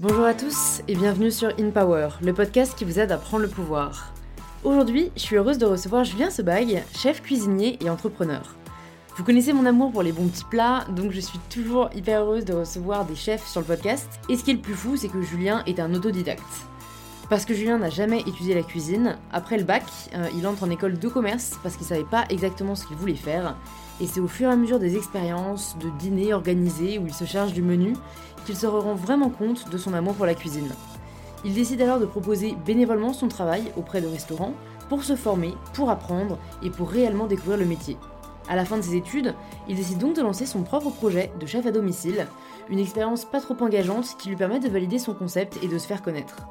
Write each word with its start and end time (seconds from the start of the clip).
Bonjour 0.00 0.24
à 0.24 0.32
tous 0.32 0.80
et 0.88 0.94
bienvenue 0.94 1.30
sur 1.30 1.50
In 1.60 1.68
Power, 1.68 2.08
le 2.22 2.32
podcast 2.32 2.74
qui 2.74 2.86
vous 2.86 2.98
aide 2.98 3.12
à 3.12 3.18
prendre 3.18 3.42
le 3.42 3.50
pouvoir. 3.50 4.14
Aujourd'hui, 4.64 5.12
je 5.14 5.20
suis 5.20 5.36
heureuse 5.36 5.58
de 5.58 5.66
recevoir 5.66 6.04
Julien 6.04 6.30
Sebag, 6.30 6.84
chef 6.96 7.20
cuisinier 7.20 7.76
et 7.84 7.90
entrepreneur. 7.90 8.56
Vous 9.18 9.24
connaissez 9.24 9.52
mon 9.52 9.66
amour 9.66 9.92
pour 9.92 10.02
les 10.02 10.12
bons 10.12 10.28
petits 10.28 10.46
plats, 10.48 10.86
donc 10.96 11.10
je 11.10 11.20
suis 11.20 11.38
toujours 11.50 11.90
hyper 11.94 12.22
heureuse 12.22 12.46
de 12.46 12.54
recevoir 12.54 13.04
des 13.04 13.14
chefs 13.14 13.46
sur 13.46 13.60
le 13.60 13.66
podcast. 13.66 14.08
Et 14.30 14.38
ce 14.38 14.44
qui 14.44 14.52
est 14.52 14.54
le 14.54 14.60
plus 14.60 14.72
fou, 14.72 14.96
c'est 14.96 15.08
que 15.08 15.20
Julien 15.20 15.62
est 15.66 15.80
un 15.80 15.92
autodidacte. 15.92 16.69
Parce 17.30 17.44
que 17.44 17.54
Julien 17.54 17.78
n'a 17.78 17.90
jamais 17.90 18.22
étudié 18.22 18.56
la 18.56 18.64
cuisine, 18.64 19.16
après 19.30 19.56
le 19.56 19.62
bac, 19.62 19.84
euh, 20.16 20.26
il 20.36 20.48
entre 20.48 20.64
en 20.64 20.70
école 20.70 20.98
de 20.98 21.08
commerce 21.08 21.60
parce 21.62 21.76
qu'il 21.76 21.86
savait 21.86 22.02
pas 22.02 22.24
exactement 22.28 22.74
ce 22.74 22.84
qu'il 22.84 22.96
voulait 22.96 23.14
faire. 23.14 23.56
Et 24.00 24.08
c'est 24.08 24.18
au 24.18 24.26
fur 24.26 24.48
et 24.48 24.52
à 24.52 24.56
mesure 24.56 24.80
des 24.80 24.96
expériences, 24.96 25.76
de 25.78 25.90
dîners 26.00 26.34
organisés 26.34 26.98
où 26.98 27.06
il 27.06 27.14
se 27.14 27.24
charge 27.24 27.52
du 27.52 27.62
menu, 27.62 27.94
qu'il 28.46 28.56
se 28.56 28.66
rend 28.66 28.96
vraiment 28.96 29.30
compte 29.30 29.70
de 29.70 29.78
son 29.78 29.94
amour 29.94 30.14
pour 30.14 30.26
la 30.26 30.34
cuisine. 30.34 30.72
Il 31.44 31.54
décide 31.54 31.80
alors 31.82 32.00
de 32.00 32.04
proposer 32.04 32.56
bénévolement 32.66 33.12
son 33.12 33.28
travail 33.28 33.62
auprès 33.76 34.00
de 34.00 34.08
restaurants 34.08 34.54
pour 34.88 35.04
se 35.04 35.14
former, 35.14 35.54
pour 35.72 35.88
apprendre 35.88 36.36
et 36.64 36.70
pour 36.70 36.90
réellement 36.90 37.28
découvrir 37.28 37.58
le 37.58 37.64
métier. 37.64 37.96
À 38.48 38.56
la 38.56 38.64
fin 38.64 38.76
de 38.76 38.82
ses 38.82 38.96
études, 38.96 39.36
il 39.68 39.76
décide 39.76 39.98
donc 39.98 40.16
de 40.16 40.22
lancer 40.22 40.46
son 40.46 40.64
propre 40.64 40.90
projet 40.90 41.30
de 41.38 41.46
chef 41.46 41.64
à 41.64 41.70
domicile, 41.70 42.26
une 42.68 42.80
expérience 42.80 43.24
pas 43.24 43.40
trop 43.40 43.56
engageante 43.60 44.16
qui 44.18 44.30
lui 44.30 44.36
permet 44.36 44.58
de 44.58 44.68
valider 44.68 44.98
son 44.98 45.14
concept 45.14 45.62
et 45.62 45.68
de 45.68 45.78
se 45.78 45.86
faire 45.86 46.02
connaître. 46.02 46.48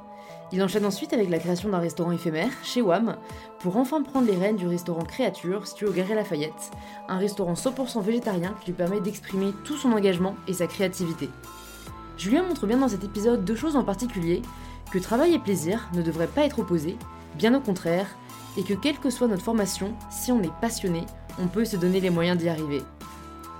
Il 0.51 0.63
enchaîne 0.63 0.85
ensuite 0.85 1.13
avec 1.13 1.29
la 1.29 1.37
création 1.37 1.69
d'un 1.69 1.79
restaurant 1.79 2.11
éphémère, 2.11 2.49
chez 2.63 2.81
WAM, 2.81 3.17
pour 3.59 3.77
enfin 3.77 4.01
prendre 4.01 4.25
les 4.25 4.35
rênes 4.37 4.55
du 4.55 4.67
restaurant 4.67 5.03
Créature, 5.03 5.67
situé 5.67 5.85
au 5.85 5.91
Galerie 5.91 6.15
Lafayette, 6.15 6.71
un 7.07 7.17
restaurant 7.17 7.53
100% 7.53 8.01
végétarien 8.01 8.55
qui 8.59 8.67
lui 8.67 8.73
permet 8.73 8.99
d'exprimer 8.99 9.53
tout 9.63 9.77
son 9.77 9.91
engagement 9.91 10.35
et 10.47 10.53
sa 10.53 10.65
créativité. 10.65 11.29
Julien 12.17 12.43
montre 12.43 12.65
bien 12.65 12.77
dans 12.77 12.87
cet 12.87 13.03
épisode 13.03 13.45
deux 13.45 13.55
choses 13.55 13.75
en 13.75 13.83
particulier, 13.83 14.41
que 14.91 14.97
travail 14.97 15.35
et 15.35 15.39
plaisir 15.39 15.87
ne 15.93 16.01
devraient 16.01 16.25
pas 16.25 16.45
être 16.45 16.59
opposés, 16.59 16.97
bien 17.37 17.53
au 17.53 17.61
contraire, 17.61 18.07
et 18.57 18.63
que 18.63 18.73
quelle 18.73 18.97
que 18.97 19.11
soit 19.11 19.27
notre 19.27 19.43
formation, 19.43 19.93
si 20.09 20.31
on 20.31 20.41
est 20.41 20.51
passionné, 20.61 21.05
on 21.39 21.47
peut 21.47 21.65
se 21.65 21.77
donner 21.77 21.99
les 21.99 22.09
moyens 22.09 22.39
d'y 22.39 22.49
arriver. 22.49 22.81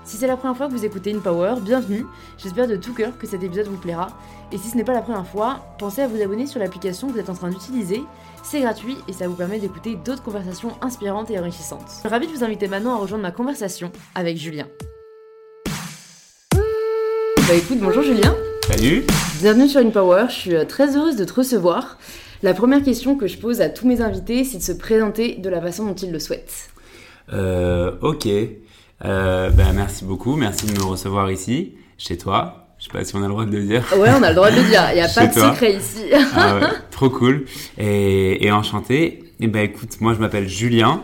Si 0.04 0.16
c'est 0.16 0.26
la 0.26 0.36
première 0.36 0.56
fois 0.56 0.66
que 0.66 0.72
vous 0.72 0.84
écoutez 0.84 1.14
InPower, 1.14 1.60
bienvenue, 1.60 2.04
j'espère 2.36 2.66
de 2.66 2.74
tout 2.74 2.94
cœur 2.94 3.16
que 3.16 3.28
cet 3.28 3.44
épisode 3.44 3.68
vous 3.68 3.76
plaira, 3.76 4.08
et 4.52 4.58
si 4.58 4.68
ce 4.68 4.76
n'est 4.76 4.84
pas 4.84 4.92
la 4.92 5.02
première 5.02 5.26
fois, 5.26 5.60
pensez 5.78 6.02
à 6.02 6.08
vous 6.08 6.20
abonner 6.20 6.46
sur 6.46 6.58
l'application 6.58 7.06
que 7.06 7.12
vous 7.12 7.18
êtes 7.18 7.30
en 7.30 7.34
train 7.34 7.50
d'utiliser, 7.50 8.02
c'est 8.42 8.60
gratuit 8.60 8.96
et 9.06 9.12
ça 9.12 9.28
vous 9.28 9.34
permet 9.34 9.60
d'écouter 9.60 9.96
d'autres 10.04 10.22
conversations 10.22 10.72
inspirantes 10.80 11.30
et 11.30 11.38
enrichissantes. 11.38 11.86
Je 11.88 12.00
suis 12.00 12.08
ravie 12.08 12.26
de 12.26 12.32
vous 12.32 12.42
inviter 12.42 12.66
maintenant 12.66 12.94
à 12.94 12.96
rejoindre 12.96 13.22
ma 13.22 13.30
conversation 13.30 13.92
avec 14.14 14.36
Julien. 14.36 14.66
Bah 16.54 17.54
écoute, 17.56 17.78
bonjour 17.80 18.02
Julien. 18.02 18.34
Salut. 18.66 19.04
Bienvenue 19.40 19.68
sur 19.68 19.80
InPower, 19.80 20.26
je 20.28 20.34
suis 20.34 20.54
euh, 20.54 20.64
très 20.64 20.96
heureuse 20.96 21.16
de 21.16 21.24
te 21.24 21.32
recevoir. 21.32 21.98
La 22.42 22.54
première 22.54 22.82
question 22.82 23.16
que 23.16 23.26
je 23.26 23.38
pose 23.38 23.60
à 23.60 23.68
tous 23.68 23.86
mes 23.86 24.00
invités, 24.00 24.44
c'est 24.44 24.58
de 24.58 24.62
se 24.62 24.72
présenter 24.72 25.36
de 25.36 25.48
la 25.48 25.60
façon 25.60 25.86
dont 25.86 25.94
ils 25.94 26.10
le 26.10 26.18
souhaitent. 26.18 26.70
Euh, 27.32 27.92
ok. 28.00 28.26
Euh, 29.04 29.50
bah, 29.50 29.72
merci 29.74 30.04
beaucoup. 30.04 30.36
Merci 30.36 30.66
de 30.66 30.72
me 30.72 30.82
recevoir 30.82 31.30
ici, 31.30 31.74
chez 31.98 32.16
toi. 32.16 32.69
Je 32.80 32.86
sais 32.86 32.90
pas 32.92 33.04
si 33.04 33.14
on 33.14 33.18
a 33.18 33.26
le 33.26 33.28
droit 33.28 33.44
de 33.44 33.56
le 33.56 33.62
dire. 33.62 33.84
Ouais, 33.96 34.08
on 34.18 34.22
a 34.22 34.30
le 34.30 34.34
droit 34.34 34.50
de 34.50 34.56
le 34.56 34.62
dire. 34.68 34.82
Il 34.90 34.94
n'y 34.94 35.00
a 35.02 35.08
pas 35.14 35.26
de 35.26 35.34
secret 35.34 35.74
ici. 35.74 36.04
ah 36.34 36.56
ouais, 36.56 36.66
trop 36.90 37.10
cool. 37.10 37.44
Et, 37.78 38.44
et 38.44 38.50
enchanté. 38.50 39.22
Et 39.38 39.46
ben 39.46 39.62
écoute, 39.62 40.00
moi 40.00 40.14
je 40.14 40.18
m'appelle 40.18 40.48
Julien. 40.48 41.02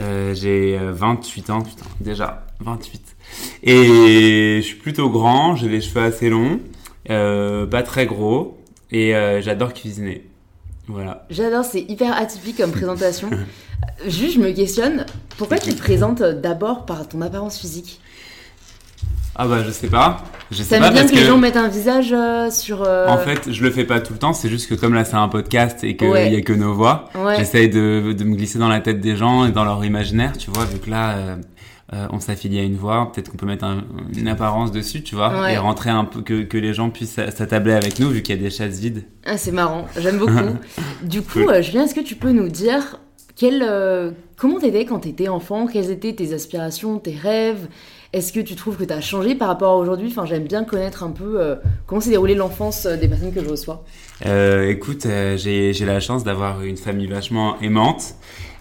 Euh, 0.00 0.34
j'ai 0.34 0.78
28 0.80 1.50
ans, 1.50 1.62
putain, 1.62 1.84
déjà 2.00 2.46
28. 2.60 3.16
Et 3.62 4.58
je 4.60 4.66
suis 4.66 4.76
plutôt 4.76 5.10
grand, 5.10 5.56
j'ai 5.56 5.68
les 5.68 5.80
cheveux 5.80 6.02
assez 6.02 6.30
longs, 6.30 6.60
euh, 7.10 7.66
pas 7.66 7.82
très 7.82 8.06
gros, 8.06 8.58
et 8.90 9.14
euh, 9.14 9.40
j'adore 9.40 9.74
cuisiner. 9.74 10.26
Voilà. 10.88 11.26
J'adore, 11.30 11.64
c'est 11.64 11.82
hyper 11.82 12.16
atypique 12.16 12.56
comme 12.56 12.72
présentation. 12.72 13.30
Juste, 14.06 14.34
je 14.34 14.40
me 14.40 14.52
questionne, 14.52 15.06
pourquoi 15.36 15.58
tu 15.58 15.72
te 15.72 15.78
présentes 15.78 16.22
d'abord 16.22 16.86
par 16.86 17.08
ton 17.08 17.20
apparence 17.20 17.58
physique? 17.58 18.00
Ah 19.36 19.46
bah 19.46 19.62
je 19.64 19.70
sais 19.70 19.88
pas. 19.88 20.22
Je 20.50 20.56
sais 20.58 20.64
Ça 20.64 20.78
pas 20.80 20.88
me 20.88 20.92
bien 20.92 21.02
parce 21.02 21.12
que 21.12 21.16
les 21.16 21.22
que 21.22 21.28
gens 21.28 21.38
mettent 21.38 21.56
un 21.56 21.68
visage 21.68 22.12
euh, 22.12 22.50
sur... 22.50 22.82
euh, 22.82 23.06
en 23.06 23.18
fait 23.18 23.52
je 23.52 23.62
le 23.62 23.70
fais 23.70 23.84
pas 23.84 24.00
tout 24.00 24.12
le 24.12 24.18
temps. 24.18 24.32
C'est 24.32 24.48
juste 24.48 24.68
que 24.68 24.74
comme 24.74 24.94
là 24.94 25.04
c'est 25.04 25.14
un 25.14 25.28
podcast 25.28 25.84
et 25.84 25.96
qu'il 25.96 26.08
Ouais. 26.08 26.32
y 26.32 26.36
a 26.36 26.40
que 26.42 26.52
nos 26.52 26.74
voix, 26.74 27.08
Ouais. 27.14 27.36
j'essaye 27.38 27.68
de, 27.68 28.12
de 28.12 28.24
me 28.24 28.34
glisser 28.34 28.58
dans 28.58 28.68
la 28.68 28.80
tête 28.80 29.00
des 29.00 29.16
gens 29.16 29.46
et 29.46 29.52
dans 29.52 29.64
leur 29.64 29.84
imaginaire, 29.84 30.36
tu 30.36 30.50
vois. 30.50 30.64
Vu 30.64 30.78
que 30.78 30.90
là 30.90 31.16
euh, 31.92 32.06
on 32.10 32.18
s'affilie 32.20 32.58
à 32.58 32.62
une 32.62 32.76
voix, 32.76 33.10
peut-être 33.12 33.30
qu'on 33.30 33.36
peut 33.36 33.46
mettre 33.46 33.64
un- 33.64 33.84
une 34.16 34.28
apparence 34.28 34.70
dessus, 34.72 35.02
tu 35.02 35.14
vois, 35.14 35.40
Ouais. 35.40 35.54
et 35.54 35.58
rentrer 35.58 35.90
un 35.90 36.04
peu 36.04 36.20
que, 36.22 36.42
que 36.42 36.58
les 36.58 36.74
gens 36.74 36.90
puissent 36.90 37.14
s'a- 37.14 37.30
s'attabler 37.30 37.72
avec 37.72 37.98
nous 38.00 38.08
vu 38.10 38.22
qu'il 38.22 38.36
y 38.36 38.38
a 38.38 38.42
des 38.42 38.50
chaises 38.50 38.80
vides. 38.80 39.04
Ah, 39.24 39.36
c'est 39.36 39.50
marrant, 39.52 39.86
j'aime 39.98 40.18
beaucoup. 40.18 40.32
du 41.02 41.22
coup, 41.22 41.40
Julien, 41.62 41.84
est-ce 41.84 41.94
que 41.94 42.00
tu 42.00 42.16
peux 42.16 42.30
nous 42.32 42.48
dire 42.48 42.98
quel, 43.36 43.64
comment 44.36 44.58
t'étais 44.58 44.84
quand 44.84 44.98
t'étais 45.00 45.28
enfant? 45.28 45.66
Quelles 45.66 45.90
étaient 45.90 46.12
tes 46.14 46.32
aspirations, 46.34 46.98
tes 46.98 47.14
rêves? 47.16 47.66
Est-ce 48.12 48.32
que 48.32 48.40
tu 48.40 48.56
trouves 48.56 48.76
que 48.76 48.82
t'as 48.82 49.00
changé 49.00 49.36
par 49.36 49.46
rapport 49.46 49.70
à 49.70 49.76
aujourd'hui? 49.76 50.08
Enfin, 50.10 50.26
j'aime 50.26 50.42
bien 50.42 50.64
connaître 50.64 51.04
un 51.04 51.12
peu 51.12 51.40
euh, 51.40 51.54
comment 51.86 52.00
s'est 52.00 52.10
déroulée 52.10 52.34
l'enfance 52.34 52.86
euh, 52.86 52.96
des 52.96 53.06
personnes 53.06 53.32
que 53.32 53.42
je 53.42 53.48
reçois. 53.48 53.84
Euh, 54.26 54.68
écoute, 54.68 55.06
euh, 55.06 55.36
j'ai 55.36 55.72
la 55.84 56.00
chance 56.00 56.24
d'avoir 56.24 56.62
une 56.64 56.76
famille 56.76 57.06
vachement 57.06 57.60
aimante, 57.60 58.16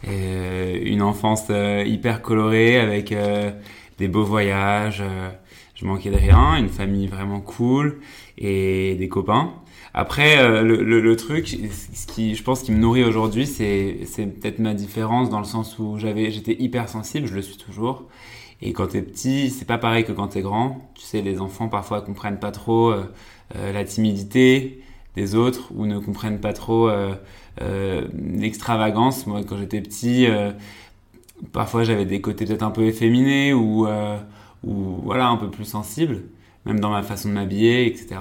euh, 0.07 0.77
une 0.83 1.01
enfance 1.01 1.45
euh, 1.49 1.83
hyper 1.83 2.21
colorée 2.21 2.79
avec 2.79 3.11
des 3.97 4.07
beaux 4.07 4.23
voyages. 4.23 5.03
je 5.73 5.85
manquais 5.85 6.11
de 6.11 6.17
rien, 6.17 6.55
une 6.55 6.69
famille 6.69 7.07
vraiment 7.07 7.41
cool 7.41 8.01
et 8.37 8.95
des 8.99 9.09
copains. 9.09 9.51
Après, 9.95 10.37
le, 10.61 10.83
le, 10.83 11.01
le 11.01 11.15
truc, 11.15 11.47
ce 11.47 12.05
qui, 12.05 12.35
je 12.35 12.43
pense, 12.43 12.61
qui 12.61 12.71
me 12.71 12.77
nourrit 12.77 13.03
aujourd'hui, 13.03 13.47
c'est 13.47 14.01
c'est 14.05 14.27
peut-être 14.27 14.59
ma 14.59 14.75
différence 14.75 15.31
dans 15.31 15.39
le 15.39 15.45
sens 15.45 15.79
où 15.79 15.97
j'avais, 15.97 16.29
j'étais 16.29 16.55
hyper 16.59 16.87
sensible, 16.87 17.27
je 17.27 17.33
le 17.33 17.41
suis 17.41 17.57
toujours. 17.57 18.07
Et 18.61 18.73
quand 18.73 18.87
t'es 18.87 19.01
petit, 19.01 19.49
c'est 19.49 19.65
pas 19.65 19.77
pareil 19.77 20.03
que 20.03 20.11
quand 20.11 20.27
t'es 20.29 20.41
grand. 20.41 20.91
Tu 20.95 21.03
sais, 21.03 21.21
les 21.21 21.39
enfants 21.39 21.69
parfois 21.69 22.01
comprennent 22.01 22.39
pas 22.39 22.51
trop 22.51 22.91
euh, 22.91 23.05
euh, 23.55 23.71
la 23.71 23.83
timidité 23.83 24.81
des 25.15 25.35
autres 25.35 25.71
ou 25.75 25.85
ne 25.85 25.97
comprennent 25.99 26.39
pas 26.39 26.53
trop 26.53 26.89
euh, 26.89 27.15
euh, 27.61 28.07
l'extravagance. 28.13 29.25
Moi, 29.27 29.41
quand 29.43 29.57
j'étais 29.57 29.81
petit, 29.81 30.27
parfois 31.53 31.83
j'avais 31.83 32.05
des 32.05 32.21
côtés 32.21 32.45
peut-être 32.45 32.63
un 32.63 32.71
peu 32.71 32.83
efféminés 32.83 33.53
ou, 33.53 33.87
ou 34.63 34.73
voilà 35.03 35.27
un 35.29 35.37
peu 35.37 35.49
plus 35.49 35.65
sensibles, 35.65 36.23
même 36.65 36.79
dans 36.79 36.91
ma 36.91 37.03
façon 37.03 37.29
de 37.29 37.33
m'habiller, 37.33 37.87
etc. 37.87 38.17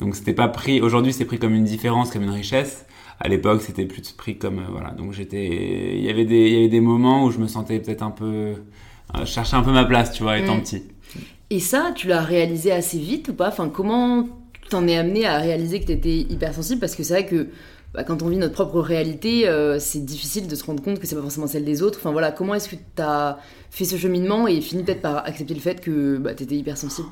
Donc 0.00 0.16
c'était 0.16 0.32
pas 0.34 0.48
pris. 0.48 0.80
Aujourd'hui, 0.80 1.12
c'est 1.12 1.24
pris 1.26 1.38
comme 1.38 1.54
une 1.54 1.64
différence, 1.64 2.10
comme 2.10 2.22
une 2.22 2.30
richesse. 2.30 2.86
À 3.20 3.28
l'époque, 3.28 3.60
c'était 3.60 3.84
plus 3.84 4.12
pris 4.12 4.38
comme 4.38 4.64
voilà. 4.70 4.90
Donc 4.92 5.12
j'étais, 5.12 5.98
il 5.98 6.04
y 6.04 6.08
avait 6.08 6.24
des, 6.24 6.48
il 6.48 6.54
y 6.54 6.56
avait 6.58 6.68
des 6.68 6.80
moments 6.80 7.24
où 7.24 7.30
je 7.30 7.38
me 7.38 7.46
sentais 7.46 7.78
peut-être 7.80 8.02
un 8.02 8.10
peu, 8.10 8.54
euh, 9.16 9.20
je 9.20 9.30
cherchais 9.30 9.56
un 9.56 9.62
peu 9.62 9.72
ma 9.72 9.84
place, 9.84 10.12
tu 10.12 10.22
vois, 10.22 10.38
étant 10.38 10.56
Mm. 10.56 10.62
petit. 10.62 10.82
Et 11.50 11.58
ça, 11.60 11.92
tu 11.94 12.06
l'as 12.08 12.22
réalisé 12.22 12.70
assez 12.72 12.98
vite 12.98 13.28
ou 13.28 13.34
pas? 13.34 13.48
Enfin, 13.48 13.68
comment 13.68 14.28
t'en 14.68 14.86
es 14.86 14.96
amené 14.96 15.26
à 15.26 15.38
réaliser 15.38 15.80
que 15.80 15.86
t'étais 15.86 16.18
hypersensible? 16.18 16.78
Parce 16.80 16.94
que 16.94 17.02
c'est 17.02 17.14
vrai 17.14 17.26
que 17.26 17.48
bah, 17.92 18.04
quand 18.04 18.22
on 18.22 18.28
vit 18.28 18.36
notre 18.36 18.54
propre 18.54 18.80
réalité, 18.80 19.48
euh, 19.48 19.78
c'est 19.80 20.04
difficile 20.04 20.46
de 20.46 20.54
se 20.54 20.64
rendre 20.64 20.80
compte 20.82 21.00
que 21.00 21.06
c'est 21.08 21.16
pas 21.16 21.22
forcément 21.22 21.48
celle 21.48 21.64
des 21.64 21.82
autres. 21.82 21.98
Enfin 21.98 22.12
voilà, 22.12 22.30
comment 22.30 22.54
est-ce 22.54 22.68
que 22.68 22.76
t'as 22.94 23.38
fait 23.70 23.84
ce 23.84 23.96
cheminement 23.96 24.46
et 24.46 24.60
fini 24.60 24.84
peut-être 24.84 25.02
par 25.02 25.26
accepter 25.26 25.54
le 25.54 25.60
fait 25.60 25.80
que 25.80 26.18
bah, 26.18 26.34
t'étais 26.34 26.54
hypersensible? 26.56 27.08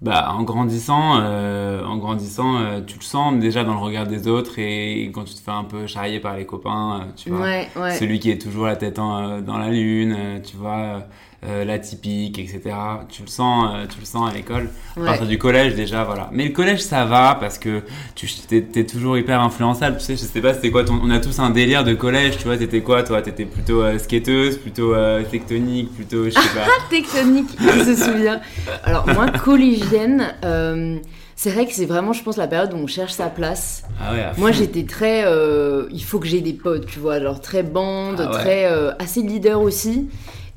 Bah, 0.00 0.32
en 0.32 0.44
grandissant, 0.44 1.20
euh, 1.20 1.84
en 1.84 1.98
grandissant, 1.98 2.56
euh, 2.58 2.80
tu 2.80 2.96
le 2.96 3.02
sens 3.04 3.38
déjà 3.38 3.64
dans 3.64 3.74
le 3.74 3.80
regard 3.80 4.06
des 4.06 4.28
autres 4.28 4.58
et 4.58 5.10
quand 5.12 5.24
tu 5.24 5.34
te 5.34 5.40
fais 5.40 5.50
un 5.50 5.64
peu 5.64 5.86
charrier 5.86 6.20
par 6.20 6.36
les 6.38 6.46
copains, 6.46 7.00
euh, 7.02 7.12
tu 7.16 7.28
vois. 7.28 7.40
Ouais, 7.42 7.68
ouais. 7.76 7.94
Celui 7.98 8.18
qui 8.18 8.30
est 8.30 8.40
toujours 8.40 8.64
la 8.64 8.76
tête 8.76 8.98
en, 8.98 9.18
euh, 9.18 9.40
dans 9.42 9.58
la 9.58 9.68
lune, 9.68 10.40
tu 10.42 10.56
vois, 10.56 11.02
euh, 11.46 11.64
l'atypique, 11.64 12.38
etc. 12.38 12.60
Tu 13.08 13.22
le 13.22 13.28
sens, 13.28 13.70
euh, 13.74 13.86
tu 13.88 13.98
le 14.00 14.04
sens 14.04 14.30
à 14.30 14.34
l'école. 14.34 14.68
À 14.96 15.00
Ouais. 15.00 15.06
partir 15.06 15.26
du 15.26 15.38
collège 15.38 15.74
déjà, 15.74 16.04
voilà. 16.04 16.28
Mais 16.32 16.44
le 16.44 16.52
collège 16.52 16.80
ça 16.80 17.04
va 17.06 17.36
parce 17.40 17.58
que 17.58 17.82
tu 18.14 18.26
t'es, 18.46 18.60
t'es 18.62 18.84
toujours 18.84 19.16
hyper 19.16 19.40
influençable. 19.40 19.96
Tu 19.98 20.04
sais, 20.04 20.12
je 20.16 20.20
sais 20.24 20.40
pas 20.42 20.52
c'était 20.52 20.70
quoi 20.70 20.84
ton, 20.84 21.00
on 21.02 21.10
a 21.10 21.18
tous 21.18 21.38
un 21.38 21.50
délire 21.50 21.82
de 21.84 21.94
collège. 21.94 22.36
Tu 22.36 22.44
vois, 22.44 22.58
t'étais 22.58 22.82
quoi 22.82 23.02
toi? 23.02 23.22
T'étais 23.22 23.46
plutôt 23.46 23.82
euh, 23.82 23.98
skateuse, 23.98 24.58
plutôt 24.58 24.94
euh, 24.94 25.22
tectonique, 25.22 25.94
plutôt 25.94 26.24
je 26.24 26.30
sais 26.30 26.40
pas. 26.54 26.66
Tectonique, 26.90 27.48
je 27.58 27.84
se 27.84 28.04
souvient. 28.04 28.40
Alors 28.84 29.06
moi, 29.06 29.30
collégienne, 29.30 30.34
c'est 31.36 31.50
vrai 31.50 31.64
que 31.64 31.72
c'est 31.72 31.86
vraiment, 31.86 32.12
je 32.12 32.22
pense, 32.22 32.36
la 32.36 32.46
période 32.46 32.74
où 32.74 32.76
on 32.76 32.86
cherche 32.86 33.12
sa 33.12 33.28
place. 33.28 33.84
Ah 33.98 34.12
ouais. 34.12 34.26
Moi, 34.36 34.52
j'étais 34.52 34.84
très, 34.84 35.24
euh, 35.24 35.86
il 35.90 36.04
faut 36.04 36.18
que 36.18 36.26
j'ai 36.26 36.42
des 36.42 36.52
potes, 36.52 36.84
tu 36.84 36.98
vois, 36.98 37.18
genre 37.18 37.40
très 37.40 37.62
bande, 37.62 38.20
Ah 38.20 38.30
ouais. 38.30 38.38
très 38.42 38.66
euh, 38.66 38.92
assez 38.98 39.22
leader 39.22 39.62
aussi. 39.62 40.10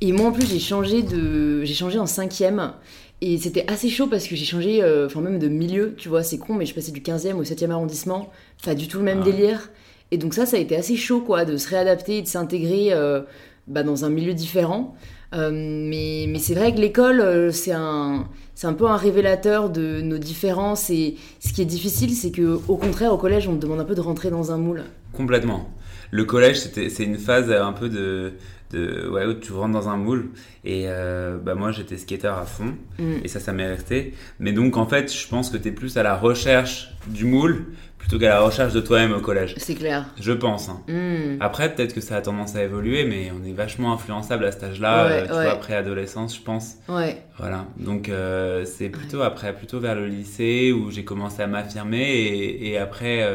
Et 0.06 0.12
moi, 0.12 0.28
en 0.28 0.32
plus, 0.34 0.46
j'ai 0.46 0.60
changé 0.60 1.02
de, 1.02 1.64
j'ai 1.64 1.74
changé 1.74 1.98
en 1.98 2.06
cinquième. 2.06 2.74
Et 3.22 3.38
c'était 3.38 3.64
assez 3.72 3.88
chaud 3.88 4.08
parce 4.08 4.28
que 4.28 4.36
j'ai 4.36 4.44
changé, 4.44 4.84
euh, 4.84 5.06
enfin 5.06 5.22
même 5.22 5.40
de 5.40 5.48
milieu, 5.48 5.96
tu 5.98 6.10
vois, 6.10 6.24
c'est 6.24 6.38
con, 6.38 6.56
mais 6.56 6.66
je 6.66 6.76
passais 6.76 6.92
du 6.92 7.00
15e 7.00 7.36
au 7.36 7.44
7e 7.44 7.72
arrondissement, 7.72 8.30
pas 8.66 8.76
du 8.76 8.90
tout 8.90 8.98
le 8.98 9.06
même 9.06 9.20
Ah 9.22 9.24
délire. 9.24 9.70
Et 10.12 10.18
donc 10.18 10.34
ça, 10.34 10.46
ça 10.46 10.58
a 10.58 10.60
été 10.60 10.76
assez 10.76 10.98
chaud, 10.98 11.22
quoi, 11.22 11.46
de 11.46 11.56
se 11.56 11.70
réadapter 11.70 12.18
et 12.18 12.22
de 12.22 12.28
s'intégrer 12.28 12.90
euh, 12.92 13.22
bah, 13.68 13.84
dans 13.84 14.04
un 14.04 14.10
milieu 14.10 14.34
différent. 14.34 14.94
Euh, 15.34 15.52
mais 15.54 16.26
mais 16.28 16.40
c'est 16.40 16.54
vrai 16.54 16.76
que 16.76 16.82
l'école, 16.82 17.22
euh, 17.22 17.52
c'est 17.54 17.72
un, 17.72 18.28
c'est 18.56 18.68
un 18.68 18.74
peu 18.74 18.88
un 18.88 18.98
révélateur 18.98 19.70
de 19.70 20.02
nos 20.02 20.18
différences. 20.18 20.90
Et 20.90 21.16
ce 21.40 21.54
qui 21.54 21.62
est 21.62 21.66
difficile, 21.66 22.12
c'est 22.12 22.32
que 22.32 22.60
au 22.68 22.76
contraire, 22.76 23.14
au 23.14 23.18
collège, 23.18 23.48
on 23.48 23.56
te 23.56 23.62
demande 23.62 23.80
un 23.80 23.86
peu 23.86 23.96
de 23.96 24.02
rentrer 24.02 24.32
dans 24.32 24.52
un 24.52 24.58
moule. 24.58 24.84
Complètement. 25.14 25.70
Le 26.12 26.26
collège, 26.26 26.60
c'était, 26.60 26.90
c'est 26.90 27.04
une 27.04 27.18
phase 27.18 27.50
un 27.50 27.72
peu 27.72 27.88
de, 27.88 28.34
de 28.74 29.08
ouais, 29.10 29.26
où 29.26 29.34
tu 29.34 29.54
rentres 29.54 29.72
dans 29.74 29.88
un 29.90 29.98
moule. 29.98 30.30
Et 30.66 30.84
euh, 30.88 31.38
bah 31.38 31.56
moi, 31.56 31.72
j'étais 31.72 31.98
skater 31.98 32.28
à 32.28 32.46
fond. 32.46 32.74
Mm. 33.00 33.14
Et 33.24 33.28
ça, 33.30 33.40
ça 33.40 33.54
m'est 33.54 33.68
resté. 33.68 34.14
Mais 34.40 34.52
donc, 34.52 34.76
en 34.76 34.86
fait, 34.86 35.14
je 35.14 35.28
pense 35.28 35.50
que 35.50 35.58
tu 35.58 35.70
es 35.70 35.72
plus 35.72 35.96
à 35.98 36.04
la 36.04 36.16
recherche 36.18 36.90
du 37.08 37.24
moule 37.26 37.66
plutôt 37.98 38.20
qu'à 38.20 38.28
la 38.30 38.42
recherche 38.42 38.74
de 38.74 38.82
toi-même 38.82 39.14
au 39.14 39.22
collège. 39.22 39.54
C'est 39.58 39.76
clair. 39.76 40.06
Je 40.20 40.34
pense. 40.34 40.68
hein. 40.68 40.82
Mm. 40.90 41.38
Après, 41.40 41.74
peut-être 41.74 41.94
que 41.96 42.02
ça 42.02 42.18
a 42.18 42.22
tendance 42.22 42.54
à 42.58 42.62
évoluer, 42.64 43.06
mais 43.06 43.32
on 43.32 43.46
est 43.48 43.54
vachement 43.54 43.94
influençable 43.94 44.44
à 44.44 44.52
cet 44.52 44.64
âge-là, 44.66 45.06
Ouais, 45.06 45.12
euh, 45.14 45.26
tu 45.28 45.32
ouais. 45.32 45.44
vois, 45.44 45.52
après 45.54 45.74
adolescence, 45.76 46.36
je 46.36 46.42
pense. 46.42 46.74
Ouais. 46.90 47.22
Voilà. 47.40 47.66
Donc, 47.78 48.10
euh, 48.10 48.66
c'est 48.66 48.90
plutôt 48.90 49.22
après, 49.22 49.56
plutôt 49.56 49.80
vers 49.80 49.96
le 49.96 50.08
lycée 50.08 50.74
où 50.74 50.92
j'ai 50.92 51.06
commencé 51.06 51.42
à 51.42 51.48
m'affirmer, 51.48 52.04
et, 52.04 52.72
et 52.72 52.78
après, 52.78 53.26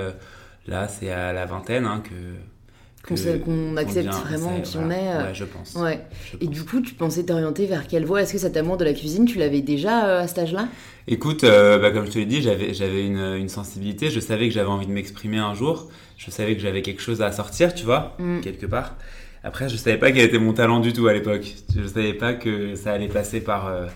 là, 0.67 0.87
c'est 0.87 1.11
à 1.11 1.32
la 1.32 1.46
vingtaine 1.46 1.87
hein, 1.87 2.02
que. 2.05 2.11
Qu'on 3.45 3.77
accepte 3.77 4.13
vraiment 4.13 4.61
qui 4.61 4.77
on 4.79 4.91
est, 4.91 4.95
Ouais, 5.09 5.35
je 5.35 5.45
pense. 5.45 5.75
Ouais. 5.75 6.01
Je 6.31 6.37
Et 6.37 6.47
pense. 6.47 6.51
du 6.55 6.65
coup, 6.65 6.81
tu 6.81 6.95
pensais 6.95 7.25
t'orienter 7.25 7.67
vers 7.67 7.87
quelle 7.87 8.05
voie? 8.05 8.23
Est-ce 8.23 8.33
que 8.33 8.39
cet 8.39 8.57
amour 8.57 8.77
de 8.77 8.85
la 8.85 8.93
cuisine, 8.93 9.25
tu 9.25 9.39
l'avais 9.39 9.61
déjà 9.63 10.07
euh, 10.07 10.21
à 10.23 10.27
cet 10.29 10.39
âge-là? 10.39 10.69
Écoute, 11.07 11.45
euh, 11.45 11.79
bah, 11.79 11.91
comme 11.91 12.07
je 12.07 12.11
te 12.11 12.19
l'ai 12.19 12.27
dit, 12.27 12.43
j'avais, 12.43 12.75
j'avais 12.75 13.07
une, 13.07 13.37
une 13.39 13.49
sensibilité. 13.49 14.11
Je 14.11 14.21
savais 14.21 14.49
que 14.49 14.55
j'avais 14.55 14.69
envie 14.69 14.87
de 14.87 14.93
m'exprimer 14.93 15.39
un 15.39 15.55
jour. 15.55 15.89
Je 16.17 16.31
savais 16.31 16.55
que 16.55 16.61
j'avais 16.61 16.83
quelque 16.83 17.01
chose 17.01 17.23
à 17.23 17.33
sortir, 17.33 17.75
tu 17.75 17.85
vois, 17.85 18.15
Mm. 18.19 18.41
quelque 18.41 18.67
part. 18.67 18.97
Après, 19.45 19.69
je 19.69 19.77
savais 19.77 19.97
pas 19.99 20.11
quel 20.11 20.25
était 20.25 20.39
mon 20.39 20.53
talent 20.53 20.81
du 20.81 20.93
tout 20.93 21.07
à 21.07 21.13
l'époque. 21.13 21.55
Je 21.77 21.87
savais 21.87 22.13
pas 22.13 22.35
que 22.35 22.75
ça 22.75 22.93
allait 22.93 23.07
passer 23.09 23.41
par 23.41 23.69
euh, 23.69 23.87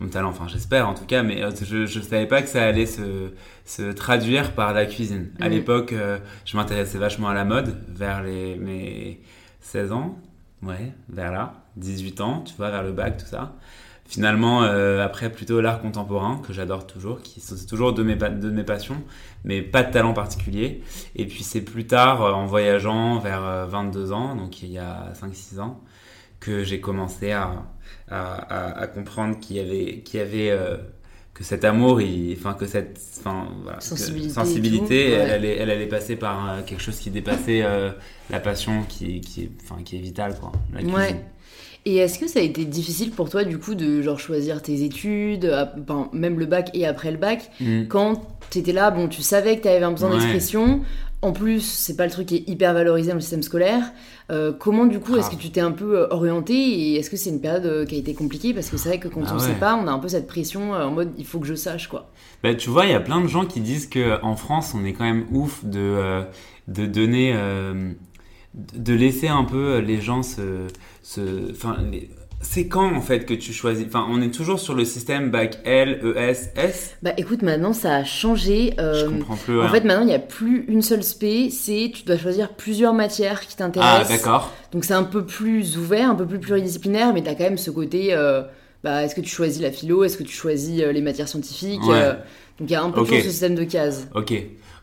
mon 0.00 0.08
talent. 0.08 0.28
Enfin, 0.28 0.48
j'espère 0.48 0.88
en 0.88 0.94
tout 0.94 1.06
cas, 1.06 1.22
mais 1.22 1.42
euh, 1.42 1.50
je, 1.62 1.86
je 1.86 2.00
savais 2.00 2.26
pas 2.26 2.42
que 2.42 2.48
ça 2.48 2.62
allait 2.62 2.86
se, 2.86 3.30
se 3.64 3.92
traduire 3.92 4.52
par 4.52 4.72
la 4.72 4.86
cuisine. 4.86 5.30
À 5.40 5.48
l'époque, 5.48 5.92
euh, 5.92 6.18
je 6.44 6.56
m'intéressais 6.56 6.98
vachement 6.98 7.28
à 7.28 7.34
la 7.34 7.44
mode 7.44 7.76
vers 7.88 8.22
les, 8.22 8.56
mes 8.56 9.20
16 9.60 9.92
ans. 9.92 10.18
Ouais, 10.62 10.92
vers 11.08 11.32
là. 11.32 11.54
18 11.76 12.20
ans, 12.22 12.40
tu 12.40 12.54
vois, 12.56 12.70
vers 12.70 12.82
le 12.82 12.92
bac, 12.92 13.18
tout 13.18 13.26
ça. 13.26 13.54
Finalement, 14.08 14.62
euh, 14.62 15.04
après, 15.04 15.30
plutôt 15.30 15.60
l'art 15.60 15.80
contemporain, 15.80 16.40
que 16.46 16.52
j'adore 16.52 16.86
toujours, 16.86 17.22
qui 17.22 17.40
c'est 17.40 17.66
toujours 17.66 17.92
de 17.92 18.04
mes, 18.04 18.14
de 18.14 18.50
mes 18.50 18.62
passions, 18.62 19.02
mais 19.44 19.62
pas 19.62 19.82
de 19.82 19.92
talent 19.92 20.12
particulier. 20.12 20.82
Et 21.16 21.26
puis 21.26 21.42
c'est 21.42 21.60
plus 21.60 21.88
tard, 21.88 22.20
en 22.22 22.46
voyageant 22.46 23.18
vers 23.18 23.44
euh, 23.44 23.66
22 23.66 24.12
ans, 24.12 24.36
donc 24.36 24.62
il 24.62 24.70
y 24.70 24.78
a 24.78 25.12
5-6 25.20 25.58
ans, 25.60 25.80
que 26.40 26.64
j'ai 26.64 26.80
commencé 26.80 27.32
à, 27.32 27.64
à, 28.08 28.34
à- 28.34 28.78
à 28.82 28.86
comprendre 28.86 29.38
qu'il 29.40 29.56
y 29.56 29.60
avait, 29.60 30.00
qu'il 30.04 30.20
y 30.20 30.22
avait 30.22 30.50
euh, 30.50 30.76
que 31.34 31.44
cet 31.44 31.64
amour, 31.64 32.00
enfin 32.36 32.54
que 32.54 32.66
cette 32.66 32.98
voilà, 33.24 33.80
Sensibilité 33.80 34.28
et 34.30 34.32
sensibilité, 34.34 34.86
tout, 34.86 34.92
ouais. 34.94 35.10
elle, 35.24 35.30
allait, 35.30 35.56
elle 35.56 35.70
allait 35.70 35.86
passer 35.86 36.16
par 36.16 36.48
euh, 36.50 36.62
quelque 36.64 36.82
chose 36.82 36.98
qui 36.98 37.10
dépassait 37.10 37.62
euh, 37.62 37.90
la 38.30 38.40
passion 38.40 38.84
qui, 38.88 39.20
qui, 39.20 39.42
est, 39.44 39.50
enfin, 39.64 39.82
qui 39.82 39.96
est 39.96 40.00
vitale, 40.00 40.36
quoi. 40.40 40.52
Ouais. 40.74 41.24
Et 41.84 41.96
est-ce 41.98 42.18
que 42.18 42.26
ça 42.26 42.40
a 42.40 42.42
été 42.42 42.64
difficile 42.64 43.10
pour 43.12 43.28
toi, 43.30 43.44
du 43.44 43.58
coup, 43.58 43.74
de 43.76 44.02
genre 44.02 44.18
choisir 44.18 44.60
tes 44.60 44.82
études, 44.82 45.52
même 46.12 46.38
le 46.38 46.46
bac 46.46 46.70
et 46.74 46.84
après 46.86 47.10
le 47.12 47.16
bac, 47.18 47.50
Mm. 47.60 47.84
quand 47.88 48.22
t'étais 48.50 48.72
là, 48.72 48.90
bon, 48.90 49.06
tu 49.08 49.22
savais 49.22 49.56
que 49.58 49.62
t'avais 49.62 49.84
un 49.84 49.92
besoin 49.92 50.10
Ouais. 50.10 50.16
d'expression. 50.18 50.80
En 51.22 51.32
plus, 51.32 51.60
c'est 51.62 51.96
pas 51.96 52.04
le 52.04 52.12
truc 52.12 52.26
qui 52.26 52.36
est 52.36 52.48
hyper 52.48 52.72
valorisé 52.74 53.08
dans 53.08 53.14
le 53.16 53.20
système 53.20 53.42
scolaire. 53.42 53.92
Euh, 54.30 54.52
comment, 54.52 54.84
du 54.86 55.00
coup, 55.00 55.16
est-ce 55.16 55.30
que 55.30 55.36
tu 55.36 55.50
t'es 55.50 55.60
un 55.60 55.72
peu 55.72 55.98
euh, 56.00 56.06
orienté 56.10 56.54
et 56.54 56.96
est-ce 56.96 57.10
que 57.10 57.16
c'est 57.16 57.30
une 57.30 57.40
période 57.40 57.64
euh, 57.66 57.84
qui 57.86 57.96
a 57.96 57.98
été 57.98 58.14
compliquée? 58.14 58.52
Parce 58.54 58.68
que 58.70 58.76
c'est 58.76 58.90
vrai 58.90 59.00
que 59.00 59.08
quand 59.08 59.22
Ah 59.26 59.34
on 59.34 59.38
ouais. 59.38 59.46
sait 59.46 59.54
pas, 59.54 59.74
on 59.76 59.88
a 59.88 59.90
un 59.90 59.98
peu 59.98 60.08
cette 60.08 60.26
pression 60.26 60.72
en 60.72 60.90
mode 60.90 61.12
il 61.18 61.26
faut 61.26 61.40
que 61.40 61.46
je 61.46 61.54
sache, 61.54 61.88
quoi. 61.88 62.10
Bah, 62.42 62.54
tu 62.54 62.70
vois, 62.70 62.84
il 62.84 62.92
y 62.92 62.94
a 62.94 63.00
plein 63.00 63.20
de 63.20 63.26
gens 63.28 63.46
qui 63.46 63.60
disent 63.60 63.86
que 63.88 64.22
en 64.22 64.36
France, 64.36 64.74
on 64.74 64.84
est 64.84 64.92
quand 64.92 65.04
même 65.04 65.26
ouf 65.32 65.64
de, 65.64 65.78
euh, 65.80 66.22
de 66.68 66.86
donner, 66.86 67.32
euh, 67.34 67.92
de 68.54 68.94
laisser 68.94 69.28
un 69.28 69.44
peu 69.44 69.78
les 69.78 70.00
gens 70.00 70.22
se, 70.22 70.66
se, 71.02 71.50
enfin, 71.50 71.76
les- 71.90 72.10
c'est 72.48 72.66
quand 72.68 72.94
en 72.94 73.00
fait 73.00 73.26
que 73.26 73.34
tu 73.34 73.52
choisis, 73.52 73.86
enfin, 73.86 74.06
on 74.10 74.20
est 74.22 74.30
toujours 74.32 74.58
sur 74.60 74.74
le 74.74 74.84
système 74.84 75.30
bac 75.30 75.58
L, 75.64 76.00
E 76.02 76.16
ES, 76.16 76.50
S? 76.56 76.96
Bah 77.02 77.12
écoute, 77.16 77.42
maintenant 77.42 77.72
ça 77.72 77.96
a 77.96 78.04
changé. 78.04 78.74
Je 78.76 78.82
euh, 78.82 79.08
comprends 79.10 79.36
plus. 79.36 79.58
en 79.58 79.62
rien. 79.62 79.68
fait, 79.70 79.84
maintenant 79.84 80.02
il 80.02 80.08
n'y 80.08 80.14
a 80.14 80.18
plus 80.18 80.64
une 80.68 80.82
seule 80.82 81.02
spé, 81.02 81.50
c'est 81.50 81.90
tu 81.94 82.04
dois 82.04 82.16
choisir 82.18 82.50
plusieurs 82.54 82.94
matières 82.94 83.40
qui 83.40 83.48
ah 83.54 83.58
t'intéressent. 83.58 84.08
d'accord. 84.08 84.52
Donc 84.72 84.84
c'est 84.84 84.94
un 84.94 85.04
peu 85.04 85.24
plus 85.24 85.76
ouvert, 85.78 86.10
un 86.10 86.14
peu 86.14 86.26
plus 86.26 86.38
pluridisciplinaire, 86.38 87.12
mais 87.12 87.22
t'as 87.22 87.34
quand 87.34 87.44
même 87.44 87.58
ce 87.58 87.70
côté. 87.70 88.14
euh, 88.14 88.42
bah, 88.84 89.02
est-ce 89.02 89.14
que 89.16 89.20
tu 89.20 89.30
choisis 89.30 89.60
la 89.60 89.72
philo? 89.72 90.04
Est-ce 90.04 90.16
que 90.16 90.22
tu 90.22 90.34
choisis 90.34 90.80
euh, 90.80 90.92
les 90.92 91.00
matières 91.00 91.26
scientifiques? 91.28 91.82
Ouais. 91.86 92.10
Donc 92.58 92.70
il 92.70 92.70
y 92.70 92.76
a 92.76 92.82
un 92.82 92.90
peu 92.90 93.00
Ok. 93.00 93.06
toujours 93.08 93.22
ce 93.24 93.30
système 93.30 93.54
de 93.54 93.64
cases. 93.64 94.06
Ok. 94.14 94.32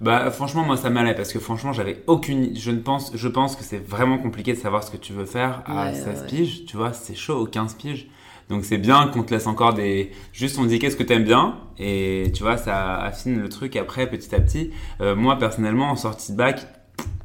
Bah 0.04 0.30
franchement 0.32 0.64
moi 0.66 0.76
ça 0.76 0.90
m'allait 0.90 1.16
parce 1.16 1.32
que 1.32 1.40
franchement 1.40 1.72
j'avais 1.72 2.04
aucune 2.08 2.56
je 2.58 2.72
ne 2.72 2.80
pense 2.80 3.12
je 3.16 3.28
pense 3.30 3.56
que 3.56 3.64
c'est 3.64 3.78
vraiment 3.78 4.18
compliqué 4.18 4.52
de 4.54 4.58
savoir 4.58 4.84
ce 4.84 4.92
que 4.92 4.98
tu 4.98 5.14
veux 5.14 5.26
faire 5.26 5.64
à 5.66 5.86
Ouais, 5.86 5.94
16 5.94 6.06
ouais. 6.22 6.28
piges, 6.28 6.66
tu 6.66 6.76
vois, 6.76 6.92
c'est 6.94 7.16
chaud 7.16 7.38
aux 7.40 7.46
15 7.48 7.76
piges. 7.76 8.08
Donc 8.50 8.66
c'est 8.66 8.78
bien 8.78 9.08
qu'on 9.08 9.24
te 9.24 9.34
laisse 9.34 9.48
encore 9.48 9.74
des 9.74 10.12
juste 10.34 10.60
on 10.60 10.66
dit 10.66 10.78
qu'est-ce 10.78 10.98
que 10.98 11.04
t'aimes 11.04 11.24
bien? 11.24 11.56
Et 11.80 12.32
tu 12.36 12.44
vois 12.44 12.58
ça 12.58 12.96
affine 12.98 13.40
le 13.42 13.48
truc 13.48 13.78
après 13.78 14.10
petit 14.10 14.36
à 14.36 14.42
petit. 14.42 14.72
Euh, 15.00 15.16
moi 15.16 15.38
personnellement 15.40 15.90
en 15.90 15.96
sortie 15.96 16.34
de 16.34 16.38
bac, 16.38 16.68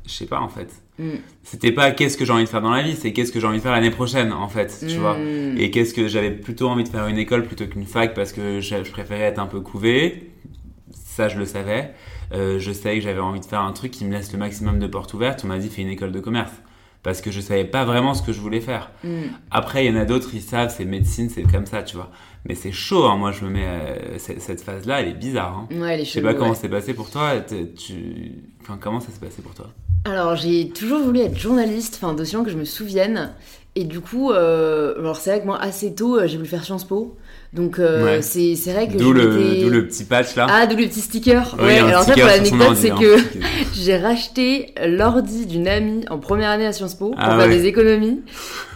je 0.06 0.12
sais 0.12 0.26
pas 0.26 0.40
en 0.40 0.48
fait. 0.48 0.70
Mm. 1.00 1.16
C'était 1.42 1.72
pas 1.72 1.90
qu'est-ce 1.90 2.16
que 2.16 2.24
j'ai 2.24 2.32
envie 2.32 2.44
de 2.44 2.48
faire 2.48 2.62
dans 2.62 2.70
la 2.70 2.82
vie, 2.82 2.94
c'est 2.94 3.12
qu'est-ce 3.12 3.32
que 3.32 3.40
j'ai 3.40 3.46
envie 3.48 3.58
de 3.58 3.62
faire 3.62 3.72
l'année 3.72 3.90
prochaine 3.90 4.32
en 4.32 4.48
fait, 4.48 4.72
tu 4.88 4.96
Mm. 4.96 5.00
vois. 5.00 5.16
Et 5.58 5.72
qu'est-ce 5.72 5.94
que 5.94 6.06
j'avais 6.06 6.30
plutôt 6.30 6.68
envie 6.68 6.84
de 6.84 6.88
faire 6.88 7.08
une 7.08 7.18
école 7.18 7.42
plutôt 7.44 7.66
qu'une 7.66 7.86
fac 7.86 8.14
parce 8.14 8.32
que 8.32 8.60
je, 8.60 8.84
je 8.84 8.92
préférais 8.92 9.22
être 9.22 9.40
un 9.40 9.46
peu 9.46 9.60
couvé. 9.60 10.30
Ça, 10.92 11.26
je 11.28 11.36
le 11.38 11.44
savais. 11.46 11.92
Euh, 12.32 12.58
je 12.58 12.72
savais 12.72 12.96
que 12.96 13.04
j'avais 13.04 13.20
envie 13.20 13.40
de 13.40 13.44
faire 13.44 13.60
un 13.60 13.72
truc 13.72 13.90
qui 13.90 14.04
me 14.04 14.12
laisse 14.12 14.32
le 14.32 14.38
maximum 14.38 14.78
de 14.78 14.86
portes 14.86 15.14
ouvertes. 15.14 15.42
On 15.44 15.48
m'a 15.48 15.58
dit 15.58 15.68
fais 15.68 15.82
une 15.82 15.88
école 15.88 16.12
de 16.12 16.20
commerce 16.20 16.52
parce 17.02 17.20
que 17.20 17.30
je 17.30 17.40
savais 17.40 17.64
pas 17.64 17.84
vraiment 17.84 18.14
ce 18.14 18.22
que 18.22 18.32
je 18.32 18.40
voulais 18.40 18.60
faire. 18.60 18.90
Mm. 19.04 19.22
Après, 19.50 19.84
il 19.84 19.92
y 19.92 19.96
en 19.96 20.00
a 20.00 20.04
d'autres, 20.04 20.30
ils 20.34 20.42
savent, 20.42 20.74
c'est 20.74 20.84
médecine, 20.84 21.30
c'est 21.30 21.44
comme 21.44 21.66
ça, 21.66 21.82
tu 21.82 21.96
vois. 21.96 22.10
Mais 22.44 22.54
c'est 22.54 22.72
chaud, 22.72 23.04
hein. 23.04 23.16
moi 23.16 23.32
je 23.32 23.44
me 23.44 23.50
mets. 23.50 23.66
euh, 23.66 24.18
cette 24.18 24.60
phase-là, 24.60 25.00
elle 25.00 25.08
est 25.08 25.14
bizarre. 25.14 25.56
Hein. 25.58 25.68
Ouais, 25.80 25.96
les 25.96 26.04
Je 26.04 26.10
sais 26.10 26.22
pas 26.22 26.34
comment 26.34 26.54
c'est 26.54 26.68
passé 26.68 26.94
pour 26.94 27.10
toi. 27.10 27.34
Tu... 27.76 28.32
Enfin, 28.62 28.78
comment 28.80 29.00
ça 29.00 29.10
s'est 29.10 29.20
passé 29.20 29.42
pour 29.42 29.54
toi? 29.54 29.66
Alors 30.04 30.36
j'ai 30.36 30.70
toujours 30.70 31.00
voulu 31.00 31.20
être 31.20 31.36
journaliste, 31.36 31.98
enfin 32.00 32.14
d'aussi 32.14 32.36
que 32.42 32.50
je 32.50 32.56
me 32.56 32.64
souvienne. 32.64 33.32
Et 33.74 33.84
du 33.84 34.00
coup, 34.00 34.32
euh, 34.32 34.98
alors 34.98 35.16
c'est 35.16 35.30
vrai 35.30 35.40
que 35.40 35.46
moi 35.46 35.60
assez 35.60 35.94
tôt, 35.94 36.18
euh, 36.18 36.26
j'ai 36.26 36.36
voulu 36.36 36.48
faire 36.48 36.64
Sciences 36.64 36.84
Po. 36.84 37.16
Donc 37.54 37.78
euh, 37.78 38.04
Ouais. 38.04 38.22
c'est 38.22 38.56
c'est 38.56 38.72
vrai 38.74 38.88
que 38.88 38.98
D'où 38.98 39.10
le, 39.12 39.62
d'où 39.62 39.70
le 39.70 39.86
petit 39.86 40.04
patch 40.04 40.36
là. 40.36 40.46
Ah, 40.50 40.66
d'où 40.66 40.76
le 40.76 40.86
petit 40.86 41.00
sticker. 41.00 41.56
Ouais, 41.58 41.78
un 41.78 41.86
alors 41.88 42.02
ça 42.02 42.12
sticker 42.12 42.26
pour 42.26 42.34
sur 42.46 42.46
son 42.50 42.56
l'anecdote, 42.58 42.76
c'est 42.78 42.90
hein. 42.90 42.96
que 43.00 43.16
j'ai 43.74 43.96
racheté 43.96 44.74
l'ordi 44.86 45.46
d'une 45.46 45.66
amie 45.66 46.04
en 46.10 46.18
première 46.18 46.50
année 46.50 46.66
à 46.66 46.72
Sciences 46.74 46.94
Po 46.94 47.10
pour 47.12 47.16
Ah 47.18 47.38
faire 47.38 47.48
ouais. 47.48 47.56
des 47.56 47.64
économies. 47.64 48.20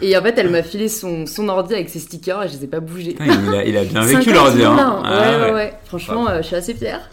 Et 0.01 0.17
en 0.17 0.23
fait, 0.23 0.35
elle 0.39 0.49
m'a 0.49 0.63
filé 0.63 0.89
son, 0.89 1.27
son 1.27 1.51
ordi 1.51 1.75
avec 1.75 1.91
ses 1.91 1.99
stickers 1.99 2.43
et 2.45 2.49
je 2.49 2.55
les 2.57 2.65
ai 2.65 2.67
pas 2.67 2.81
bougés. 2.81 3.15
Il, 3.21 3.55
a, 3.55 3.65
il 3.67 3.77
a 3.77 3.85
bien 3.85 4.01
vécu 4.05 4.31
50 4.31 4.35
l'ordi. 4.35 4.65
Hein. 4.65 5.03
Ah, 5.05 5.21
ouais, 5.21 5.45
ouais, 5.45 5.53
ouais. 5.55 5.73
Franchement, 5.85 6.29
euh, 6.31 6.39
je 6.39 6.47
suis 6.47 6.57
assez 6.57 6.73
fière. 6.73 7.11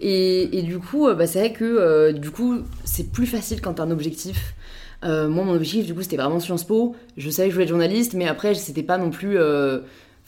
Et, 0.00 0.58
et 0.58 0.62
du 0.62 0.78
coup, 0.78 1.08
euh, 1.08 1.14
bah, 1.14 1.26
c'est 1.26 1.40
vrai 1.40 1.52
que 1.52 2.12
du 2.12 2.30
coup, 2.30 2.58
c'est 2.84 3.10
plus 3.10 3.26
facile 3.26 3.60
quand 3.60 3.74
t'as 3.74 3.82
un 3.82 3.90
objectif. 3.90 4.54
Moi, 5.02 5.26
mon 5.44 5.54
objectif, 5.54 5.86
du 5.86 5.94
coup, 5.94 6.02
c'était 6.02 6.16
vraiment 6.18 6.38
Sciences 6.38 6.64
Po. 6.64 6.94
Je 7.16 7.30
savais 7.30 7.48
que 7.48 7.50
je 7.50 7.56
voulais 7.56 7.64
être 7.64 7.70
journaliste, 7.70 8.12
mais 8.14 8.28
après, 8.28 8.54
c'était 8.54 8.84
pas 8.84 8.96
non 8.96 9.10
plus. 9.10 9.36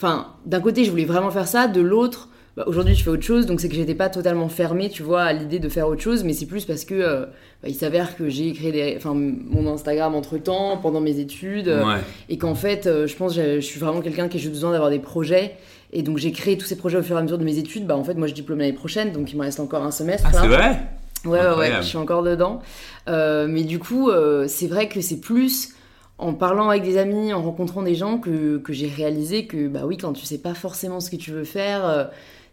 Enfin, 0.02 0.26
d'un 0.46 0.60
côté, 0.60 0.84
je 0.84 0.90
voulais 0.90 1.04
vraiment 1.04 1.30
faire 1.30 1.46
ça. 1.46 1.68
De 1.68 1.80
l'autre, 1.80 2.28
bah, 2.56 2.64
aujourd'hui, 2.66 2.94
je 2.96 3.04
fais 3.04 3.10
autre 3.10 3.22
chose. 3.22 3.46
Donc, 3.46 3.60
c'est 3.60 3.68
que 3.68 3.74
j'étais 3.76 3.94
pas 3.94 4.08
totalement 4.08 4.48
fermée, 4.48 4.88
tu 4.90 5.04
vois, 5.04 5.22
à 5.22 5.32
l'idée 5.32 5.60
de 5.60 5.68
faire 5.68 5.86
autre 5.86 6.02
chose. 6.02 6.24
Mais 6.24 6.32
c'est 6.32 6.46
plus 6.46 6.64
parce 6.64 6.84
que 6.84 6.94
euh, 6.94 7.20
bah, 7.62 7.68
il 7.68 7.74
s'avère 7.76 8.16
que 8.16 8.28
j'ai 8.28 8.52
créé 8.52 8.72
des, 8.72 8.94
enfin, 8.96 9.14
mon 9.14 9.72
Instagram 9.72 10.16
entre 10.16 10.38
temps, 10.38 10.76
pendant 10.78 11.00
mes 11.00 11.20
études. 11.20 11.68
euh, 11.68 11.84
Ouais. 11.84 12.00
et 12.28 12.36
qu'en 12.36 12.56
fait, 12.56 12.86
euh, 12.88 13.06
je 13.06 13.14
pense 13.14 13.36
que 13.36 13.56
je 13.56 13.60
suis 13.60 13.78
vraiment 13.78 14.00
quelqu'un 14.00 14.26
qui 14.28 14.38
a 14.38 14.40
juste 14.40 14.52
besoin 14.54 14.72
d'avoir 14.72 14.90
des 14.90 14.98
projets. 14.98 15.56
Et 15.94 16.02
donc 16.02 16.16
j'ai 16.16 16.32
créé 16.32 16.56
tous 16.56 16.64
ces 16.64 16.76
projets 16.76 16.96
au 16.96 17.02
fur 17.02 17.16
et 17.16 17.18
à 17.18 17.22
mesure 17.22 17.36
de 17.38 17.44
mes 17.44 17.58
études. 17.58 17.86
Bah 17.86 17.96
en 17.96 18.02
fait, 18.02 18.14
moi 18.14 18.26
je 18.26 18.32
diplôme 18.32 18.58
l'année 18.60 18.72
prochaine, 18.72 19.12
donc 19.12 19.30
il 19.30 19.36
me 19.36 19.42
reste 19.42 19.60
encore 19.60 19.84
un 19.84 19.90
semestre. 19.90 20.26
Ah, 20.32 20.38
c'est 20.40 20.48
vrai? 20.48 20.80
Ouais, 21.26 21.38
ouais, 21.38 21.54
ouais, 21.58 21.70
je 21.82 21.86
suis 21.86 21.98
encore 21.98 22.22
dedans. 22.22 22.60
Mais 23.06 23.62
du 23.64 23.78
coup, 23.78 24.10
c'est 24.46 24.68
vrai 24.68 24.88
que 24.88 25.02
c'est 25.02 25.20
plus 25.20 25.74
en 26.18 26.34
parlant 26.34 26.68
avec 26.68 26.82
des 26.82 26.98
amis, 26.98 27.32
en 27.32 27.42
rencontrant 27.42 27.82
des 27.82 27.94
gens 27.94 28.18
que, 28.18 28.58
que 28.58 28.72
j'ai 28.72 28.88
réalisé 28.88 29.46
que, 29.46 29.66
bah 29.68 29.80
oui, 29.84 29.96
quand 29.96 30.12
tu 30.12 30.24
sais 30.24 30.38
pas 30.38 30.54
forcément 30.54 31.00
ce 31.00 31.10
que 31.10 31.16
tu 31.16 31.30
veux 31.32 31.44
faire, 31.44 31.84
euh, 31.84 32.04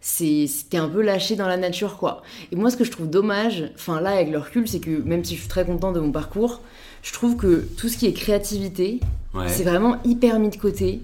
c'est 0.01 0.47
c'était 0.47 0.77
un 0.77 0.87
peu 0.87 1.01
lâché 1.01 1.35
dans 1.35 1.47
la 1.47 1.57
nature, 1.57 1.97
quoi. 1.97 2.21
Et 2.51 2.55
moi, 2.55 2.69
ce 2.71 2.77
que 2.77 2.83
je 2.83 2.91
trouve 2.91 3.09
dommage, 3.09 3.65
enfin 3.75 4.01
là, 4.01 4.11
avec 4.11 4.31
le 4.31 4.37
recul, 4.39 4.67
c'est 4.67 4.79
que 4.79 5.01
même 5.03 5.23
si 5.23 5.35
je 5.35 5.41
suis 5.41 5.49
très 5.49 5.65
contente 5.65 5.93
de 5.95 5.99
mon 5.99 6.11
parcours, 6.11 6.61
je 7.03 7.13
trouve 7.13 7.35
que 7.35 7.67
tout 7.77 7.89
ce 7.89 7.97
qui 7.97 8.07
est 8.07 8.13
créativité, 8.13 8.99
Ouais. 9.35 9.47
c'est 9.47 9.63
vraiment 9.63 9.97
hyper 10.05 10.39
mis 10.39 10.49
de 10.49 10.55
côté. 10.55 11.01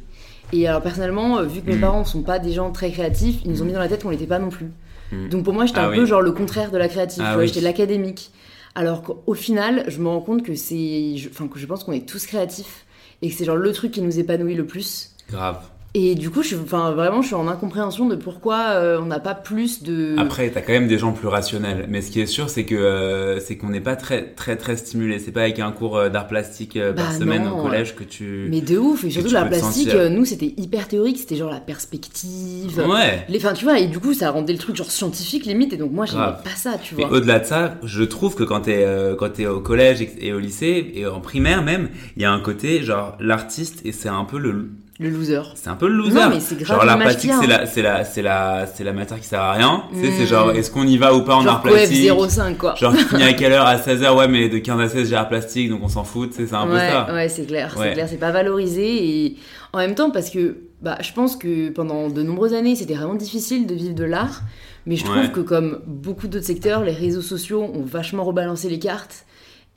Et 0.53 0.67
alors 0.67 0.81
personnellement, 0.81 1.37
euh, 1.39 1.43
vu 1.43 1.61
que 1.61 1.67
mes 1.69 1.75
Mm. 1.75 1.81
parents 1.81 2.05
sont 2.05 2.23
pas 2.23 2.39
des 2.39 2.53
gens 2.53 2.71
très 2.71 2.89
créatifs, 2.91 3.37
ils 3.45 3.51
nous 3.51 3.61
ont 3.61 3.65
mis 3.65 3.73
dans 3.73 3.79
la 3.79 3.87
tête 3.87 4.01
qu'on 4.03 4.09
l'était 4.09 4.25
pas 4.25 4.39
non 4.39 4.49
plus. 4.49 4.71
Mm. 5.11 5.29
Donc 5.29 5.43
pour 5.43 5.53
moi, 5.53 5.65
j'étais 5.67 5.79
Ah 5.79 5.87
un 5.87 5.91
oui. 5.91 5.97
peu 5.97 6.05
genre 6.05 6.21
le 6.21 6.31
contraire 6.31 6.71
de 6.71 6.77
la 6.77 6.87
créative. 6.87 7.21
Ah 7.25 7.37
oui. 7.37 7.47
J'étais 7.47 7.61
l'académique. 7.61 8.31
Alors 8.75 9.01
qu'au 9.03 9.33
final, 9.33 9.85
je 9.87 9.99
me 9.99 10.09
rends 10.09 10.21
compte 10.21 10.43
que 10.43 10.53
c'est, 10.55 11.15
enfin 11.29 11.47
que 11.47 11.57
je 11.57 11.65
pense 11.65 11.83
qu'on 11.85 11.93
est 11.93 12.07
tous 12.07 12.25
créatifs 12.25 12.85
et 13.21 13.29
que 13.29 13.35
c'est 13.35 13.45
genre 13.45 13.55
le 13.55 13.71
truc 13.71 13.91
qui 13.91 14.01
nous 14.01 14.19
épanouit 14.19 14.55
le 14.55 14.65
plus. 14.65 15.15
Grave. 15.29 15.61
Et 15.97 16.13
du 16.15 16.29
coup, 16.29 16.43
je, 16.43 16.57
enfin, 16.57 16.91
vraiment, 16.91 17.21
je 17.21 17.27
suis 17.27 17.35
en 17.35 17.47
incompréhension 17.47 18.05
de 18.09 18.17
pourquoi 18.17 18.57
euh, 18.71 18.99
on 19.01 19.05
n'a 19.05 19.21
pas 19.21 19.33
plus 19.33 19.81
de. 19.81 20.13
Après, 20.17 20.49
t'as 20.49 20.59
quand 20.59 20.73
même 20.73 20.89
des 20.89 20.97
gens 20.97 21.13
plus 21.13 21.29
rationnels. 21.29 21.85
Mais 21.87 22.01
ce 22.01 22.11
qui 22.11 22.19
est 22.19 22.25
sûr, 22.25 22.49
c'est 22.49 22.65
que 22.65 22.75
euh, 22.75 23.39
c'est 23.39 23.55
qu'on 23.55 23.69
n'est 23.69 23.79
pas 23.79 23.95
très 23.95 24.25
très 24.33 24.57
très 24.57 24.75
stimulé. 24.75 25.19
C'est 25.19 25.31
pas 25.31 25.43
avec 25.43 25.57
un 25.59 25.71
cours 25.71 25.95
euh, 25.97 26.09
d'art 26.09 26.27
plastique 26.27 26.75
euh, 26.75 26.91
par 26.91 27.07
Bah 27.07 27.17
semaine 27.17 27.45
non. 27.45 27.59
au 27.59 27.63
collège 27.63 27.95
que 27.95 28.03
tu. 28.03 28.47
Mais 28.49 28.59
de 28.59 28.77
ouf, 28.77 29.05
et 29.05 29.09
surtout 29.09 29.29
tu 29.29 29.33
la 29.35 29.43
peux 29.45 29.55
te 29.55 29.59
plastique, 29.61 29.87
euh, 29.95 30.09
nous 30.09 30.25
c'était 30.25 30.53
hyper 30.57 30.89
théorique, 30.89 31.17
c'était 31.17 31.37
genre 31.37 31.49
la 31.49 31.61
perspective. 31.61 32.83
Ouais. 32.89 33.25
Les, 33.29 33.37
enfin, 33.37 33.53
tu 33.53 33.63
vois, 33.63 33.79
et 33.79 33.87
du 33.87 33.99
coup, 33.99 34.13
ça 34.13 34.31
rendait 34.31 34.51
le 34.53 34.59
truc 34.59 34.75
genre 34.75 34.91
scientifique 34.91 35.45
limite, 35.45 35.71
et 35.71 35.77
donc 35.77 35.91
moi 35.93 36.05
j'aimais 36.05 36.23
pas 36.43 36.55
ça, 36.57 36.77
tu 36.77 36.95
Et 36.99 37.05
vois. 37.05 37.17
au-delà 37.17 37.39
de 37.39 37.45
ça, 37.45 37.75
je 37.83 38.03
trouve 38.03 38.35
que 38.35 38.43
quand 38.43 38.61
t'es 38.61 38.83
euh, 38.85 39.15
quand 39.15 39.29
t'es 39.29 39.47
au 39.47 39.61
collège 39.61 40.01
et- 40.01 40.27
et 40.27 40.33
au 40.33 40.39
lycée 40.39 40.91
et 40.93 41.07
en 41.07 41.21
primaire 41.21 41.63
même, 41.63 41.87
il 42.17 42.21
y 42.21 42.25
a 42.25 42.31
un 42.33 42.39
côté 42.41 42.83
genre 42.83 43.15
l'artiste 43.21 43.81
et 43.85 43.91
c'est 43.93 44.09
un 44.09 44.25
peu 44.25 44.37
le 44.39 44.69
Le 44.97 45.09
loser. 45.09 45.41
c'est 45.55 45.67
un 45.69 45.75
peu 45.75 45.87
le 45.89 45.95
loser. 45.95 46.13
Non, 46.15 46.29
mais 46.29 46.39
c'est 46.39 46.57
grave 46.57 46.77
genre 46.77 46.85
l'art 46.85 46.97
plastique 46.97 47.31
c'est 47.41 47.47
la 47.47 47.65
c'est 47.65 47.81
la 47.81 48.05
c'est 48.05 48.21
la 48.21 48.65
c'est 48.65 48.83
la 48.85 48.93
matière 48.93 49.19
qui 49.19 49.27
sert 49.27 49.41
à 49.41 49.51
rien. 49.51 49.83
Tu 49.93 49.99
sais, 49.99 50.11
c'est 50.17 50.23
Mm. 50.23 50.27
genre 50.27 50.51
est-ce 50.51 50.71
qu'on 50.71 50.87
y 50.87 50.97
va 50.97 51.13
ou 51.13 51.21
pas 51.23 51.35
en 51.35 51.41
genre 51.41 51.55
art 51.55 51.61
plastique 51.63 52.09
05 52.29 52.57
quoi. 52.57 52.75
Genre 52.75 52.93
tu 52.95 53.03
finis 53.03 53.23
à 53.23 53.33
quelle 53.39 53.51
heure 53.51 53.65
à 53.65 53.75
16h 53.75 54.15
ouais 54.15 54.29
mais 54.29 54.47
de 54.47 54.57
15 54.57 54.79
à 54.79 54.87
16 54.87 55.09
j'ai 55.09 55.15
art 55.17 55.27
plastique 55.27 55.69
donc 55.69 55.81
on 55.83 55.89
s'en 55.89 56.05
fout, 56.05 56.29
tu 56.29 56.37
sais, 56.37 56.47
c'est 56.47 56.55
un 56.55 56.65
peu 56.65 56.73
ouais, 56.75 56.89
ça. 56.89 57.13
ouais, 57.13 57.27
c'est 57.27 57.45
clair, 57.45 57.75
c'est 57.77 57.91
clair, 57.93 58.07
c'est 58.09 58.15
pas 58.19 58.31
valorisé 58.31 59.25
et 59.25 59.35
en 59.73 59.79
même 59.79 59.95
temps 59.95 60.11
parce 60.11 60.29
que 60.29 60.59
bah 60.81 60.97
je 61.01 61.11
pense 61.11 61.35
que 61.35 61.69
pendant 61.71 62.09
de 62.09 62.23
nombreuses 62.23 62.53
années 62.53 62.75
c'était 62.75 62.93
vraiment 62.93 63.15
difficile 63.15 63.67
de 63.67 63.75
vivre 63.75 63.95
de 63.95 64.03
l'art, 64.05 64.43
mais 64.85 64.95
je 64.95 65.03
trouve 65.03 65.17
Ouais. 65.17 65.29
que 65.31 65.41
comme 65.41 65.79
beaucoup 65.87 66.27
d'autres 66.29 66.45
secteurs, 66.45 66.85
les 66.85 66.93
réseaux 66.93 67.21
sociaux 67.21 67.63
ont 67.63 67.83
vachement 67.83 68.23
rebalancé 68.23 68.69
les 68.69 68.79
cartes. 68.79 69.25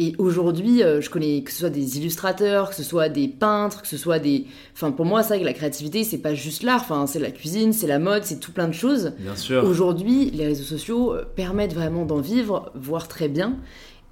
Et 0.01 0.15
aujourd'hui, 0.19 0.83
euh, 0.85 1.01
je 1.01 1.11
connais 1.11 1.43
que 1.43 1.51
ce 1.51 1.59
soit 1.59 1.71
des 1.71 1.99
illustrateurs, 1.99 2.71
que 2.71 2.77
ce 2.77 2.85
soit 2.85 3.09
des 3.09 3.27
peintres, 3.27 3.83
que 3.83 3.89
ce 3.89 3.97
soit 3.97 4.21
des. 4.21 4.45
Enfin, 4.75 4.93
pour 4.93 5.05
moi, 5.05 5.23
c'est 5.25 5.31
vrai 5.31 5.41
que 5.41 5.45
la 5.45 5.53
créativité, 5.53 6.05
c'est 6.05 6.19
pas 6.19 6.35
juste 6.35 6.63
l'art. 6.63 6.83
Enfin, 6.83 7.07
c'est 7.09 7.19
la 7.19 7.33
cuisine, 7.33 7.73
c'est 7.73 7.89
la 7.89 7.99
mode, 7.99 8.23
c'est 8.25 8.39
tout 8.39 8.53
plein 8.53 8.69
de 8.69 8.75
choses. 8.75 9.13
Bien 9.19 9.35
sûr. 9.35 9.65
Aujourd'hui, 9.65 10.31
les 10.31 10.47
réseaux 10.47 10.63
sociaux 10.63 11.15
euh, 11.15 11.25
permettent 11.35 11.75
vraiment 11.75 12.05
d'en 12.05 12.21
vivre, 12.21 12.71
voire 12.77 13.09
très 13.09 13.27
bien. 13.29 13.57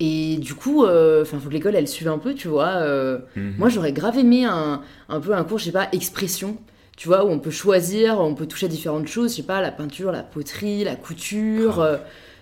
Et 0.00 0.36
du 0.38 0.54
coup, 0.54 0.84
euh, 0.84 1.22
enfin, 1.22 1.38
faut 1.38 1.48
que 1.48 1.54
l'école 1.54 1.76
elle 1.76 1.88
suive 1.88 2.08
un 2.08 2.18
peu, 2.18 2.34
tu 2.34 2.48
vois. 2.48 2.68
euh, 2.82 3.18
Mhm. 3.36 3.54
Moi, 3.56 3.68
j'aurais 3.68 3.92
grave 3.92 4.18
aimé 4.18 4.44
un, 4.44 4.82
un 5.08 5.20
peu 5.20 5.34
un 5.34 5.44
cours, 5.44 5.58
je 5.58 5.66
sais 5.66 5.72
pas, 5.72 5.88
expression. 5.92 6.56
Tu 6.96 7.08
vois, 7.08 7.24
où 7.24 7.28
on 7.28 7.38
peut 7.38 7.50
choisir, 7.50 8.18
on 8.20 8.34
peut 8.34 8.46
toucher 8.46 8.66
à 8.66 8.68
différentes 8.70 9.06
choses, 9.06 9.30
je 9.32 9.36
sais 9.36 9.42
pas, 9.42 9.60
la 9.60 9.70
peinture, 9.70 10.10
la 10.12 10.22
poterie, 10.22 10.82
la 10.82 10.96
couture. 10.96 11.80
euh, 11.80 11.96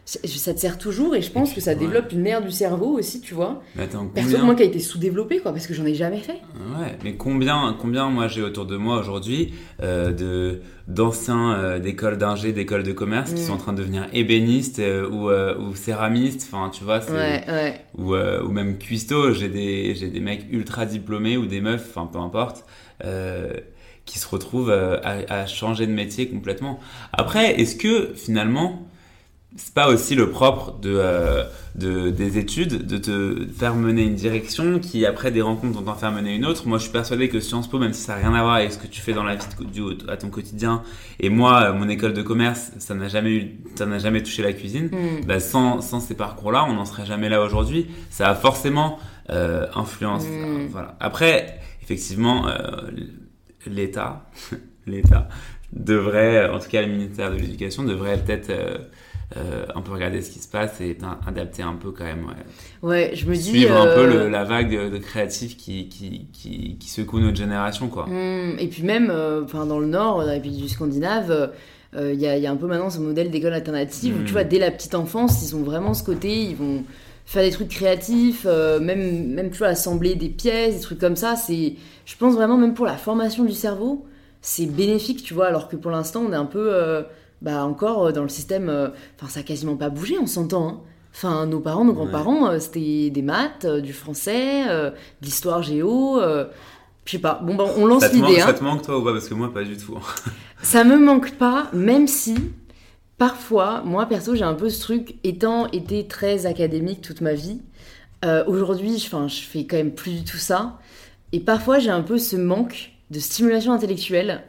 ça 0.07 0.53
te 0.53 0.61
sert 0.61 0.77
toujours 0.77 1.15
et 1.17 1.23
je 1.23 1.31
pense 1.31 1.55
que 1.55 1.61
ça 1.63 1.71
Ouais. 1.73 1.77
développe 1.79 2.13
une 2.13 2.27
aire 2.27 2.43
du 2.43 2.51
cerveau 2.51 2.99
aussi, 2.99 3.21
tu 3.23 3.33
vois. 3.33 3.63
Mais 3.75 3.85
attends, 3.85 4.07
Perso, 4.07 4.31
combien 4.33 4.45
moi 4.45 4.55
qui 4.55 4.63
a 4.63 4.67
été 4.67 4.79
sous-développé, 4.79 5.39
quoi, 5.39 5.53
parce 5.53 5.67
que 5.67 5.73
j'en 5.73 5.87
ai 5.87 5.95
jamais 5.95 6.19
fait. 6.21 6.41
Ouais, 6.79 6.99
mais 7.03 7.15
combien, 7.15 7.75
combien 7.81 8.11
moi 8.11 8.29
j'ai 8.29 8.43
autour 8.43 8.67
de 8.67 8.77
moi 8.77 8.99
aujourd'hui 9.01 9.55
euh, 9.83 10.13
de 10.13 10.61
d'anciens 10.89 11.55
euh, 11.55 11.79
d'écoles 11.79 12.19
d'ingé, 12.19 12.53
d'écoles 12.53 12.83
de 12.83 12.93
commerce 12.93 13.33
qui 13.33 13.41
Mm. 13.43 13.47
sont 13.47 13.53
en 13.55 13.57
train 13.57 13.73
de 13.73 13.79
devenir 13.79 14.07
ébénistes 14.13 14.79
euh, 14.81 15.09
ou, 15.09 15.31
euh, 15.31 15.57
ou 15.59 15.75
céramistes, 15.75 16.43
enfin 16.53 16.69
tu 16.71 16.85
vois, 16.85 16.99
Ouais, 17.11 17.43
ouais. 17.49 17.81
ou, 17.97 18.15
ou 18.15 18.53
même 18.53 18.77
cuistot. 18.77 19.33
J'ai 19.33 19.49
des 19.49 19.95
j'ai 19.95 20.09
des 20.09 20.21
mecs 20.21 20.45
ultra 20.53 20.85
diplômés 20.85 21.39
ou 21.39 21.47
des 21.47 21.63
meufs, 21.63 21.87
enfin 21.89 22.07
peu 22.13 22.19
importe, 22.19 22.67
qui 24.05 24.19
se 24.19 24.29
retrouvent 24.29 24.71
à, 24.71 24.99
à 25.31 25.47
changer 25.47 25.87
de 25.87 25.93
métier 25.93 26.29
complètement. 26.29 26.79
Après, 27.13 27.59
est-ce 27.61 27.77
que 27.77 28.13
finalement 28.15 28.87
c'est 29.57 29.73
pas 29.75 29.89
aussi 29.89 30.15
le 30.17 30.31
propre 30.31 30.79
de, 30.81 30.93
euh, 30.97 31.45
de 31.77 32.11
des 32.11 32.39
études 32.39 32.87
de 32.87 32.99
te 32.99 33.47
faire 33.57 33.75
mener 33.77 34.03
une 34.03 34.15
direction 34.17 34.81
qui 34.81 35.07
après 35.07 35.31
des 35.31 35.43
rencontres 35.43 35.79
vont 35.79 35.85
t'en 35.85 35.95
faire 35.95 36.11
mener 36.11 36.35
une 36.35 36.45
autre. 36.45 36.67
Moi, 36.67 36.79
je 36.79 36.85
suis 36.85 36.93
persuadé 36.93 37.29
que 37.29 37.39
Sciences 37.39 37.69
Po, 37.69 37.79
même 37.79 37.93
si 37.93 38.03
ça 38.03 38.15
n'a 38.15 38.21
rien 38.21 38.35
à 38.35 38.43
voir 38.43 38.55
avec 38.55 38.73
ce 38.73 38.79
que 38.79 38.87
tu 38.89 39.01
fais 39.01 39.13
dans 39.13 39.23
la 39.23 39.37
vie 39.37 39.45
de- 39.61 39.65
du, 39.65 39.83
à 40.09 40.17
ton 40.17 40.29
quotidien, 40.29 40.83
et 41.21 41.29
moi, 41.29 41.63
euh, 41.63 41.73
mon 41.73 41.89
école 41.89 42.15
de 42.15 42.23
commerce, 42.23 42.73
ça 42.79 42.95
n'a 42.95 43.09
jamais 43.09 43.31
eu, 43.31 43.51
ça 43.77 43.87
n'a 43.87 43.99
jamais 43.99 44.23
touché 44.23 44.43
la 44.43 44.53
cuisine. 44.53 44.87
Hmm. 44.87 45.25
Bah, 45.27 45.39
sans, 45.39 45.81
sans 45.81 46.01
ces 46.01 46.15
parcours-là, 46.15 46.67
on 46.69 46.73
n'en 46.75 46.85
serait 46.85 47.07
jamais 47.07 47.29
là 47.29 47.41
aujourd'hui. 47.43 47.87
Ça 48.11 48.29
a 48.31 48.35
forcément 48.35 48.99
euh, 49.31 49.67
influence. 49.75 50.25
Mm. 50.25 50.67
Voilà. 50.71 50.97
Après, 51.01 51.59
effectivement, 51.83 52.47
euh, 52.49 52.91
l'État, 53.67 54.27
l'État 54.87 55.29
devrait, 55.73 56.49
en 56.51 56.59
tout 56.59 56.69
cas 56.69 56.83
le 56.83 56.89
ministère 56.89 57.31
de 57.31 57.37
l'Éducation, 57.37 57.85
devrait 57.85 58.19
peut-être 58.19 58.53
euh, 59.37 59.41
euh, 59.41 59.67
un 59.75 59.81
peu 59.81 59.93
regarder 59.93 60.23
ce 60.23 60.31
qui 60.31 60.39
se 60.39 60.49
passe 60.49 60.81
et 60.81 60.97
adapter 61.27 61.63
un 61.63 61.75
peu 61.75 61.91
quand 61.91 62.05
même. 62.05 62.25
Ouais. 62.27 62.89
Ouais, 62.89 63.11
je 63.15 63.27
me 63.27 63.35
dis. 63.35 63.43
Suivre 63.51 63.77
un 63.77 63.87
peu 63.87 64.01
euh, 64.01 64.25
le- 64.25 64.29
la 64.29 64.45
vague 64.45 64.71
de, 64.71 64.89
de 64.89 64.99
créatifs 64.99 65.57
qui, 65.57 65.89
qui, 65.89 66.27
qui, 66.33 66.77
qui 66.79 66.89
secoue 66.89 67.21
notre 67.21 67.37
génération, 67.37 67.89
quoi. 67.89 68.07
Hmm, 68.07 68.57
et 68.59 68.69
puis 68.69 68.83
même, 68.83 69.11
euh, 69.11 69.43
enfin 69.45 69.67
dans 69.67 69.79
le 69.79 69.87
Nord, 69.87 70.19
dans 70.21 70.27
la 70.27 70.39
pays 70.41 70.57
du 70.61 70.69
Scandinave, 70.69 71.53
euh, 71.97 72.13
il 72.13 72.21
y, 72.21 72.27
a, 72.27 72.37
il 72.37 72.43
y 72.43 72.47
a 72.47 72.51
un 72.51 72.57
peu 72.57 72.67
maintenant 72.67 72.91
ce 72.91 72.99
modèle 72.99 73.31
d'école 73.31 73.53
alternative 73.55 74.17
où 74.21 74.25
tu 74.25 74.33
vois, 74.33 74.45
dès 74.45 74.59
la 74.59 74.71
petite 74.71 74.95
enfance, 74.95 75.43
ils 75.49 75.55
ont 75.55 75.63
vraiment 75.63 75.95
ce 75.95 76.03
côté, 76.03 76.43
ils 76.43 76.57
vont 76.57 76.83
faire 77.27 77.43
des 77.43 77.51
trucs 77.53 77.69
créatifs, 77.69 78.45
euh, 78.47 78.81
même, 78.81 79.29
même 79.33 79.51
tu 79.51 79.59
vois, 79.59 79.69
assembler 79.69 80.15
des 80.15 80.29
pièces, 80.29 80.75
des 80.77 80.81
trucs 80.81 80.99
comme 80.99 81.17
ça. 81.17 81.37
C'est, 81.37 81.75
je 82.05 82.17
pense 82.17 82.35
vraiment, 82.35 82.57
même 82.59 82.75
pour 82.75 82.85
la 82.87 82.97
formation 82.97 83.45
du 83.45 83.53
cerveau, 83.55 84.05
c'est 84.43 84.67
bénéfique, 84.67 85.23
tu 85.23 85.35
vois, 85.35 85.47
alors 85.47 85.69
que 85.69 85.77
pour 85.77 85.91
l'instant, 85.91 86.23
on 86.29 86.33
est 86.33 86.37
un 86.37 86.45
peu, 86.45 86.69
euh, 86.75 87.03
bah 87.45 87.65
encore 87.65 88.07
euh, 88.07 88.13
dans 88.13 88.23
le 88.25 88.29
système, 88.29 88.69
euh, 88.69 88.89
enfin 89.17 89.29
ça 89.31 89.41
a 89.41 89.43
quasiment 89.45 89.77
pas 89.77 89.91
bougé, 89.91 90.17
on 90.21 90.27
s'entend, 90.27 90.69
hein. 90.69 90.81
Enfin, 91.15 91.47
nos 91.47 91.61
parents, 91.61 91.85
nos 91.85 91.93
grands-parents, 91.93 92.49
euh, 92.49 92.59
c'était 92.59 93.09
des 93.11 93.23
maths, 93.23 93.65
du 93.67 93.93
français, 93.93 94.65
de 94.67 94.93
l'histoire 95.23 95.63
géo. 95.63 96.19
je 96.21 97.11
sais 97.13 97.21
pas. 97.21 97.41
Bon, 97.45 97.55
ben, 97.55 97.67
on 97.77 97.87
lance 97.87 98.01
Ça 98.03 98.09
l'idée. 98.09 98.41
hein. 98.41 98.47
ça 98.47 98.53
te 98.55 98.65
manque 98.65 98.83
toi 98.83 98.99
ou 98.99 99.05
pas? 99.05 99.13
Parce 99.13 99.29
que 99.29 99.35
moi, 99.35 99.53
pas 99.55 99.63
du 99.63 99.77
tout. 99.77 99.97
Ça 100.63 100.83
me 100.83 100.97
manque 100.99 101.33
pas, 101.37 101.69
même 101.73 102.09
si 102.09 102.35
parfois, 103.19 103.83
moi 103.85 104.07
perso, 104.07 104.35
j'ai 104.35 104.43
un 104.45 104.55
peu 104.55 104.69
ce 104.71 104.81
truc, 104.81 105.17
étant 105.23 105.69
été 105.71 106.07
très 106.07 106.47
académique 106.47 107.01
toute 107.01 107.21
ma 107.21 107.35
vie. 107.35 107.61
euh, 108.25 108.43
Aujourd'hui, 108.47 108.99
je, 108.99 109.09
je 109.29 109.41
fais 109.43 109.67
quand 109.67 109.77
même 109.77 109.93
plus 109.95 110.13
du 110.13 110.25
tout 110.25 110.37
ça. 110.39 110.79
Et 111.33 111.41
parfois, 111.41 111.79
j'ai 111.79 111.91
un 111.91 112.03
peu 112.03 112.19
ce 112.19 112.37
manque 112.37 112.91
de 113.11 113.19
stimulation 113.21 113.73
intellectuelle. 113.73 114.43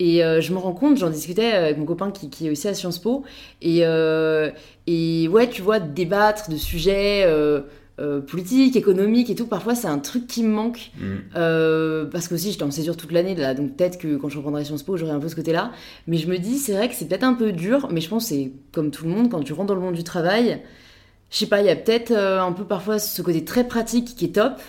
Et 0.00 0.24
euh, 0.24 0.40
je 0.40 0.52
me 0.52 0.58
rends 0.58 0.72
compte, 0.72 0.96
j'en 0.96 1.10
discutais 1.10 1.52
avec 1.52 1.76
mon 1.76 1.84
copain 1.84 2.10
qui, 2.10 2.30
qui 2.30 2.46
est 2.46 2.50
aussi 2.50 2.68
à 2.68 2.74
Sciences 2.74 2.98
Po. 2.98 3.24
Et, 3.62 3.80
euh, 3.82 4.50
et 4.86 5.28
ouais, 5.28 5.48
tu 5.48 5.62
vois, 5.62 5.80
débattre 5.80 6.50
de 6.50 6.56
sujets 6.56 7.24
euh, 7.26 7.62
euh, 8.00 8.20
politiques, 8.20 8.76
économiques 8.76 9.28
et 9.28 9.34
tout, 9.34 9.48
parfois 9.48 9.74
c'est 9.74 9.88
un 9.88 9.98
truc 9.98 10.28
qui 10.28 10.44
me 10.44 10.50
manque. 10.50 10.92
Mm. 10.96 11.04
Euh, 11.34 12.04
parce 12.04 12.28
que 12.28 12.34
aussi 12.34 12.52
j'étais 12.52 12.62
en 12.62 12.70
césure 12.70 12.96
toute 12.96 13.10
l'année 13.10 13.34
là, 13.34 13.54
donc 13.54 13.76
peut-être 13.76 13.98
que 13.98 14.16
quand 14.16 14.28
je 14.28 14.36
reprendrai 14.36 14.64
Sciences 14.64 14.84
Po, 14.84 14.96
j'aurai 14.96 15.10
un 15.10 15.18
peu 15.18 15.28
ce 15.28 15.34
côté-là. 15.34 15.72
Mais 16.06 16.16
je 16.16 16.28
me 16.28 16.38
dis, 16.38 16.58
c'est 16.58 16.74
vrai 16.74 16.88
que 16.88 16.94
c'est 16.94 17.06
peut-être 17.06 17.24
un 17.24 17.34
peu 17.34 17.50
dur, 17.50 17.88
mais 17.90 18.00
je 18.00 18.08
pense 18.08 18.28
que 18.28 18.34
c'est 18.36 18.52
comme 18.70 18.92
tout 18.92 19.04
le 19.04 19.10
monde, 19.10 19.30
quand 19.30 19.40
tu 19.40 19.52
rentres 19.52 19.66
dans 19.66 19.74
le 19.74 19.80
monde 19.80 19.96
du 19.96 20.04
travail, 20.04 20.62
je 21.30 21.38
sais 21.38 21.46
pas, 21.46 21.60
il 21.60 21.66
y 21.66 21.70
a 21.70 21.76
peut-être 21.76 22.12
euh, 22.12 22.40
un 22.40 22.52
peu 22.52 22.64
parfois 22.64 23.00
ce 23.00 23.20
côté 23.20 23.44
très 23.44 23.66
pratique 23.66 24.14
qui 24.16 24.26
est 24.26 24.34
top. 24.36 24.60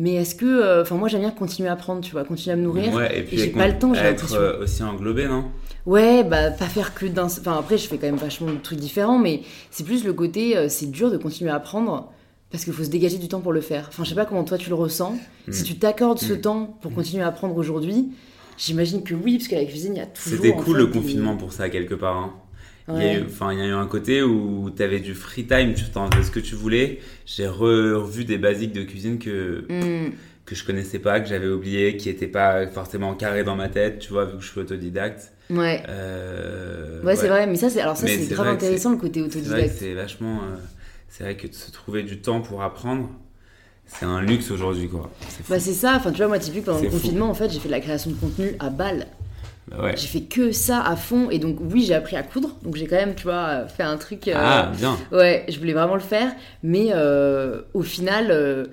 Mais 0.00 0.14
est-ce 0.14 0.34
que, 0.36 0.46
euh, 0.46 0.82
enfin 0.82 0.94
moi 0.94 1.08
j'aime 1.08 1.20
bien 1.22 1.32
continuer 1.32 1.68
à 1.68 1.72
apprendre, 1.72 2.00
tu 2.02 2.12
vois, 2.12 2.24
continuer 2.24 2.52
à 2.54 2.56
me 2.56 2.62
nourrir. 2.62 2.94
Ouais, 2.94 3.18
et 3.18 3.22
puis 3.24 3.36
j'ai 3.36 3.48
pas 3.50 3.66
le 3.66 3.78
temps, 3.78 3.92
j'ai 3.94 4.00
être 4.00 4.32
euh, 4.34 4.62
aussi 4.62 4.82
englobé, 4.84 5.26
non? 5.26 5.46
Ouais, 5.86 6.22
bah 6.22 6.50
pas 6.52 6.66
faire 6.66 6.94
que 6.94 7.04
d'un. 7.06 7.24
Enfin 7.26 7.56
après, 7.58 7.76
je 7.78 7.88
fais 7.88 7.98
quand 7.98 8.06
même 8.06 8.16
vachement 8.16 8.50
de 8.52 8.58
trucs 8.58 8.78
différents, 8.78 9.18
mais 9.18 9.42
c'est 9.72 9.84
plus 9.84 10.04
le 10.04 10.12
côté, 10.12 10.56
euh, 10.56 10.68
c'est 10.68 10.86
dur 10.90 11.10
de 11.10 11.16
continuer 11.16 11.50
à 11.50 11.56
apprendre 11.56 12.12
parce 12.50 12.62
qu'il 12.64 12.72
faut 12.72 12.84
se 12.84 12.90
dégager 12.90 13.18
du 13.18 13.26
temps 13.28 13.40
pour 13.40 13.52
le 13.52 13.60
faire. 13.60 13.86
Enfin, 13.88 14.04
je 14.04 14.10
sais 14.10 14.14
pas 14.14 14.24
comment 14.24 14.44
toi 14.44 14.56
tu 14.56 14.68
le 14.68 14.74
ressens. 14.76 15.16
Si 15.50 15.62
Mm. 15.62 15.66
tu 15.66 15.78
t'accordes 15.78 16.18
ce 16.18 16.32
Mm. 16.34 16.40
temps 16.42 16.78
pour 16.80 16.94
continuer 16.94 17.22
à 17.24 17.26
apprendre 17.28 17.56
aujourd'hui, 17.56 18.08
j'imagine 18.56 19.02
que 19.02 19.14
oui, 19.14 19.36
parce 19.38 19.48
que 19.48 19.56
la 19.56 19.64
cuisine, 19.64 19.94
il 19.96 19.98
y 19.98 20.02
a 20.02 20.06
toujours. 20.06 20.38
C'était 20.38 20.52
en 20.52 20.56
cool 20.62 20.76
fait, 20.76 20.80
le 20.82 20.86
des- 20.86 20.92
confinement 20.92 21.36
pour 21.36 21.52
ça, 21.52 21.68
quelque 21.70 21.94
part. 21.94 22.16
hein. 22.16 22.32
Il, 22.88 22.94
y 22.94 22.96
a 22.96 23.00
Ouais. 23.00 23.18
eu, 23.20 23.24
enfin, 23.26 23.52
il 23.52 23.58
y 23.58 23.62
a 23.62 23.66
eu 23.66 23.72
un 23.72 23.86
côté 23.86 24.22
où 24.22 24.70
tu 24.74 24.82
avais 24.82 25.00
du 25.00 25.14
free 25.14 25.46
time, 25.46 25.74
tu 25.74 25.84
t'en 25.90 26.10
faisais 26.10 26.24
ce 26.24 26.30
que 26.30 26.40
tu 26.40 26.54
voulais. 26.54 27.00
J'ai 27.26 27.44
re- 27.46 27.92
revu 27.94 28.24
des 28.24 28.38
basiques 28.38 28.72
de 28.72 28.82
cuisine 28.82 29.18
que, 29.18 29.64
Mm. 29.68 30.12
que 30.46 30.54
je 30.54 30.64
connaissais 30.64 30.98
pas, 30.98 31.20
que 31.20 31.28
j'avais 31.28 31.48
oublié, 31.48 31.96
qui 31.98 32.08
n'étaient 32.08 32.26
pas 32.26 32.66
forcément 32.66 33.14
carrés 33.14 33.44
dans 33.44 33.56
ma 33.56 33.68
tête, 33.68 33.98
tu 33.98 34.12
vois, 34.12 34.24
vu 34.24 34.38
que 34.38 34.42
je 34.42 34.48
suis 34.50 34.60
autodidacte. 34.60 35.32
Ouais. 35.50 35.82
Euh, 35.88 37.02
Ouais, 37.02 37.16
c'est 37.16 37.28
vrai, 37.28 37.46
mais 37.46 37.56
ça, 37.56 37.68
c'est 37.70 37.80
alors 37.80 37.96
ça, 37.96 38.06
c'est 38.06 38.28
grave 38.28 38.48
intéressant 38.48 38.90
le 38.92 38.96
côté 38.96 39.22
autodidacte. 39.22 39.74
c'est 39.78 39.94
vachement. 39.94 40.38
euh, 40.38 40.56
c'est 41.08 41.24
vrai 41.24 41.36
que 41.36 41.46
de 41.46 41.54
se 41.54 41.70
trouver 41.70 42.02
du 42.02 42.18
temps 42.20 42.40
pour 42.40 42.62
apprendre, 42.62 43.10
c'est 43.86 44.04
un 44.04 44.20
luxe 44.20 44.50
aujourd'hui, 44.50 44.88
quoi. 44.88 45.10
Bah 45.48 45.58
c'est 45.58 45.72
ça, 45.72 45.94
enfin 45.96 46.10
tu 46.10 46.18
vois 46.18 46.28
moi 46.28 46.38
typique 46.38 46.64
pendant 46.64 46.80
le 46.80 46.90
fou. 46.90 46.96
confinement 46.96 47.30
en 47.30 47.34
fait 47.34 47.50
j'ai 47.50 47.58
fait 47.60 47.68
de 47.68 47.72
la 47.72 47.80
création 47.80 48.10
de 48.10 48.16
contenu 48.16 48.52
à 48.60 48.68
balle. 48.68 49.06
Bah 49.70 49.82
ouais. 49.82 49.94
J'ai 49.96 50.06
fait 50.06 50.22
que 50.22 50.50
ça 50.52 50.80
à 50.82 50.96
fond 50.96 51.28
et 51.30 51.38
donc 51.38 51.58
oui 51.60 51.84
j'ai 51.84 51.94
appris 51.94 52.16
à 52.16 52.22
coudre 52.22 52.56
donc 52.62 52.76
j'ai 52.76 52.86
quand 52.86 52.96
même 52.96 53.14
tu 53.14 53.24
vois 53.24 53.66
fait 53.66 53.82
un 53.82 53.96
truc. 53.96 54.26
euh, 54.28 54.32
Ah, 54.36 54.72
bien. 54.76 54.96
Ouais, 55.12 55.44
je 55.48 55.58
voulais 55.58 55.74
vraiment 55.74 55.94
le 55.94 56.00
faire, 56.00 56.32
mais 56.62 56.88
euh, 56.92 57.60
au 57.74 57.82
final, 57.82 58.28
euh, 58.30 58.64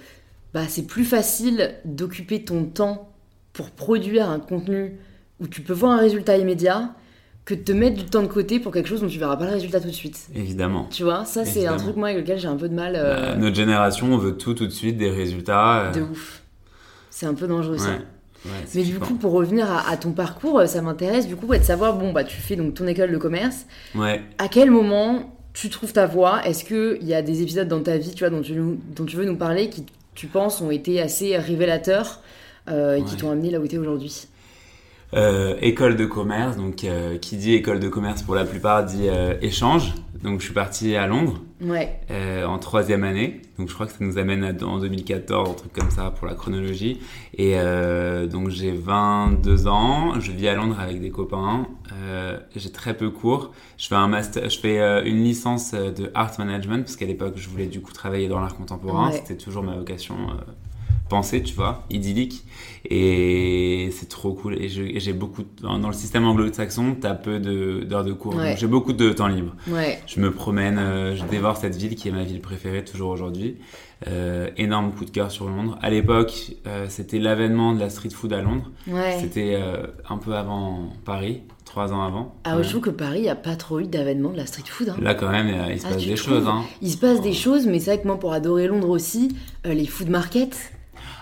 bah, 0.53 0.61
c'est 0.69 0.87
plus 0.87 1.03
facile 1.05 1.71
d'occuper 1.83 2.43
ton 2.45 2.63
temps 2.65 3.09
pour 3.53 3.71
produire 3.71 4.29
un 4.29 4.39
contenu 4.39 4.97
où 5.41 5.47
tu 5.47 5.61
peux 5.61 5.73
voir 5.73 5.91
un 5.93 5.97
résultat 5.99 6.37
immédiat 6.37 6.91
que 7.43 7.53
de 7.53 7.59
te 7.61 7.71
mettre 7.73 7.97
du 7.97 8.05
temps 8.05 8.21
de 8.23 8.27
côté 8.27 8.59
pour 8.59 8.71
quelque 8.71 8.87
chose 8.89 9.01
dont 9.01 9.07
tu 9.07 9.19
verras 9.19 9.35
pas 9.37 9.45
le 9.45 9.51
résultat 9.51 9.79
tout 9.79 9.87
de 9.87 9.91
suite. 9.93 10.27
Évidemment. 10.33 10.87
Tu 10.91 11.03
vois, 11.03 11.25
ça 11.25 11.45
c'est 11.45 11.67
un 11.67 11.77
truc 11.77 11.95
moi 11.95 12.07
avec 12.09 12.21
lequel 12.23 12.39
j'ai 12.39 12.47
un 12.47 12.55
peu 12.55 12.69
de 12.69 12.73
mal. 12.73 12.93
Euh, 12.95 13.35
notre 13.35 13.55
génération, 13.55 14.11
on 14.13 14.17
veut 14.17 14.35
tout 14.37 14.53
tout 14.53 14.65
de 14.65 14.71
suite, 14.71 14.97
des 14.97 15.11
résultats. 15.11 15.91
de 15.93 16.01
ouf. 16.01 16.41
C'est 17.09 17.25
un 17.27 17.33
peu 17.33 17.47
dangereux 17.47 17.77
ça. 17.77 17.89
Ouais. 17.89 17.97
C'est 17.99 18.14
Mais 18.75 18.83
du 18.83 18.99
coup, 18.99 19.15
pour 19.15 19.31
revenir 19.33 19.69
à, 19.71 19.89
à 19.89 19.97
ton 19.97 20.11
parcours, 20.11 20.59
euh, 20.59 20.65
ça 20.67 20.81
m'intéresse 20.81 21.27
du 21.27 21.35
coup 21.35 21.45
ouais, 21.47 21.59
de 21.59 21.63
savoir, 21.63 21.97
bon, 21.97 22.11
bah 22.13 22.23
tu 22.23 22.37
fais 22.37 22.55
donc 22.55 22.73
ton 22.75 22.87
école 22.87 23.11
de 23.11 23.17
commerce. 23.17 23.65
Ouais. 23.95 24.21
À 24.37 24.47
quel 24.47 24.71
moment 24.71 25.31
tu 25.53 25.69
trouves 25.69 25.93
ta 25.93 26.05
voie? 26.05 26.45
Est-ce 26.45 26.63
qu'il 26.65 27.07
y 27.07 27.13
a 27.13 27.21
des 27.21 27.41
épisodes 27.41 27.67
dans 27.67 27.81
ta 27.81 27.97
vie, 27.97 28.13
tu 28.13 28.19
vois, 28.23 28.29
dont 28.29 28.41
tu, 28.41 28.53
nous- 28.53 28.77
dont 28.95 29.05
tu 29.05 29.15
veux 29.15 29.25
nous 29.25 29.37
parler 29.37 29.69
qui, 29.69 29.85
tu 30.13 30.27
penses, 30.27 30.61
ont 30.61 30.71
été 30.71 31.01
assez 31.01 31.37
révélateurs 31.37 32.21
euh, 32.69 32.95
et 32.95 33.03
qui 33.03 33.15
t'ont 33.17 33.31
amené 33.31 33.51
là 33.51 33.59
où 33.59 33.67
tu 33.67 33.75
es 33.75 33.77
aujourd'hui? 33.77 34.27
Euh, 35.15 35.55
école 35.61 35.95
de 35.95 36.05
commerce, 36.05 36.57
donc 36.57 36.83
euh, 36.83 37.17
qui 37.17 37.37
dit 37.37 37.53
école 37.53 37.79
de 37.79 37.87
commerce 37.87 38.21
pour 38.21 38.35
la 38.35 38.43
plupart 38.43 38.83
dit 38.83 39.07
euh, 39.07 39.35
échange. 39.41 39.93
Donc 40.23 40.39
je 40.39 40.45
suis 40.45 40.53
parti 40.53 40.95
à 40.95 41.05
Londres 41.07 41.39
Ouais, 41.61 41.99
euh, 42.09 42.45
en 42.45 42.57
troisième 42.57 43.03
année. 43.03 43.41
Donc 43.57 43.69
je 43.69 43.73
crois 43.73 43.85
que 43.85 43.93
ça 43.93 43.99
nous 44.01 44.17
amène 44.17 44.43
à, 44.43 44.65
en 44.65 44.79
2014, 44.79 45.49
un 45.49 45.53
truc 45.53 45.71
comme 45.71 45.89
ça 45.91 46.11
pour 46.11 46.27
la 46.27 46.33
chronologie. 46.33 46.99
Et 47.37 47.53
euh, 47.55 48.25
donc 48.27 48.49
j'ai 48.49 48.71
22 48.71 49.67
ans, 49.67 50.19
je 50.19 50.31
vis 50.31 50.47
à 50.49 50.55
Londres 50.55 50.77
avec 50.79 50.99
des 50.99 51.11
copains. 51.11 51.67
Euh, 51.93 52.37
j'ai 52.55 52.71
très 52.71 52.97
peu 52.97 53.09
cours. 53.09 53.53
Je 53.77 53.87
fais 53.87 53.95
un 53.95 54.07
master, 54.07 54.49
je 54.49 54.59
fais 54.59 55.07
une 55.07 55.23
licence 55.23 55.73
de 55.73 56.11
art 56.13 56.33
management 56.39 56.83
parce 56.83 56.95
qu'à 56.95 57.05
l'époque 57.05 57.35
je 57.37 57.47
voulais 57.47 57.67
du 57.67 57.79
coup 57.79 57.93
travailler 57.93 58.27
dans 58.27 58.39
l'art 58.41 58.55
contemporain. 58.55 59.11
Ouais. 59.11 59.15
C'était 59.15 59.37
toujours 59.37 59.63
ma 59.63 59.75
vocation. 59.75 60.15
Pensée, 61.09 61.43
tu 61.43 61.53
vois, 61.53 61.83
idyllique. 61.91 62.45
Et 62.89 63.89
c'est 63.91 64.09
trop 64.09 64.33
cool. 64.33 64.55
Et 64.61 64.69
j'ai 64.69 65.13
beaucoup, 65.13 65.43
de- 65.43 65.61
dans 65.61 65.87
le 65.87 65.93
système 65.93 66.25
anglo-saxon, 66.25 66.95
t'as 66.99 67.13
peu 67.13 67.39
de- 67.39 67.83
d'heures 67.83 68.03
de, 68.03 68.13
cours. 68.13 68.35
Ouais. 68.35 68.55
J'ai 68.57 68.67
beaucoup 68.67 68.93
de 68.93 69.11
temps 69.11 69.27
libre. 69.27 69.53
ouais, 69.67 69.99
Je 70.07 70.19
me 70.19 70.31
promène, 70.31 70.77
euh, 70.79 71.15
je 71.15 71.23
dévore 71.25 71.57
cette 71.57 71.75
ville 71.75 71.95
qui 71.95 72.07
est 72.07 72.11
ma 72.11 72.23
ville 72.23 72.41
préférée 72.41 72.83
toujours 72.83 73.09
aujourd'hui. 73.09 73.57
Euh, 74.07 74.49
énorme 74.57 74.91
coup 74.91 75.05
de 75.05 75.09
cœur 75.09 75.31
sur 75.31 75.47
Londres. 75.47 75.77
À 75.81 75.89
l'époque, 75.89 76.51
euh, 76.67 76.85
c'était 76.89 77.17
l'avènement 77.19 77.73
de 77.73 77.79
la 77.79 77.89
street 77.89 78.09
food 78.09 78.33
à 78.33 78.41
Londres. 78.41 78.69
ouais. 78.87 79.17
C'était 79.21 79.59
un 80.09 80.17
peu 80.17 80.33
avant 80.35 80.89
Paris, 81.05 81.41
trois 81.65 81.93
ans 81.93 82.03
avant. 82.03 82.35
Ah 82.43 82.57
ouais, 82.57 82.63
je 82.63 82.69
trouve 82.69 82.81
que 82.81 82.89
Paris, 82.89 83.19
il 83.19 83.23
n'y 83.23 83.29
a 83.29 83.35
pas 83.35 83.55
trop 83.55 83.79
eu 83.79 83.87
d'avènement 83.87 84.31
de 84.31 84.37
la 84.37 84.45
street 84.45 84.63
food. 84.67 84.89
hein. 84.89 84.95
Là 85.01 85.13
quand 85.15 85.29
même, 85.31 85.47
il 85.71 85.79
se 85.79 85.85
Ah, 85.85 85.89
passe 85.91 86.05
des 86.05 86.13
trouves 86.15 86.33
choses. 86.35 86.47
Hein. 86.47 86.63
Il 86.81 86.91
se 86.91 86.97
passe 86.97 87.21
des 87.21 87.33
choses, 87.33 87.67
mais 87.67 87.79
c'est 87.79 87.91
vrai 87.93 88.01
que 88.01 88.07
moi, 88.07 88.19
pour 88.19 88.33
adorer 88.33 88.67
Londres 88.67 88.89
aussi, 88.89 89.35
euh, 89.65 89.73
les 89.73 89.85
food 89.87 90.09
markets, 90.09 90.73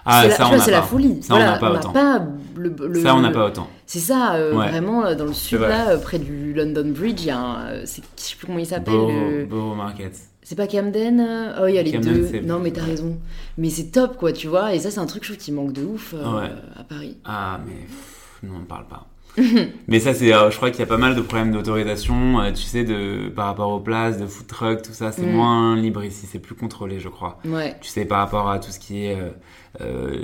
Ah, 0.06 0.22
c'est 0.24 0.28
la, 0.30 0.36
ça 0.36 0.46
tu 0.50 0.56
on 0.56 0.60
c'est 0.60 0.72
la 0.72 0.82
folie. 0.82 1.24
Ça, 1.24 1.36
on 1.36 1.40
n'a 1.40 1.58
pas 1.58 1.72
on 1.72 1.76
autant. 1.76 1.92
pas 1.94 2.22
le, 2.58 2.76
le- 2.88 3.02
Ça 3.02 3.16
on 3.16 3.22
n'a 3.22 3.32
pas 3.32 3.46
autant. 3.46 3.68
C'est 3.86 4.00
ça, 4.00 4.36
euh, 4.36 4.54
Ouais. 4.56 4.70
vraiment, 4.70 5.06
euh, 5.06 5.16
dans 5.16 5.26
le 5.26 5.34
sud, 5.34 5.60
là, 5.62 5.90
euh, 5.92 5.98
près 5.98 6.20
du 6.20 6.54
London 6.54 6.86
Bridge, 6.88 7.22
il 7.22 7.28
y 7.28 7.32
a 7.32 7.40
un. 7.40 7.86
c'est- 7.86 8.02
Je 8.18 8.22
sais 8.22 8.36
plus 8.36 8.48
comment 8.48 8.60
il 8.60 8.66
s'appelle. 8.66 8.94
Le- 8.94 9.46
Borough 9.46 9.78
Market. 9.78 10.14
C'est 10.42 10.56
pas 10.56 10.68
Camden 10.68 11.26
Oh, 11.62 11.68
il 11.68 11.76
y 11.76 11.78
a 11.78 11.84
les 11.84 11.92
Camden, 11.94 12.14
deux. 12.30 12.42
Non, 12.42 12.60
mais 12.60 12.72
t'as 12.72 12.84
raison. 12.84 13.18
Mais 13.58 13.70
c'est 13.70 13.92
top, 13.92 14.18
quoi, 14.18 14.34
tu 14.34 14.48
vois. 14.48 14.74
Et 14.76 14.80
ça, 14.80 14.92
c'est 14.92 15.00
un 15.00 15.06
truc, 15.06 15.24
je 15.24 15.30
trouve, 15.32 15.42
qui 15.44 15.52
manque 15.54 15.72
de 15.72 15.86
ouf 15.86 16.14
euh, 16.14 16.40
Ouais. 16.42 16.50
à 16.78 16.84
Paris. 16.84 17.18
Ah, 17.24 17.60
mais 17.66 17.74
pff, 17.74 18.40
non, 18.44 18.56
on 18.58 18.60
ne 18.60 18.66
parle 18.66 18.88
pas. 18.88 19.08
Mais 19.88 20.00
ça, 20.00 20.14
c'est, 20.14 20.34
euh, 20.34 20.52
je 20.52 20.58
crois 20.58 20.70
qu'il 20.70 20.80
y 20.80 20.84
a 20.84 20.88
pas 20.88 20.98
mal 20.98 21.16
de 21.16 21.22
problèmes 21.22 21.52
d'autorisation, 21.52 22.40
euh, 22.42 22.52
tu 22.52 22.62
sais, 22.64 22.84
de, 22.84 23.30
par 23.30 23.48
rapport 23.48 23.72
aux 23.72 23.80
places, 23.80 24.18
de 24.20 24.28
food 24.28 24.48
truck, 24.48 24.82
tout 24.84 24.94
ça, 24.94 25.12
c'est 25.12 25.26
Mm. 25.26 25.32
moins 25.32 25.76
libre 25.76 26.04
ici, 26.04 26.28
c'est 26.32 26.40
plus 26.40 26.56
contrôlé, 26.56 27.00
je 27.00 27.10
crois. 27.10 27.40
Ouais. 27.46 27.76
Tu 27.82 27.90
sais, 27.90 28.06
par 28.06 28.20
rapport 28.20 28.50
à 28.50 28.60
tout 28.60 28.72
ce 28.72 28.80
qui 28.80 29.06
est 29.06 29.16
euh, 29.20 29.30
euh, 29.82 30.18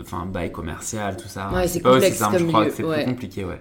enfin, 0.00 0.26
bail 0.26 0.52
commercial, 0.52 1.16
tout 1.16 1.28
ça. 1.28 1.50
Ouais, 1.52 1.66
c'est 1.66 1.80
complexe 1.80 2.16
simple, 2.16 2.34
je 2.34 2.38
comme 2.38 2.48
crois 2.48 2.60
milieu, 2.60 2.70
que 2.70 2.76
c'est 2.76 2.84
ouais. 2.84 3.02
plus 3.04 3.12
compliqué, 3.12 3.44
ouais. 3.44 3.60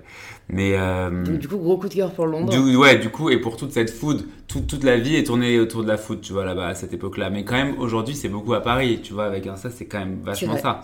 Mais, 0.49 0.73
euh, 0.77 1.23
Donc, 1.23 1.39
du 1.39 1.47
coup, 1.47 1.57
gros 1.57 1.77
coup 1.77 1.87
de 1.89 1.93
cœur 1.93 2.11
pour 2.11 2.25
Londres. 2.27 2.51
du, 2.51 2.75
ouais, 2.75 2.97
du 2.97 3.09
coup, 3.09 3.29
et 3.29 3.37
pour 3.37 3.57
toute 3.57 3.71
cette 3.71 3.89
food, 3.89 4.25
tout- 4.47 4.61
toute 4.61 4.83
la 4.83 4.97
vie 4.97 5.15
est 5.15 5.23
tournée 5.23 5.59
autour 5.59 5.81
de 5.83 5.87
la 5.87 5.97
food, 5.97 6.21
tu 6.21 6.33
vois, 6.33 6.45
là-bas, 6.45 6.67
à 6.67 6.75
cette 6.75 6.93
époque-là. 6.93 7.29
Mais 7.29 7.43
quand 7.45 7.55
même, 7.55 7.75
aujourd'hui, 7.79 8.15
c'est 8.15 8.29
beaucoup 8.29 8.53
à 8.53 8.61
Paris, 8.61 8.99
tu 9.01 9.13
vois, 9.13 9.25
avec 9.25 9.47
un 9.47 9.55
ça, 9.55 9.69
c'est 9.69 9.85
quand 9.85 9.99
même 9.99 10.19
vachement 10.23 10.57
ça. 10.57 10.81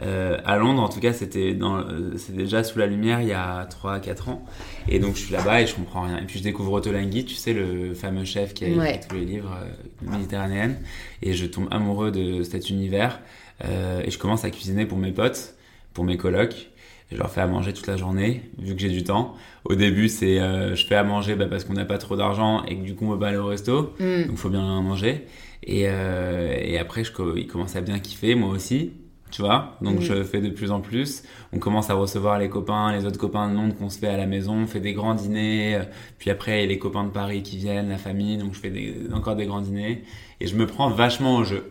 Euh, 0.00 0.38
à 0.44 0.56
Londres, 0.56 0.80
en 0.82 0.88
tout 0.88 1.00
cas, 1.00 1.12
c'était 1.12 1.56
euh, 1.60 2.16
c'est 2.16 2.34
déjà 2.34 2.62
sous 2.62 2.78
la 2.78 2.86
lumière 2.86 3.20
il 3.20 3.28
y 3.28 3.32
a 3.32 3.66
3-4 3.66 4.30
ans. 4.30 4.44
Et 4.88 4.98
donc, 5.00 5.16
je 5.16 5.20
suis 5.22 5.32
là-bas 5.32 5.62
et 5.62 5.66
je 5.66 5.74
comprends 5.74 6.02
rien. 6.02 6.18
Et 6.18 6.24
puis, 6.24 6.38
je 6.38 6.44
découvre 6.44 6.72
Otolenghi, 6.72 7.24
tu 7.24 7.34
sais, 7.34 7.52
le 7.52 7.94
fameux 7.94 8.24
chef 8.24 8.54
qui 8.54 8.64
a 8.64 8.68
écrit 8.68 8.78
Ouais. 8.78 9.00
tous 9.08 9.16
les 9.16 9.24
livres 9.24 9.56
euh, 9.60 10.10
méditerranéens. 10.10 10.76
Et 11.22 11.32
je 11.34 11.46
tombe 11.46 11.66
amoureux 11.70 12.10
de 12.12 12.42
cet 12.42 12.70
univers. 12.70 13.20
Euh, 13.64 14.02
et 14.04 14.10
je 14.10 14.18
commence 14.18 14.44
à 14.44 14.50
cuisiner 14.50 14.86
pour 14.86 14.98
mes 14.98 15.10
potes, 15.12 15.54
pour 15.94 16.04
mes 16.04 16.16
colocs. 16.16 16.70
Je 17.10 17.16
leur 17.16 17.30
fais 17.30 17.40
à 17.40 17.46
manger 17.46 17.72
toute 17.72 17.86
la 17.86 17.96
journée, 17.96 18.42
vu 18.58 18.74
que 18.74 18.80
j'ai 18.82 18.90
du 18.90 19.02
temps. 19.02 19.34
Au 19.64 19.74
début, 19.74 20.08
c'est 20.10 20.38
euh, 20.40 20.76
je 20.76 20.86
fais 20.86 20.94
à 20.94 21.02
manger 21.04 21.34
bah, 21.36 21.46
parce 21.46 21.64
qu'on 21.64 21.72
n'a 21.72 21.86
pas 21.86 21.96
trop 21.98 22.16
d'argent 22.16 22.64
et 22.66 22.76
que 22.76 22.82
du 22.82 22.94
coup, 22.94 23.06
on 23.06 23.12
veut 23.12 23.18
pas 23.18 23.28
aller 23.28 23.38
au 23.38 23.46
resto. 23.46 23.94
Mm. 23.98 24.24
Donc, 24.28 24.36
faut 24.36 24.50
bien 24.50 24.80
manger. 24.82 25.24
Et, 25.64 25.84
euh, 25.86 26.54
et 26.60 26.78
après, 26.78 27.02
je, 27.04 27.10
ils 27.36 27.46
commencent 27.46 27.76
à 27.76 27.80
bien 27.80 27.98
kiffer, 27.98 28.34
moi 28.34 28.50
aussi. 28.50 28.92
Tu 29.30 29.42
vois 29.42 29.76
Donc, 29.82 29.98
Mm. 29.98 30.02
je 30.02 30.22
fais 30.24 30.40
de 30.40 30.48
plus 30.48 30.70
en 30.70 30.80
plus. 30.80 31.22
On 31.52 31.58
commence 31.58 31.90
à 31.90 31.94
recevoir 31.94 32.38
les 32.38 32.48
copains, 32.48 32.92
les 32.96 33.04
autres 33.04 33.18
copains 33.18 33.48
de 33.50 33.54
Londres 33.54 33.74
qu'on 33.78 33.90
se 33.90 33.98
fait 33.98 34.08
à 34.08 34.16
la 34.16 34.26
maison. 34.26 34.54
On 34.54 34.66
fait 34.66 34.80
des 34.80 34.94
grands 34.94 35.14
dîners. 35.14 35.74
euh, 35.76 35.84
Puis 36.18 36.30
après, 36.30 36.58
il 36.58 36.60
y 36.62 36.64
a 36.64 36.66
les 36.66 36.78
copains 36.78 37.04
de 37.04 37.10
Paris 37.10 37.42
qui 37.42 37.56
viennent, 37.58 37.90
la 37.90 37.98
famille. 37.98 38.38
Donc, 38.38 38.54
je 38.54 38.60
fais 38.60 38.70
des- 38.70 38.94
encore 39.12 39.36
des 39.36 39.46
grands 39.46 39.60
dîners. 39.60 40.02
Et 40.40 40.46
je 40.46 40.56
me 40.56 40.66
prends 40.66 40.88
vachement 40.90 41.36
au 41.36 41.44
jeu. 41.44 41.70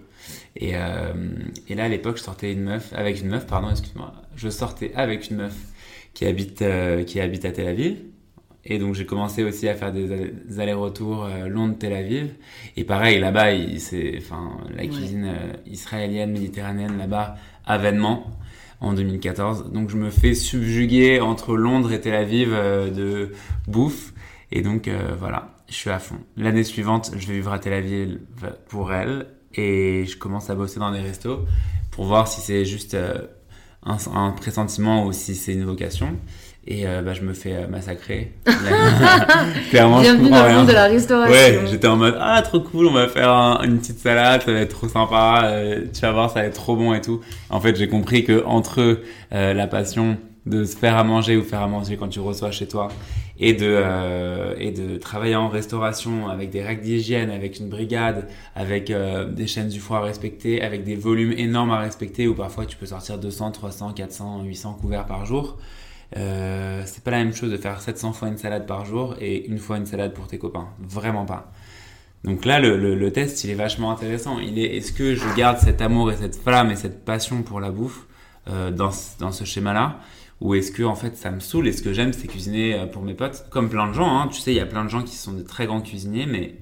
Et, 0.55 0.71
euh, 0.75 1.13
et 1.67 1.75
là, 1.75 1.85
à 1.85 1.87
l'époque, 1.89 2.17
je 2.17 2.23
sortais 2.23 2.51
une 2.51 2.61
meuf, 2.61 2.91
avec 2.95 3.21
une 3.21 3.27
meuf, 3.29 3.47
pardon, 3.47 3.69
excuse-moi. 3.69 4.13
Je 4.35 4.49
sortais 4.49 4.91
avec 4.95 5.29
une 5.31 5.37
meuf 5.37 5.55
qui 6.13 6.25
habite, 6.25 6.61
euh, 6.61 7.03
qui 7.03 7.19
habite 7.19 7.45
à 7.45 7.51
Tel 7.51 7.67
Aviv. 7.67 7.97
Et 8.69 8.79
donc, 8.79 8.95
j'ai 8.95 9.05
commencé 9.05 9.43
aussi 9.43 9.67
à 9.69 9.75
faire 9.75 9.93
des 9.93 10.11
allers- 10.11 10.33
des 10.45 10.59
allers-retours 10.59 11.23
euh, 11.25 11.47
Londres-Tel 11.47 11.93
Aviv. 11.93 12.33
Et 12.75 12.83
pareil, 12.83 13.17
là-bas, 13.19 13.47
c'est, 13.79 14.15
enfin, 14.17 14.57
la 14.75 14.83
cuisine 14.87 15.25
euh, 15.25 15.53
israélienne, 15.65 16.31
méditerranéenne, 16.31 16.97
là-bas, 16.97 17.35
avènement 17.65 18.27
en 18.81 18.91
2014. 18.93 19.71
Donc, 19.71 19.89
je 19.89 19.95
me 19.97 20.09
fais 20.09 20.33
subjuguer 20.35 21.21
entre 21.21 21.55
Londres 21.55 21.93
et 21.93 22.01
Tel 22.01 22.13
Aviv 22.13 22.49
euh, 22.51 22.89
de 22.91 23.31
bouffe. 23.67 24.13
Et 24.51 24.61
donc, 24.61 24.87
euh, 24.89 25.15
voilà, 25.17 25.55
je 25.69 25.75
suis 25.75 25.89
à 25.89 25.99
fond. 25.99 26.17
L'année 26.35 26.63
suivante, 26.65 27.11
je 27.17 27.25
vais 27.27 27.35
vivre 27.35 27.53
à 27.53 27.59
Tel 27.59 27.71
Aviv 27.73 28.19
pour 28.67 28.93
elle. 28.93 29.27
Et 29.55 30.05
je 30.05 30.17
commence 30.17 30.49
à 30.49 30.55
bosser 30.55 30.79
dans 30.79 30.91
des 30.91 30.99
restos 30.99 31.45
pour 31.91 32.05
voir 32.05 32.27
si 32.27 32.41
c'est 32.41 32.65
juste 32.65 32.93
euh, 32.95 33.15
un, 33.83 33.97
un 34.13 34.31
pressentiment 34.31 35.05
ou 35.05 35.13
si 35.13 35.35
c'est 35.35 35.53
une 35.53 35.63
vocation. 35.63 36.17
Et 36.69 36.85
euh, 36.85 37.01
bah, 37.01 37.13
je 37.13 37.21
me 37.21 37.33
fais 37.33 37.53
euh, 37.53 37.67
massacrer. 37.69 38.31
Clairement, 39.69 39.99
je 40.03 40.09
Bienvenue 40.11 40.29
dans 40.29 40.47
le 40.47 40.53
monde 40.53 40.67
de 40.67 40.73
la 40.73 40.87
restauration. 40.87 41.31
Ouais, 41.33 41.59
j'étais 41.69 41.87
en 41.87 41.95
mode 41.95 42.17
ah 42.19 42.41
trop 42.41 42.59
cool, 42.59 42.87
on 42.87 42.93
va 42.93 43.07
faire 43.07 43.29
un- 43.29 43.61
une 43.63 43.79
petite 43.79 43.99
salade, 43.99 44.41
ça 44.43 44.51
va 44.51 44.59
être 44.59 44.75
trop 44.75 44.89
sympa, 44.89 45.43
euh, 45.45 45.85
tu 45.93 46.01
vas 46.01 46.11
voir, 46.11 46.29
ça 46.29 46.41
va 46.41 46.45
être 46.45 46.55
trop 46.55 46.75
bon 46.75 46.93
et 46.93 46.99
tout. 47.01 47.21
En 47.49 47.61
fait, 47.61 47.75
j'ai 47.77 47.87
compris 47.87 48.25
que 48.25 48.43
entre 48.45 48.99
euh, 49.33 49.53
la 49.53 49.67
passion 49.67 50.17
de 50.45 50.65
se 50.65 50.75
faire 50.77 50.97
à 50.97 51.03
manger 51.05 51.37
ou 51.37 51.43
faire 51.43 51.61
à 51.61 51.67
manger 51.67 51.95
quand 51.97 52.07
tu 52.09 52.19
reçois 52.19 52.51
chez 52.51 52.67
toi 52.67 52.87
et 53.39 53.53
de 53.53 53.65
euh, 53.65 54.53
et 54.57 54.71
de 54.71 54.97
travailler 54.97 55.35
en 55.35 55.47
restauration 55.49 56.27
avec 56.27 56.49
des 56.49 56.61
règles 56.63 56.81
d'hygiène, 56.81 57.29
avec 57.29 57.59
une 57.59 57.69
brigade, 57.69 58.27
avec 58.55 58.89
euh, 58.91 59.25
des 59.25 59.47
chaînes 59.47 59.69
du 59.69 59.79
foie 59.79 59.99
à 59.99 60.01
respecter, 60.01 60.61
avec 60.61 60.83
des 60.83 60.95
volumes 60.95 61.33
énormes 61.37 61.71
à 61.71 61.79
respecter 61.79 62.27
où 62.27 62.33
parfois 62.33 62.65
tu 62.65 62.75
peux 62.75 62.87
sortir 62.87 63.17
200, 63.19 63.51
300, 63.51 63.93
400, 63.93 64.43
800 64.43 64.77
couverts 64.81 65.05
par 65.05 65.25
jour. 65.25 65.57
Euh, 66.15 66.83
c'est 66.85 67.03
pas 67.03 67.11
la 67.11 67.17
même 67.17 67.33
chose 67.33 67.51
de 67.51 67.57
faire 67.57 67.81
700 67.81 68.13
fois 68.13 68.29
une 68.29 68.37
salade 68.37 68.65
par 68.65 68.85
jour 68.85 69.15
et 69.19 69.45
une 69.47 69.57
fois 69.57 69.77
une 69.77 69.85
salade 69.85 70.13
pour 70.13 70.27
tes 70.27 70.37
copains. 70.37 70.67
Vraiment 70.79 71.25
pas. 71.25 71.51
Donc 72.23 72.45
là, 72.45 72.59
le, 72.59 72.77
le, 72.77 72.95
le 72.95 73.11
test, 73.11 73.43
il 73.43 73.49
est 73.49 73.55
vachement 73.55 73.91
intéressant. 73.91 74.39
Il 74.39 74.57
est, 74.57 74.77
est-ce 74.77 74.91
que 74.93 75.15
je 75.15 75.25
garde 75.35 75.57
cet 75.59 75.81
amour 75.81 76.11
et 76.11 76.15
cette 76.15 76.35
flamme 76.35 76.71
et 76.71 76.75
cette 76.75 77.03
passion 77.05 77.43
pour 77.43 77.59
la 77.59 77.71
bouffe 77.71 78.05
euh, 78.49 78.71
dans, 78.71 78.91
ce- 78.91 79.17
dans 79.19 79.31
ce 79.31 79.43
schéma-là? 79.43 79.99
Ou 80.39 80.53
est-ce 80.55 80.71
que, 80.71 80.83
en 80.83 80.95
fait, 80.95 81.17
ça 81.17 81.31
me 81.31 81.39
saoule? 81.39 81.67
Et 81.67 81.71
ce 81.71 81.81
que 81.81 81.93
j'aime, 81.93 82.13
c'est 82.13 82.27
cuisiner 82.27 82.73
euh, 82.75 82.85
pour 82.85 83.01
mes 83.01 83.13
potes 83.15 83.45
Comme 83.49 83.69
plein 83.69 83.87
de 83.87 83.93
gens, 83.93 84.19
hein. 84.19 84.27
Tu 84.31 84.39
sais, 84.39 84.51
il 84.51 84.57
y 84.57 84.59
a 84.59 84.65
plein 84.65 84.83
de 84.85 84.89
gens 84.89 85.03
qui 85.03 85.15
sont 85.15 85.33
de 85.33 85.41
très 85.41 85.65
grands 85.65 85.81
cuisiniers, 85.81 86.25
mais 86.27 86.55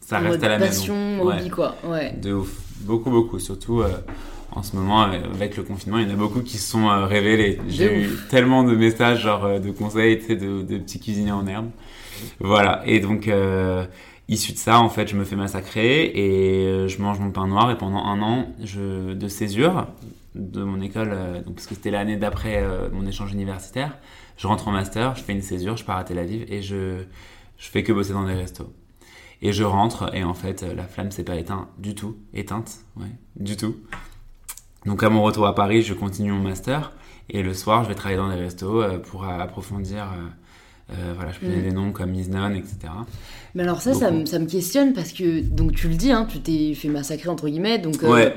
ça 0.00 0.18
En 0.18 0.22
reste 0.22 0.42
à 0.44 0.48
la 0.48 0.58
passion, 0.58 0.94
maison. 0.94 1.22
hobby, 1.28 1.42
Ouais. 1.44 1.50
quoi. 1.50 1.76
Ouais. 1.84 2.12
De 2.12 2.32
ouf. 2.32 2.52
Beaucoup, 2.80 3.10
beaucoup. 3.10 3.38
Surtout 3.38 3.80
euh, 3.82 3.88
en 4.56 4.62
ce 4.62 4.74
moment, 4.74 5.04
euh, 5.04 5.20
avec 5.34 5.56
le 5.56 5.62
confinement, 5.62 5.98
il 5.98 6.08
y 6.08 6.10
en 6.10 6.14
a 6.14 6.16
beaucoup 6.16 6.40
qui 6.40 6.56
se 6.56 6.70
sont 6.70 6.88
euh, 6.88 7.04
révélés. 7.04 7.60
J'ai 7.68 8.04
eu 8.04 8.08
tellement 8.30 8.64
de 8.64 8.74
messages, 8.74 9.22
genre 9.22 9.44
euh, 9.44 9.58
de 9.58 9.70
conseils, 9.70 10.16
de, 10.16 10.62
de 10.62 10.78
petits 10.78 10.98
cuisiniers 10.98 11.32
en 11.32 11.46
herbe. 11.46 11.68
Voilà. 12.40 12.82
Et 12.86 12.98
donc, 13.00 13.28
euh, 13.28 13.84
issu 14.28 14.52
de 14.52 14.58
ça, 14.58 14.80
en 14.80 14.88
fait, 14.88 15.08
je 15.08 15.16
me 15.16 15.24
fais 15.24 15.36
massacrer 15.36 16.04
et 16.06 16.88
je 16.88 17.02
mange 17.02 17.20
mon 17.20 17.30
pain 17.30 17.46
noir. 17.46 17.70
Et 17.70 17.76
pendant 17.76 18.02
un 18.04 18.22
an 18.22 18.48
je, 18.64 19.12
de 19.12 19.28
césure 19.28 19.86
de 20.34 20.62
mon 20.62 20.80
école, 20.80 21.10
euh, 21.12 21.42
donc, 21.42 21.56
parce 21.56 21.66
que 21.66 21.74
c'était 21.74 21.90
l'année 21.90 22.16
d'après 22.16 22.62
euh, 22.62 22.88
mon 22.92 23.06
échange 23.06 23.32
universitaire, 23.32 23.98
je 24.36 24.46
rentre 24.46 24.68
en 24.68 24.72
master, 24.72 25.16
je 25.16 25.22
fais 25.22 25.32
une 25.32 25.42
césure, 25.42 25.76
je 25.76 25.84
pars 25.84 25.96
à 25.96 26.04
Tel 26.04 26.18
Aviv 26.18 26.44
et 26.48 26.62
je, 26.62 27.02
je 27.56 27.68
fais 27.68 27.82
que 27.82 27.92
bosser 27.92 28.12
dans 28.12 28.26
des 28.26 28.34
restos. 28.34 28.72
Et 29.42 29.52
je 29.52 29.64
rentre 29.64 30.14
et 30.14 30.24
en 30.24 30.34
fait 30.34 30.62
la 30.62 30.84
flamme 30.84 31.10
s'est 31.10 31.24
pas 31.24 31.36
éteinte 31.36 31.68
du 31.78 31.94
tout, 31.94 32.16
éteinte, 32.32 32.70
ouais, 32.96 33.12
du 33.36 33.56
tout. 33.56 33.76
Donc 34.86 35.02
à 35.02 35.10
mon 35.10 35.22
retour 35.22 35.46
à 35.46 35.54
Paris, 35.54 35.82
je 35.82 35.94
continue 35.94 36.32
mon 36.32 36.42
master 36.42 36.92
et 37.28 37.42
le 37.42 37.54
soir, 37.54 37.82
je 37.84 37.88
vais 37.88 37.94
travailler 37.94 38.18
dans 38.18 38.28
des 38.28 38.36
restos 38.36 38.82
euh, 38.82 38.98
pour 38.98 39.24
approfondir. 39.24 40.04
euh, 40.04 40.92
euh, 40.92 41.12
voilà, 41.16 41.32
je 41.32 41.44
donner 41.44 41.58
Mm. 41.58 41.62
des 41.68 41.72
noms 41.72 41.90
comme 41.90 42.14
Isnon, 42.14 42.54
etc. 42.54 42.76
Mais 43.56 43.64
alors 43.64 43.82
ça, 43.82 43.92
ça, 43.92 44.12
me- 44.12 44.24
ça 44.24 44.38
me 44.38 44.46
questionne 44.46 44.92
parce 44.92 45.12
que, 45.12 45.40
donc 45.40 45.72
tu 45.74 45.88
le 45.88 45.94
dis, 45.96 46.12
hein, 46.12 46.28
tu 46.30 46.38
t'es 46.38 46.74
fait 46.74 46.86
massacrer 46.88 47.28
entre 47.28 47.48
guillemets, 47.48 47.78
donc 47.78 48.04
euh, 48.04 48.08
Ouais. 48.12 48.34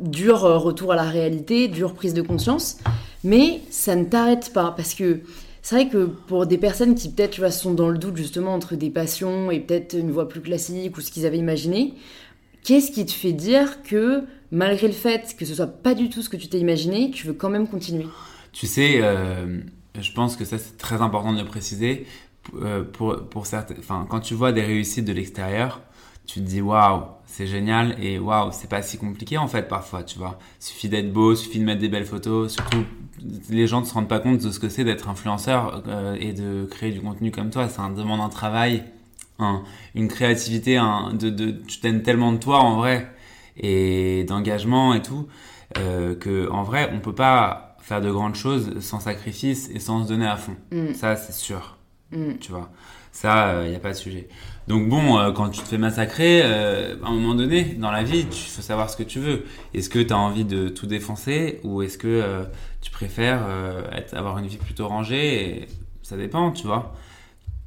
dur 0.00 0.40
retour 0.40 0.90
à 0.92 0.96
la 0.96 1.04
réalité, 1.04 1.68
dure 1.68 1.94
prise 1.94 2.14
de 2.14 2.22
conscience. 2.22 2.78
Mais 3.22 3.60
ça 3.70 3.94
ne 3.94 4.04
t'arrête 4.04 4.52
pas 4.52 4.72
parce 4.76 4.94
que 4.94 5.20
c'est 5.62 5.76
vrai 5.76 5.88
que 5.88 6.06
pour 6.06 6.46
des 6.46 6.58
personnes 6.58 6.96
qui 6.96 7.08
peut-être 7.10 7.32
tu 7.32 7.40
vois, 7.42 7.52
sont 7.52 7.72
dans 7.74 7.88
le 7.90 7.98
doute 7.98 8.16
justement 8.16 8.52
entre 8.54 8.74
des 8.74 8.90
passions 8.90 9.52
et 9.52 9.60
peut-être 9.60 9.94
une 9.96 10.10
voix 10.10 10.28
plus 10.28 10.40
classique 10.40 10.96
ou 10.96 11.00
ce 11.00 11.12
qu'ils 11.12 11.26
avaient 11.26 11.38
imaginé, 11.38 11.94
qu'est-ce 12.64 12.90
qui 12.90 13.06
te 13.06 13.12
fait 13.12 13.32
dire 13.32 13.82
que 13.84 14.24
malgré 14.52 14.86
le 14.86 14.92
fait 14.92 15.36
que 15.36 15.44
ce 15.44 15.54
soit 15.54 15.66
pas 15.66 15.94
du 15.94 16.08
tout 16.08 16.22
ce 16.22 16.28
que 16.28 16.36
tu 16.36 16.48
t'es 16.48 16.58
imaginé, 16.58 17.10
tu 17.10 17.26
veux 17.26 17.32
quand 17.32 17.50
même 17.50 17.68
continuer 17.68 18.06
Tu 18.52 18.66
sais, 18.66 18.98
euh, 19.00 19.60
je 20.00 20.12
pense 20.12 20.36
que 20.36 20.44
ça 20.44 20.58
c'est 20.58 20.76
très 20.76 21.02
important 21.02 21.32
de 21.32 21.40
le 21.40 21.46
préciser. 21.46 22.06
Euh, 22.54 22.82
pour, 22.82 23.28
pour 23.28 23.46
certains, 23.46 23.74
enfin, 23.78 24.06
quand 24.08 24.20
tu 24.20 24.34
vois 24.34 24.52
des 24.52 24.62
réussites 24.62 25.04
de 25.04 25.12
l'extérieur, 25.12 25.82
tu 26.26 26.40
te 26.40 26.44
dis 26.46 26.62
waouh, 26.62 27.02
c'est 27.26 27.46
génial 27.46 27.96
et 28.02 28.18
waouh, 28.18 28.50
c'est 28.52 28.68
pas 28.68 28.82
si 28.82 28.96
compliqué 28.96 29.36
en 29.36 29.46
fait 29.46 29.68
parfois, 29.68 30.02
tu 30.02 30.18
vois. 30.18 30.38
Suffit 30.58 30.88
d'être 30.88 31.12
beau, 31.12 31.34
suffit 31.34 31.60
de 31.60 31.64
mettre 31.64 31.80
des 31.80 31.90
belles 31.90 32.06
photos, 32.06 32.52
surtout 32.52 32.84
les 33.50 33.66
gens 33.66 33.82
ne 33.82 33.86
se 33.86 33.92
rendent 33.92 34.08
pas 34.08 34.20
compte 34.20 34.38
de 34.38 34.50
ce 34.50 34.58
que 34.58 34.70
c'est 34.70 34.84
d'être 34.84 35.08
influenceur 35.08 35.82
euh, 35.86 36.16
et 36.18 36.32
de 36.32 36.64
créer 36.64 36.92
du 36.92 37.00
contenu 37.00 37.30
comme 37.30 37.50
toi. 37.50 37.68
Ça 37.68 37.88
demande 37.94 38.20
un 38.20 38.30
travail, 38.30 38.84
une 39.94 40.08
créativité, 40.08 40.76
un, 40.78 41.12
de, 41.12 41.50
tu 41.50 41.80
t'aimes 41.80 42.02
tellement 42.02 42.32
de 42.32 42.38
toi 42.38 42.60
en 42.60 42.76
vrai 42.76 43.10
et 43.60 44.24
d'engagement 44.24 44.94
et 44.94 45.02
tout 45.02 45.28
euh, 45.78 46.14
que 46.14 46.50
en 46.50 46.62
vrai 46.62 46.90
on 46.92 47.00
peut 47.00 47.14
pas 47.14 47.76
faire 47.80 48.00
de 48.00 48.10
grandes 48.10 48.34
choses 48.34 48.80
sans 48.80 49.00
sacrifice 49.00 49.70
et 49.72 49.78
sans 49.78 50.04
se 50.04 50.08
donner 50.08 50.26
à 50.26 50.36
fond. 50.36 50.56
Mm. 50.72 50.94
Ça 50.94 51.16
c'est 51.16 51.32
sûr, 51.32 51.78
mm. 52.12 52.34
tu 52.40 52.52
vois. 52.52 52.70
Ça, 53.12 53.62
il 53.62 53.66
euh, 53.66 53.70
n'y 53.70 53.76
a 53.76 53.80
pas 53.80 53.90
de 53.90 53.96
sujet. 53.96 54.28
Donc 54.68 54.88
bon, 54.88 55.18
euh, 55.18 55.32
quand 55.32 55.48
tu 55.48 55.60
te 55.60 55.66
fais 55.66 55.78
massacrer, 55.78 56.42
euh, 56.44 56.94
à 57.02 57.08
un 57.08 57.12
moment 57.12 57.34
donné, 57.34 57.64
dans 57.64 57.90
la 57.90 58.04
vie, 58.04 58.26
tu 58.26 58.44
faut 58.48 58.62
savoir 58.62 58.88
ce 58.88 58.96
que 58.96 59.02
tu 59.02 59.18
veux. 59.18 59.44
Est-ce 59.74 59.90
que 59.90 59.98
tu 59.98 60.12
as 60.12 60.18
envie 60.18 60.44
de 60.44 60.68
tout 60.68 60.86
défoncer 60.86 61.60
ou 61.64 61.82
est-ce 61.82 61.98
que 61.98 62.44
tu 62.80 62.90
préfères 62.90 63.42
être, 63.92 64.14
avoir 64.14 64.38
une 64.38 64.46
vie 64.46 64.58
plutôt 64.58 64.86
rangée 64.86 65.62
et 65.62 65.68
Ça 66.02 66.16
dépend, 66.16 66.52
tu 66.52 66.66
vois. 66.66 66.94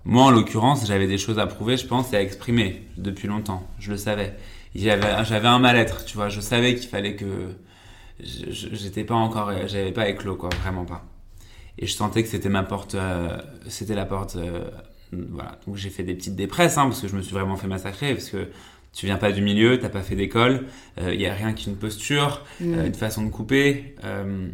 Moi, 0.05 0.23
en 0.23 0.31
l'occurrence, 0.31 0.85
j'avais 0.85 1.07
des 1.07 1.17
choses 1.17 1.39
à 1.39 1.47
prouver, 1.47 1.77
je 1.77 1.87
pense, 1.87 2.11
et 2.13 2.15
à 2.17 2.21
exprimer 2.21 2.83
depuis 2.97 3.27
longtemps. 3.27 3.65
Je 3.79 3.91
le 3.91 3.97
savais. 3.97 4.35
J'avais 4.75 5.47
un 5.47 5.59
mal-être, 5.59 6.05
tu 6.05 6.17
vois. 6.17 6.29
Je 6.29 6.41
savais 6.41 6.75
qu'il 6.75 6.89
fallait 6.89 7.15
que 7.15 7.55
j'étais 8.19 9.03
pas 9.03 9.15
encore, 9.15 9.51
j'avais 9.67 9.91
pas 9.91 10.09
éclos, 10.09 10.35
quoi, 10.35 10.49
vraiment 10.61 10.85
pas. 10.85 11.05
Et 11.77 11.87
je 11.87 11.93
sentais 11.93 12.23
que 12.23 12.29
c'était 12.29 12.49
ma 12.49 12.63
porte, 12.63 12.95
c'était 13.67 13.95
la 13.95 14.05
porte 14.05 14.37
voilà. 15.29 15.59
Donc 15.67 15.75
j'ai 15.75 15.89
fait 15.89 16.03
des 16.03 16.15
petites 16.15 16.35
dépresses, 16.35 16.77
hein, 16.77 16.83
parce 16.83 17.01
que 17.01 17.07
je 17.07 17.15
me 17.15 17.21
suis 17.21 17.33
vraiment 17.33 17.55
fait 17.55 17.67
massacrer, 17.67 18.13
parce 18.13 18.29
que 18.29 18.47
tu 18.93 19.05
viens 19.05 19.17
pas 19.17 19.31
du 19.31 19.41
milieu, 19.41 19.79
t'as 19.79 19.89
pas 19.89 20.01
fait 20.01 20.15
d'école, 20.15 20.65
il 20.97 21.03
euh, 21.03 21.15
y 21.15 21.25
a 21.25 21.33
rien 21.33 21.53
qu'une 21.53 21.75
posture, 21.75 22.45
mm. 22.59 22.73
euh, 22.73 22.85
une 22.85 22.93
façon 22.93 23.23
de 23.23 23.29
couper, 23.29 23.95
euh, 24.03 24.47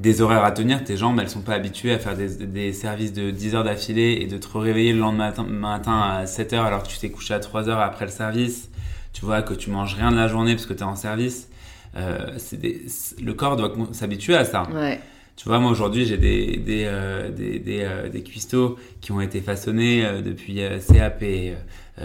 des 0.00 0.20
horaires 0.20 0.44
à 0.44 0.52
tenir. 0.52 0.84
Tes 0.84 0.96
jambes, 0.96 1.18
elles 1.20 1.30
sont 1.30 1.40
pas 1.40 1.54
habituées 1.54 1.92
à 1.92 1.98
faire 1.98 2.16
des, 2.16 2.72
services 2.72 3.12
de 3.12 3.30
10 3.30 3.54
heures 3.54 3.64
d'affilée 3.64 4.18
et 4.20 4.26
de 4.26 4.36
te 4.36 4.58
réveiller 4.58 4.92
le 4.92 4.98
lendemain 4.98 5.32
matin, 5.48 6.00
à 6.00 6.26
7 6.26 6.52
heures 6.52 6.64
alors 6.64 6.82
que 6.82 6.88
tu 6.88 6.98
t'es 6.98 7.10
couché 7.10 7.34
à 7.34 7.40
3 7.40 7.68
heures 7.68 7.80
après 7.80 8.04
le 8.04 8.10
service. 8.10 8.68
Tu 9.12 9.24
vois 9.24 9.42
que 9.42 9.54
tu 9.54 9.70
manges 9.70 9.94
rien 9.94 10.10
de 10.10 10.16
la 10.16 10.28
journée 10.28 10.54
parce 10.54 10.66
que 10.66 10.74
tu 10.74 10.80
es 10.80 10.84
en 10.84 10.96
service. 10.96 11.48
le 11.94 13.32
corps 13.32 13.56
doit 13.56 13.72
s'habituer 13.92 14.34
à 14.34 14.44
ça. 14.44 14.68
Ouais. 14.72 15.00
Tu 15.36 15.48
vois, 15.48 15.58
moi 15.58 15.70
aujourd'hui, 15.70 16.04
j'ai 16.04 16.18
des, 16.18 16.58
des, 16.58 16.84
euh, 16.84 17.30
des, 17.30 17.58
des, 17.58 17.80
euh, 17.82 18.08
des, 18.08 18.22
cuistots 18.22 18.76
qui 19.00 19.12
ont 19.12 19.20
été 19.20 19.40
façonnés 19.40 20.04
euh, 20.04 20.20
depuis 20.20 20.60
CAP, 20.86 21.24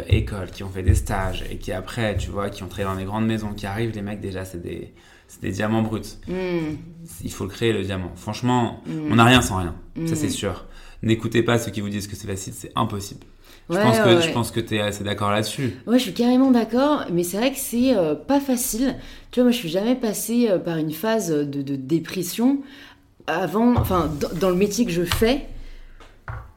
école, 0.07 0.49
qui 0.51 0.63
ont 0.63 0.69
fait 0.69 0.83
des 0.83 0.95
stages 0.95 1.43
et 1.51 1.57
qui 1.57 1.71
après, 1.71 2.15
tu 2.17 2.29
vois, 2.29 2.49
qui 2.49 2.63
ont 2.63 2.67
travaillé 2.67 2.95
dans 2.95 2.99
des 2.99 3.05
grandes 3.05 3.27
maisons, 3.27 3.53
qui 3.53 3.65
arrivent, 3.65 3.93
les 3.93 4.01
mecs 4.01 4.21
déjà, 4.21 4.45
c'est 4.45 4.61
des, 4.61 4.93
des 5.41 5.51
diamants 5.51 5.81
bruts. 5.81 6.01
Hmm. 6.27 6.77
Il 7.23 7.31
faut 7.31 7.43
le 7.43 7.49
créer, 7.49 7.73
le 7.73 7.83
diamant. 7.83 8.11
Franchement, 8.15 8.81
hmm. 8.87 9.11
on 9.11 9.15
n'a 9.15 9.25
rien 9.25 9.41
sans 9.41 9.57
rien, 9.57 9.75
ça 10.05 10.15
c'est 10.15 10.27
hmm. 10.27 10.31
sûr. 10.31 10.65
N'écoutez 11.03 11.43
pas 11.43 11.59
ceux 11.59 11.71
qui 11.71 11.81
vous 11.81 11.89
disent 11.89 12.07
que 12.07 12.15
c'est 12.15 12.27
facile, 12.27 12.53
c'est 12.55 12.71
impossible. 12.75 13.25
Je, 13.69 13.75
pense 13.75 13.99
que, 13.99 14.21
je 14.21 14.31
pense 14.31 14.51
que 14.51 14.59
tu 14.59 14.75
es 14.75 14.79
assez 14.79 15.03
d'accord 15.03 15.31
là-dessus. 15.31 15.75
Ouais, 15.87 15.97
je 15.97 16.03
suis 16.03 16.13
carrément 16.13 16.51
d'accord, 16.51 17.05
mais 17.11 17.23
c'est 17.23 17.37
vrai 17.37 17.51
que 17.51 17.57
c'est 17.59 17.93
pas 18.27 18.39
facile. 18.39 18.95
Tu 19.31 19.39
vois, 19.39 19.45
moi, 19.45 19.51
je 19.51 19.57
suis 19.57 19.69
jamais 19.69 19.95
passée 19.95 20.49
par 20.63 20.77
une 20.77 20.91
phase 20.91 21.29
de, 21.31 21.61
de 21.61 21.75
dépression 21.75 22.59
avant, 23.27 23.75
enfin, 23.75 24.09
dans, 24.39 24.49
le 24.49 24.55
métier 24.55 24.85
que 24.85 24.91
je 24.91 25.03
fais, 25.03 25.47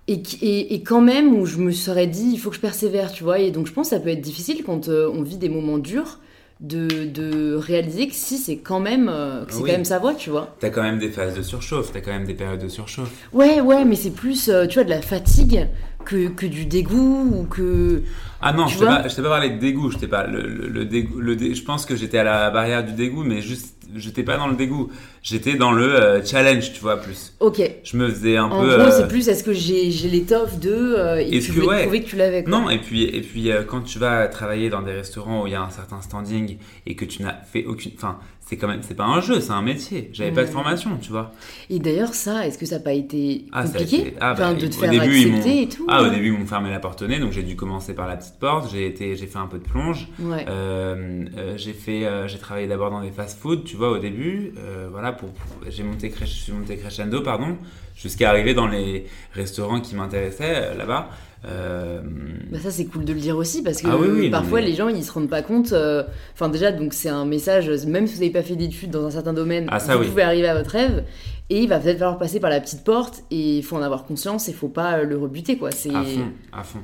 et, 0.08 0.74
et, 0.74 0.82
quand 0.82 1.00
même 1.00 1.34
où 1.34 1.46
je 1.46 1.58
me 1.58 1.70
serais 1.70 2.08
dit, 2.08 2.30
il 2.32 2.38
faut 2.38 2.50
que 2.50 2.56
je 2.56 2.60
persévère, 2.60 3.12
tu 3.12 3.22
vois. 3.22 3.38
Et 3.38 3.52
donc, 3.52 3.66
je 3.66 3.72
pense 3.72 3.90
que 3.90 3.96
ça 3.96 4.00
peut 4.00 4.08
être 4.08 4.20
difficile 4.20 4.64
quand 4.64 4.88
euh, 4.88 5.08
on 5.12 5.22
vit 5.22 5.36
des 5.36 5.48
moments 5.48 5.78
durs. 5.78 6.18
De, 6.62 7.06
de 7.06 7.54
réaliser 7.54 8.06
que 8.06 8.14
si 8.14 8.36
c'est 8.36 8.58
quand 8.58 8.80
même 8.80 9.08
euh, 9.08 9.46
c'est 9.48 9.60
quand 9.60 9.64
même 9.64 9.86
sa 9.86 9.98
voix 9.98 10.12
tu 10.12 10.28
vois 10.28 10.54
t'as 10.60 10.68
quand 10.68 10.82
même 10.82 10.98
des 10.98 11.08
phases 11.08 11.34
de 11.34 11.40
surchauffe 11.40 11.90
t'as 11.90 12.02
quand 12.02 12.10
même 12.10 12.26
des 12.26 12.34
périodes 12.34 12.60
de 12.60 12.68
surchauffe 12.68 13.10
ouais 13.32 13.62
ouais 13.62 13.86
mais 13.86 13.96
c'est 13.96 14.10
plus 14.10 14.50
euh, 14.50 14.66
tu 14.66 14.74
vois 14.74 14.84
de 14.84 14.90
la 14.90 15.00
fatigue 15.00 15.68
que, 16.04 16.28
que 16.28 16.46
du 16.46 16.66
dégoût 16.66 17.30
ou 17.34 17.44
que 17.44 18.02
ah 18.40 18.52
non 18.52 18.66
je 18.66 18.78
t'ai 18.78 18.84
pas, 18.84 19.02
pas 19.02 19.28
parlé 19.28 19.50
de 19.50 19.58
dégoût 19.58 19.90
je 19.90 19.98
t'ai 19.98 20.08
pas 20.08 20.26
le, 20.26 20.42
le, 20.42 20.84
dégoût 20.84 21.20
le 21.20 21.36
je 21.36 21.62
pense 21.62 21.86
que 21.86 21.96
j'étais 21.96 22.18
à 22.18 22.24
la 22.24 22.50
barrière 22.50 22.84
du 22.84 22.92
dégoût 22.92 23.22
mais 23.22 23.42
juste 23.42 23.80
j'étais 23.94 24.22
pas 24.22 24.36
dans 24.36 24.48
le 24.48 24.56
dégoût. 24.56 24.90
J'étais 25.22 25.54
dans 25.54 25.72
le 25.72 25.94
euh, 25.94 26.24
challenge, 26.24 26.72
tu 26.72 26.80
vois, 26.80 26.96
plus. 26.96 27.34
Ok. 27.40 27.60
Je 27.82 27.96
me 27.96 28.08
faisais 28.08 28.36
un 28.36 28.48
peu. 28.48 28.54
En 28.54 28.62
gros, 28.62 28.70
euh, 28.70 28.90
c'est 28.90 29.08
plus 29.08 29.28
est-ce 29.28 29.44
que 29.44 29.52
j'ai 29.52 29.90
l'étoffe 30.08 30.58
de. 30.58 30.70
Euh, 30.70 31.16
et 31.18 31.40
tu 31.40 31.52
voulais 31.52 31.82
prouver 31.82 32.02
que 32.02 32.08
tu 32.08 32.16
l'avais. 32.16 32.42
Non, 32.42 32.70
et 32.70 32.78
puis, 32.78 33.04
et 33.04 33.20
puis 33.20 33.50
quand 33.66 33.82
tu 33.82 33.98
vas 33.98 34.26
travailler 34.28 34.70
dans 34.70 34.82
des 34.82 34.92
restaurants 34.92 35.42
où 35.42 35.46
il 35.46 35.52
y 35.52 35.56
a 35.56 35.62
un 35.62 35.70
certain 35.70 36.00
standing 36.00 36.56
et 36.86 36.94
que 36.94 37.04
tu 37.04 37.22
n'as 37.22 37.34
fait 37.34 37.64
aucune. 37.64 37.92
Enfin, 37.96 38.18
c'est 38.50 38.56
quand 38.56 38.66
même 38.66 38.82
c'est 38.82 38.96
pas 38.96 39.04
un 39.04 39.20
jeu 39.20 39.38
c'est 39.40 39.52
un 39.52 39.62
métier. 39.62 40.10
J'avais 40.12 40.32
pas 40.32 40.42
de 40.42 40.48
formation 40.48 40.98
tu 41.00 41.12
vois. 41.12 41.32
Et 41.70 41.78
d'ailleurs 41.78 42.14
ça 42.14 42.44
est-ce 42.44 42.58
que 42.58 42.66
ça 42.66 42.78
n'a 42.78 42.82
pas 42.82 42.92
été 42.92 43.46
ah, 43.52 43.62
compliqué 43.62 44.14
ah, 44.20 44.34
bah, 44.34 44.54
de 44.54 44.66
te 44.66 44.74
faire 44.74 44.90
début, 44.90 45.04
accepter 45.04 45.62
et 45.62 45.68
tout 45.68 45.86
ah 45.88 46.02
au 46.02 46.10
début 46.10 46.32
ils 46.32 46.32
m'ont 46.32 46.46
fermé 46.46 46.68
la 46.68 46.80
porte 46.80 47.00
au 47.02 47.06
nez 47.06 47.20
donc 47.20 47.30
j'ai 47.30 47.44
dû 47.44 47.54
commencer 47.54 47.94
par 47.94 48.08
la 48.08 48.16
petite 48.16 48.40
porte. 48.40 48.72
J'ai 48.72 48.86
été 48.86 49.14
j'ai 49.14 49.28
fait 49.28 49.38
un 49.38 49.46
peu 49.46 49.58
de 49.58 49.62
plonge. 49.62 50.08
Ouais. 50.18 50.46
euh, 50.48 51.26
euh, 51.38 51.56
j'ai 51.56 51.72
fait 51.72 52.06
euh, 52.06 52.26
j'ai 52.26 52.38
travaillé 52.38 52.66
d'abord 52.66 52.90
dans 52.90 53.02
des 53.02 53.12
fast 53.12 53.38
food 53.38 53.62
tu 53.62 53.76
vois 53.76 53.92
au 53.92 53.98
début 53.98 54.52
voilà 54.90 55.12
pour, 55.12 55.28
j'ai 55.68 55.84
monté 55.84 56.12
je 56.20 56.24
suis 56.24 56.52
monté 56.52 56.76
crescendo 56.76 57.20
pardon 57.20 57.56
jusqu'à 57.94 58.30
arriver 58.30 58.52
dans 58.52 58.66
les 58.66 59.06
restaurants 59.32 59.80
qui 59.80 59.94
m'intéressaient 59.94 60.74
là-bas 60.74 61.08
euh, 61.46 62.02
bah 62.50 62.58
ça 62.58 62.70
c'est 62.70 62.84
cool 62.84 63.06
de 63.06 63.14
le 63.14 63.18
dire 63.18 63.36
aussi 63.38 63.62
parce 63.62 63.80
que 63.80 63.88
ah 63.88 64.30
parfois 64.30 64.60
les 64.60 64.74
gens 64.74 64.88
ils 64.88 65.02
se 65.02 65.12
rendent 65.12 65.30
pas 65.30 65.42
compte. 65.42 65.72
Euh, 65.72 66.02
enfin 66.34 66.48
déjà 66.48 66.70
donc 66.70 66.92
c'est 66.92 67.08
un 67.08 67.24
message 67.24 67.70
même 67.86 68.06
si 68.06 68.14
vous 68.14 68.20
n'avez 68.20 68.32
pas 68.32 68.42
fait 68.42 68.56
d'études 68.56 68.90
dans 68.90 69.06
un 69.06 69.10
certain 69.10 69.32
domaine, 69.32 69.66
ah, 69.70 69.78
vous 69.96 70.04
pouvez 70.04 70.22
arriver 70.22 70.48
à 70.48 70.54
votre 70.54 70.70
rêve 70.70 71.04
et 71.48 71.62
il 71.62 71.68
va 71.68 71.78
peut-être 71.78 71.98
falloir 71.98 72.18
passer 72.18 72.40
par 72.40 72.50
la 72.50 72.60
petite 72.60 72.84
porte 72.84 73.22
et 73.30 73.58
il 73.58 73.62
faut 73.62 73.76
en 73.76 73.82
avoir 73.82 74.04
conscience 74.04 74.48
et 74.48 74.52
faut 74.52 74.68
pas 74.68 75.02
le 75.02 75.16
rebuter 75.16 75.56
quoi. 75.56 75.70
C'est 75.70 75.94
à 75.94 76.02
fond, 76.02 76.32
à 76.52 76.62
fond. 76.62 76.82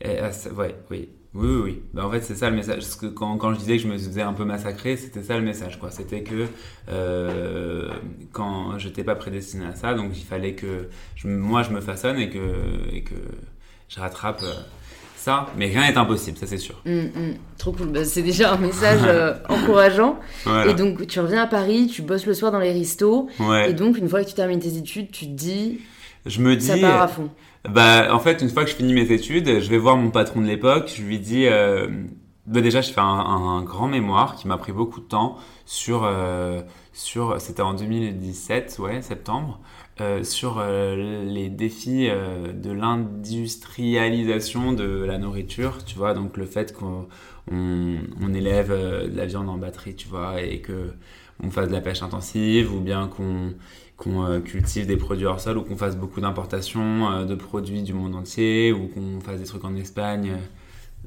Et, 0.00 0.20
ouais, 0.56 0.74
oui. 0.90 1.08
Oui, 1.34 1.48
oui, 1.48 1.60
oui. 1.62 1.82
Bah, 1.94 2.06
en 2.06 2.10
fait, 2.10 2.20
c'est 2.20 2.34
ça 2.34 2.50
le 2.50 2.56
message. 2.56 2.80
Parce 2.80 2.96
que 2.96 3.06
quand, 3.06 3.38
quand, 3.38 3.54
je 3.54 3.58
disais 3.58 3.76
que 3.76 3.82
je 3.82 3.88
me 3.88 3.96
faisais 3.96 4.20
un 4.20 4.34
peu 4.34 4.44
massacrer, 4.44 4.96
c'était 4.96 5.22
ça 5.22 5.38
le 5.38 5.44
message, 5.44 5.78
quoi. 5.78 5.90
C'était 5.90 6.22
que 6.22 6.46
euh, 6.90 7.90
quand 8.32 8.78
j'étais 8.78 9.02
pas 9.02 9.14
prédestiné 9.14 9.64
à 9.64 9.74
ça, 9.74 9.94
donc 9.94 10.10
il 10.14 10.24
fallait 10.24 10.54
que 10.54 10.88
je, 11.14 11.28
moi 11.28 11.62
je 11.62 11.70
me 11.70 11.80
façonne 11.80 12.18
et 12.18 12.28
que, 12.28 12.38
et 12.92 13.02
que 13.02 13.14
je 13.94 14.00
rattrape 14.00 14.42
euh, 14.42 14.52
ça, 15.16 15.46
mais 15.56 15.66
rien 15.66 15.82
n'est 15.82 15.96
impossible, 15.96 16.38
ça 16.38 16.46
c'est 16.46 16.58
sûr. 16.58 16.80
Mm, 16.84 17.00
mm. 17.00 17.34
trop 17.58 17.72
cool, 17.72 17.88
bah, 17.88 18.04
c'est 18.04 18.22
déjà 18.22 18.52
un 18.52 18.56
message 18.56 19.00
euh, 19.04 19.34
encourageant. 19.48 20.18
Et 20.66 20.74
donc 20.74 21.06
tu 21.06 21.20
reviens 21.20 21.42
à 21.42 21.46
Paris, 21.46 21.88
tu 21.92 22.02
bosses 22.02 22.26
le 22.26 22.34
soir 22.34 22.52
dans 22.52 22.58
les 22.58 22.72
restos, 22.72 23.28
et 23.66 23.72
donc 23.74 23.98
une 23.98 24.08
fois 24.08 24.24
que 24.24 24.28
tu 24.28 24.34
termines 24.34 24.60
tes 24.60 24.76
études, 24.76 25.10
tu 25.10 25.26
te 25.26 25.32
dis, 25.32 25.80
je 26.26 26.40
me 26.40 26.56
dis, 26.56 26.66
ça 26.66 26.78
part 26.78 27.02
à 27.02 27.08
fond. 27.08 27.28
Bah 27.68 28.08
en 28.12 28.18
fait, 28.18 28.42
une 28.42 28.48
fois 28.48 28.64
que 28.64 28.70
je 28.70 28.74
finis 28.74 28.94
mes 28.94 29.12
études, 29.12 29.60
je 29.60 29.70
vais 29.70 29.78
voir 29.78 29.96
mon 29.96 30.10
patron 30.10 30.40
de 30.40 30.46
l'époque, 30.46 30.92
je 30.96 31.02
lui 31.02 31.20
dis, 31.20 31.46
euh, 31.46 31.86
bah, 32.46 32.60
déjà 32.60 32.80
je 32.80 32.90
fais 32.90 33.00
un, 33.00 33.62
grand 33.62 33.88
mémoire 33.88 34.36
qui 34.36 34.48
m'a 34.48 34.56
pris 34.56 34.72
beaucoup 34.72 35.00
de 35.00 35.06
temps 35.06 35.36
sur, 35.66 36.10
sur 36.92 37.40
c'était 37.40 37.62
en 37.62 37.74
2017, 37.74 38.78
ouais, 38.80 39.02
septembre. 39.02 39.60
Euh, 40.00 40.24
sur 40.24 40.58
euh, 40.58 41.22
les 41.22 41.50
défis 41.50 42.08
euh, 42.08 42.54
de 42.54 42.72
l'industrialisation 42.72 44.72
de 44.72 45.04
la 45.04 45.18
nourriture, 45.18 45.84
tu 45.84 45.98
vois, 45.98 46.14
donc 46.14 46.38
le 46.38 46.46
fait 46.46 46.72
qu'on 46.72 47.06
on, 47.50 48.32
élève 48.32 48.70
de 48.70 49.14
la 49.14 49.26
viande 49.26 49.50
en 49.50 49.58
batterie, 49.58 49.94
tu 49.94 50.08
vois, 50.08 50.40
et 50.40 50.60
que 50.60 50.94
on 51.42 51.50
fasse 51.50 51.68
de 51.68 51.74
la 51.74 51.82
pêche 51.82 52.02
intensive, 52.02 52.74
ou 52.74 52.80
bien 52.80 53.06
qu'on 53.08 53.52
qu'on 53.98 54.40
cultive 54.40 54.86
des 54.86 54.96
produits 54.96 55.26
hors 55.26 55.40
sol, 55.40 55.58
ou 55.58 55.62
qu'on 55.62 55.76
fasse 55.76 55.96
beaucoup 55.96 56.22
d'importations 56.22 57.26
de 57.26 57.34
produits 57.34 57.82
du 57.82 57.92
monde 57.92 58.14
entier, 58.14 58.72
ou 58.72 58.88
qu'on 58.88 59.20
fasse 59.20 59.40
des 59.40 59.46
trucs 59.46 59.64
en 59.64 59.76
Espagne 59.76 60.38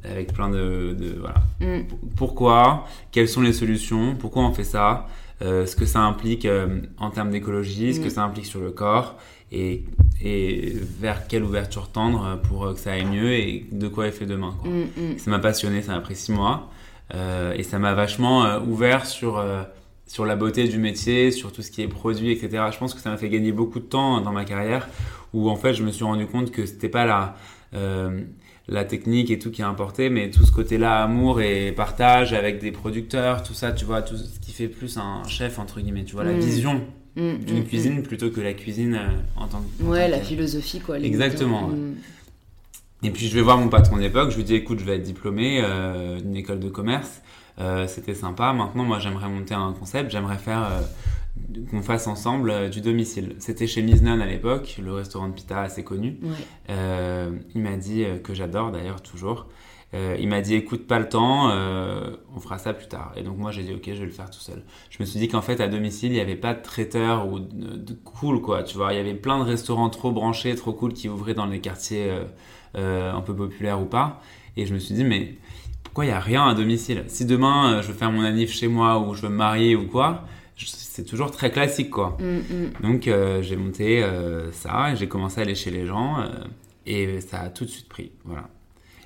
avec 0.04 0.32
plein 0.32 0.50
de, 0.50 0.95
de 0.98 1.15
voilà. 1.19 1.41
Mm. 1.60 1.88
Pourquoi? 2.15 2.86
Quelles 3.12 3.30
sont 3.30 3.41
les 3.41 3.54
solutions? 3.54 4.15
Pourquoi 4.15 4.43
on 4.43 4.52
fait 4.52 4.63
ça? 4.63 5.08
Euh, 5.41 5.65
ce 5.65 5.76
que 5.76 5.86
ça 5.86 6.00
implique 6.00 6.45
euh, 6.45 6.82
en 6.98 7.10
termes 7.10 7.30
d'écologie, 7.30 7.93
ce 7.93 8.00
que 8.00 8.08
mm. 8.08 8.12
ça 8.12 8.24
implique 8.24 8.45
sur 8.45 8.62
le 8.62 8.71
corps 8.71 9.17
et, 9.52 9.84
et 10.21 10.74
vers 11.00 11.28
quelle 11.28 11.43
ouverture 11.43 11.89
tendre 11.89 12.39
pour 12.43 12.74
que 12.74 12.80
ça 12.80 12.93
aille 12.93 13.06
mieux 13.06 13.34
et 13.34 13.65
de 13.71 13.88
quoi 13.88 14.08
est 14.08 14.12
fait 14.12 14.26
demain. 14.26 14.56
Quoi. 14.62 14.69
Mm, 14.69 15.13
mm. 15.13 15.17
Ça 15.17 15.32
m'a 15.32 15.39
passionné, 15.39 15.82
ça 15.82 15.93
m'a 15.93 16.02
pris 16.02 16.15
six 16.15 16.32
mois. 16.32 16.69
Euh, 17.13 17.54
et 17.54 17.63
ça 17.63 17.78
m'a 17.78 17.93
vachement 17.93 18.45
euh, 18.45 18.60
ouvert 18.60 19.06
sur, 19.06 19.38
euh, 19.38 19.63
sur 20.08 20.26
la 20.26 20.36
beauté 20.36 20.67
du 20.67 20.80
métier, 20.80 21.32
sur 21.32 21.52
tout 21.52 21.62
ce 21.62 21.69
qui 21.69 21.82
est 21.82 21.88
produit, 21.88 22.32
etc. 22.32 22.63
Je 22.71 22.78
pense 22.78 22.93
que 22.93 23.00
ça 23.00 23.12
m'a 23.12 23.17
fait 23.17 23.30
gagner 23.30 23.52
beaucoup 23.52 23.80
de 23.80 23.86
temps 23.86 24.21
dans 24.21 24.32
ma 24.32 24.45
carrière 24.45 24.88
où 25.34 25.50
en 25.50 25.56
fait 25.56 25.74
je 25.74 25.84
me 25.84 25.91
suis 25.91 26.04
rendu 26.04 26.26
compte 26.26 26.52
que 26.52 26.65
c'était 26.65 26.89
pas 26.89 27.06
la, 27.06 27.36
la 28.67 28.84
technique 28.86 29.30
et 29.32 29.38
tout 29.39 29.51
qui 29.51 29.62
a 29.62 29.67
importé, 29.67 30.10
mais 30.10 30.32
tout 30.32 30.43
ce 30.45 30.51
côté-là, 30.51 31.04
amour 31.04 31.41
et 31.41 31.71
partage 31.71 32.34
avec 32.34 32.60
des 32.60 32.71
producteurs, 32.71 33.43
tout 33.43 33.54
ça, 33.54 33.71
tu 33.71 33.86
vois, 33.86 34.01
tout 34.01 34.17
ce 34.17 34.39
qui 34.39 34.51
fait 34.51 34.67
plus 34.67 34.97
un 34.97 35.23
chef, 35.28 35.60
entre 35.60 35.80
guillemets, 35.82 36.04
tu 36.04 36.13
vois, 36.15 36.23
la 36.23 36.34
Mm. 36.34 36.39
vision 36.39 36.82
Mm, 37.15 37.38
d'une 37.45 37.60
mm, 37.62 37.65
cuisine 37.65 38.04
plutôt 38.04 38.30
que 38.30 38.41
la 38.41 38.54
cuisine 38.54 38.99
en 39.38 39.47
tant 39.47 39.62
que. 39.62 39.84
en 39.84 39.88
Ouais, 39.89 40.06
tant 40.06 40.12
la 40.12 40.19
que- 40.19 40.25
philosophie, 40.25 40.80
quoi. 40.82 40.97
Exactement, 40.99 41.67
ouais. 41.67 41.75
Mm. 41.75 41.95
Et 43.04 43.12
puis 43.12 43.28
je 43.28 43.36
vais 43.36 43.41
voir 43.41 43.58
mon 43.58 43.67
patron 43.69 43.97
d'époque, 43.97 44.32
je 44.32 44.38
lui 44.38 44.43
dis 44.43 44.56
écoute, 44.56 44.80
je 44.80 44.86
vais 44.86 44.95
être 44.95 45.04
diplômé 45.04 45.62
euh, 45.63 46.19
d'une 46.19 46.36
école 46.36 46.60
de 46.60 46.69
commerce, 46.69 47.21
Euh, 47.58 47.88
c'était 47.88 48.15
sympa. 48.15 48.51
Maintenant, 48.51 48.84
moi, 48.84 48.99
j'aimerais 48.99 49.30
monter 49.30 49.54
un 49.54 49.71
concept, 49.71 50.12
j'aimerais 50.12 50.38
faire 50.38 50.62
euh, 50.63 50.82
qu'on 51.69 51.82
fasse 51.82 52.08
ensemble 52.08 52.50
euh, 52.50 52.69
du 52.69 52.82
domicile. 52.82 53.36
C'était 53.39 53.67
chez 53.67 53.82
Miznon 53.82 54.19
à 54.19 54.26
l'époque, 54.26 54.80
le 54.84 54.93
restaurant 54.93 55.28
de 55.28 55.34
pita 55.34 55.62
assez 55.62 55.84
connu. 55.84 56.17
Ouais. 56.21 56.30
Euh, 56.69 57.32
il 57.54 57.62
m'a 57.62 57.78
dit 57.78 58.04
euh, 58.04 58.17
que 58.17 58.34
j'adore 58.34 58.71
d'ailleurs 58.71 59.02
toujours. 59.02 59.48
Il 60.19 60.28
m'a 60.28 60.41
dit 60.41 60.56
écoute 60.56 60.88
pas 60.88 61.00
le 61.00 61.08
temps, 61.08 61.50
on 62.36 62.39
fera 62.41 62.58
ça 62.58 62.74
plus 62.74 62.89
tard. 62.89 63.13
Et 63.15 63.24
donc 63.24 63.38
moi 63.38 63.52
j'ai 63.54 63.63
dit 63.63 63.74
ok 63.74 63.84
je 63.86 64.00
vais 64.00 64.06
le 64.06 64.12
faire 64.12 64.30
tout 64.30 64.41
seul. 64.41 64.62
Je 64.89 64.98
me 65.00 65.06
suis 65.06 65.21
dit 65.21 65.30
qu'en 65.30 65.41
fait 65.41 65.62
à 65.62 65.69
domicile 65.69 66.12
il 66.12 66.15
n'y 66.15 66.19
avait 66.19 66.36
pas 66.36 66.54
de 66.54 66.62
traiteur 66.62 67.32
ou 67.32 67.39
de, 67.39 67.78
de 67.78 67.93
cool 67.93 68.41
quoi, 68.41 68.63
tu 68.63 68.76
vois. 68.76 68.91
Il 68.91 68.98
y 68.98 69.00
avait 69.00 69.13
plein 69.13 69.39
de 69.39 69.45
restaurants 69.45 69.89
trop 69.89 70.12
branchés, 70.12 70.54
trop 70.56 70.74
cool 70.74 70.91
qui 70.91 71.08
ouvraient 71.08 71.34
dans 71.34 71.45
les 71.45 71.62
quartiers 71.62 72.12
un 72.74 73.21
peu 73.21 73.34
populaires 73.34 73.82
ou 73.82 73.86
pas. 73.86 74.21
Et 74.58 74.65
je 74.65 74.74
me 74.74 74.80
suis 74.80 74.95
dit 74.95 75.06
mais 75.06 75.38
pourquoi 75.86 76.04
il 76.04 76.10
n'y 76.10 76.13
a 76.13 76.19
rien 76.19 76.45
à 76.45 76.54
domicile? 76.54 77.06
Si 77.08 77.24
demain 77.24 77.82
je 77.82 77.88
veux 77.88 77.93
faire 77.93 78.12
mon 78.12 78.24
anniv 78.24 78.50
chez 78.50 78.67
moi 78.67 79.00
ou 79.00 79.13
je 79.13 79.21
veux 79.21 79.30
me 79.30 79.38
marier 79.38 79.78
ou 79.78 79.88
quoi, 79.88 80.26
c'est 80.58 81.04
toujours 81.04 81.32
très 81.32 81.52
classique 81.52 81.89
quoi. 81.89 82.18
Mm, 82.20 82.38
mm. 82.38 82.72
Donc 82.82 83.08
euh, 83.08 83.41
j'ai 83.41 83.56
monté 83.56 84.02
euh, 84.04 84.52
ça 84.52 84.91
et 84.91 84.96
j'ai 84.96 85.08
commencé 85.08 85.39
à 85.39 85.44
aller 85.44 85.56
chez 85.56 85.72
les 85.72 85.86
gens 85.86 86.22
euh, 86.22 86.28
et 86.86 87.20
ça 87.22 87.41
a 87.41 87.50
tout 87.50 87.65
de 87.65 87.70
suite 87.70 87.89
pris. 87.89 88.12
Voilà. 88.24 88.48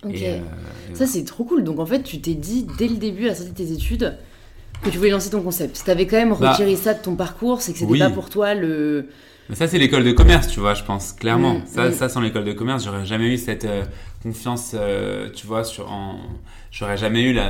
Ok. 0.03 0.13
Et, 0.13 0.35
et 0.35 0.95
Ça, 0.95 1.07
c'est 1.07 1.23
trop 1.25 1.43
cool. 1.43 1.63
Donc, 1.63 1.79
en 1.79 1.85
fait, 1.85 2.03
tu 2.03 2.21
t'es 2.21 2.33
dit 2.35 2.65
dès 2.77 2.87
le 2.87 2.95
début, 2.95 3.25
à 3.25 3.29
la 3.29 3.35
sortie 3.35 3.51
de 3.51 3.57
tes 3.57 3.71
études, 3.71 4.17
que 4.81 4.89
tu 4.89 4.97
voulais 4.97 5.09
lancer 5.09 5.29
ton 5.29 5.41
concept. 5.41 5.75
Si 5.75 5.83
t'avais 5.83 6.07
quand 6.07 6.15
même 6.17 6.33
Bah, 6.39 6.51
retiré 6.51 6.75
ça 6.77 6.93
de 6.93 7.01
ton 7.01 7.15
parcours, 7.15 7.61
c'est 7.61 7.73
que 7.73 7.79
c'était 7.79 7.91
oui. 7.91 7.99
pas 7.99 8.09
pour 8.09 8.29
toi 8.29 8.53
le. 8.53 9.07
Mais 9.49 9.55
ça, 9.55 9.67
c'est 9.67 9.77
l'école 9.79 10.03
de 10.03 10.11
commerce, 10.11 10.47
tu 10.47 10.59
vois, 10.59 10.73
je 10.73 10.83
pense, 10.83 11.11
clairement. 11.13 11.55
Mm, 11.55 11.65
ça, 11.65 11.91
ça, 11.91 12.07
sans 12.07 12.21
l'école 12.21 12.45
de 12.45 12.53
commerce, 12.53 12.85
j'aurais 12.85 13.05
jamais 13.05 13.33
eu 13.33 13.37
cette 13.37 13.67
confiance, 14.21 14.75
tu 15.35 15.47
vois, 15.47 15.63
sur 15.63 15.91
en... 15.91 16.19
J'aurais 16.71 16.97
jamais 16.97 17.23
eu 17.23 17.33
la... 17.33 17.49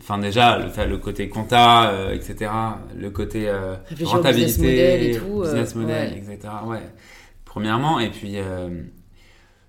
Enfin, 0.00 0.18
déjà, 0.18 0.58
le, 0.58 0.98
côté 0.98 1.28
compta, 1.28 1.90
euh, 1.90 2.14
etc., 2.14 2.50
le 2.94 3.10
côté 3.10 3.48
euh, 3.48 3.76
rentabilité, 4.04 4.46
business 4.46 4.58
model 4.58 5.02
et 5.02 5.16
tout, 5.16 5.42
euh, 5.42 5.44
business 5.44 5.74
model, 5.74 6.12
ouais. 6.12 6.34
etc., 6.34 6.52
ouais. 6.66 6.82
Premièrement, 7.44 7.98
et 8.00 8.10
puis, 8.10 8.36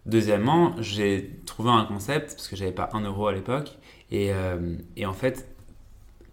deuxièmement, 0.05 0.75
j'ai 0.79 1.39
trouvé 1.45 1.69
un 1.69 1.85
concept, 1.85 2.35
parce 2.35 2.47
que 2.49 2.55
j'avais 2.55 2.73
pas 2.73 2.89
un 2.93 3.01
euro 3.01 3.27
à 3.27 3.33
l'époque, 3.33 3.77
et, 4.11 4.31
et 4.97 5.05
en 5.05 5.13
fait, 5.13 5.47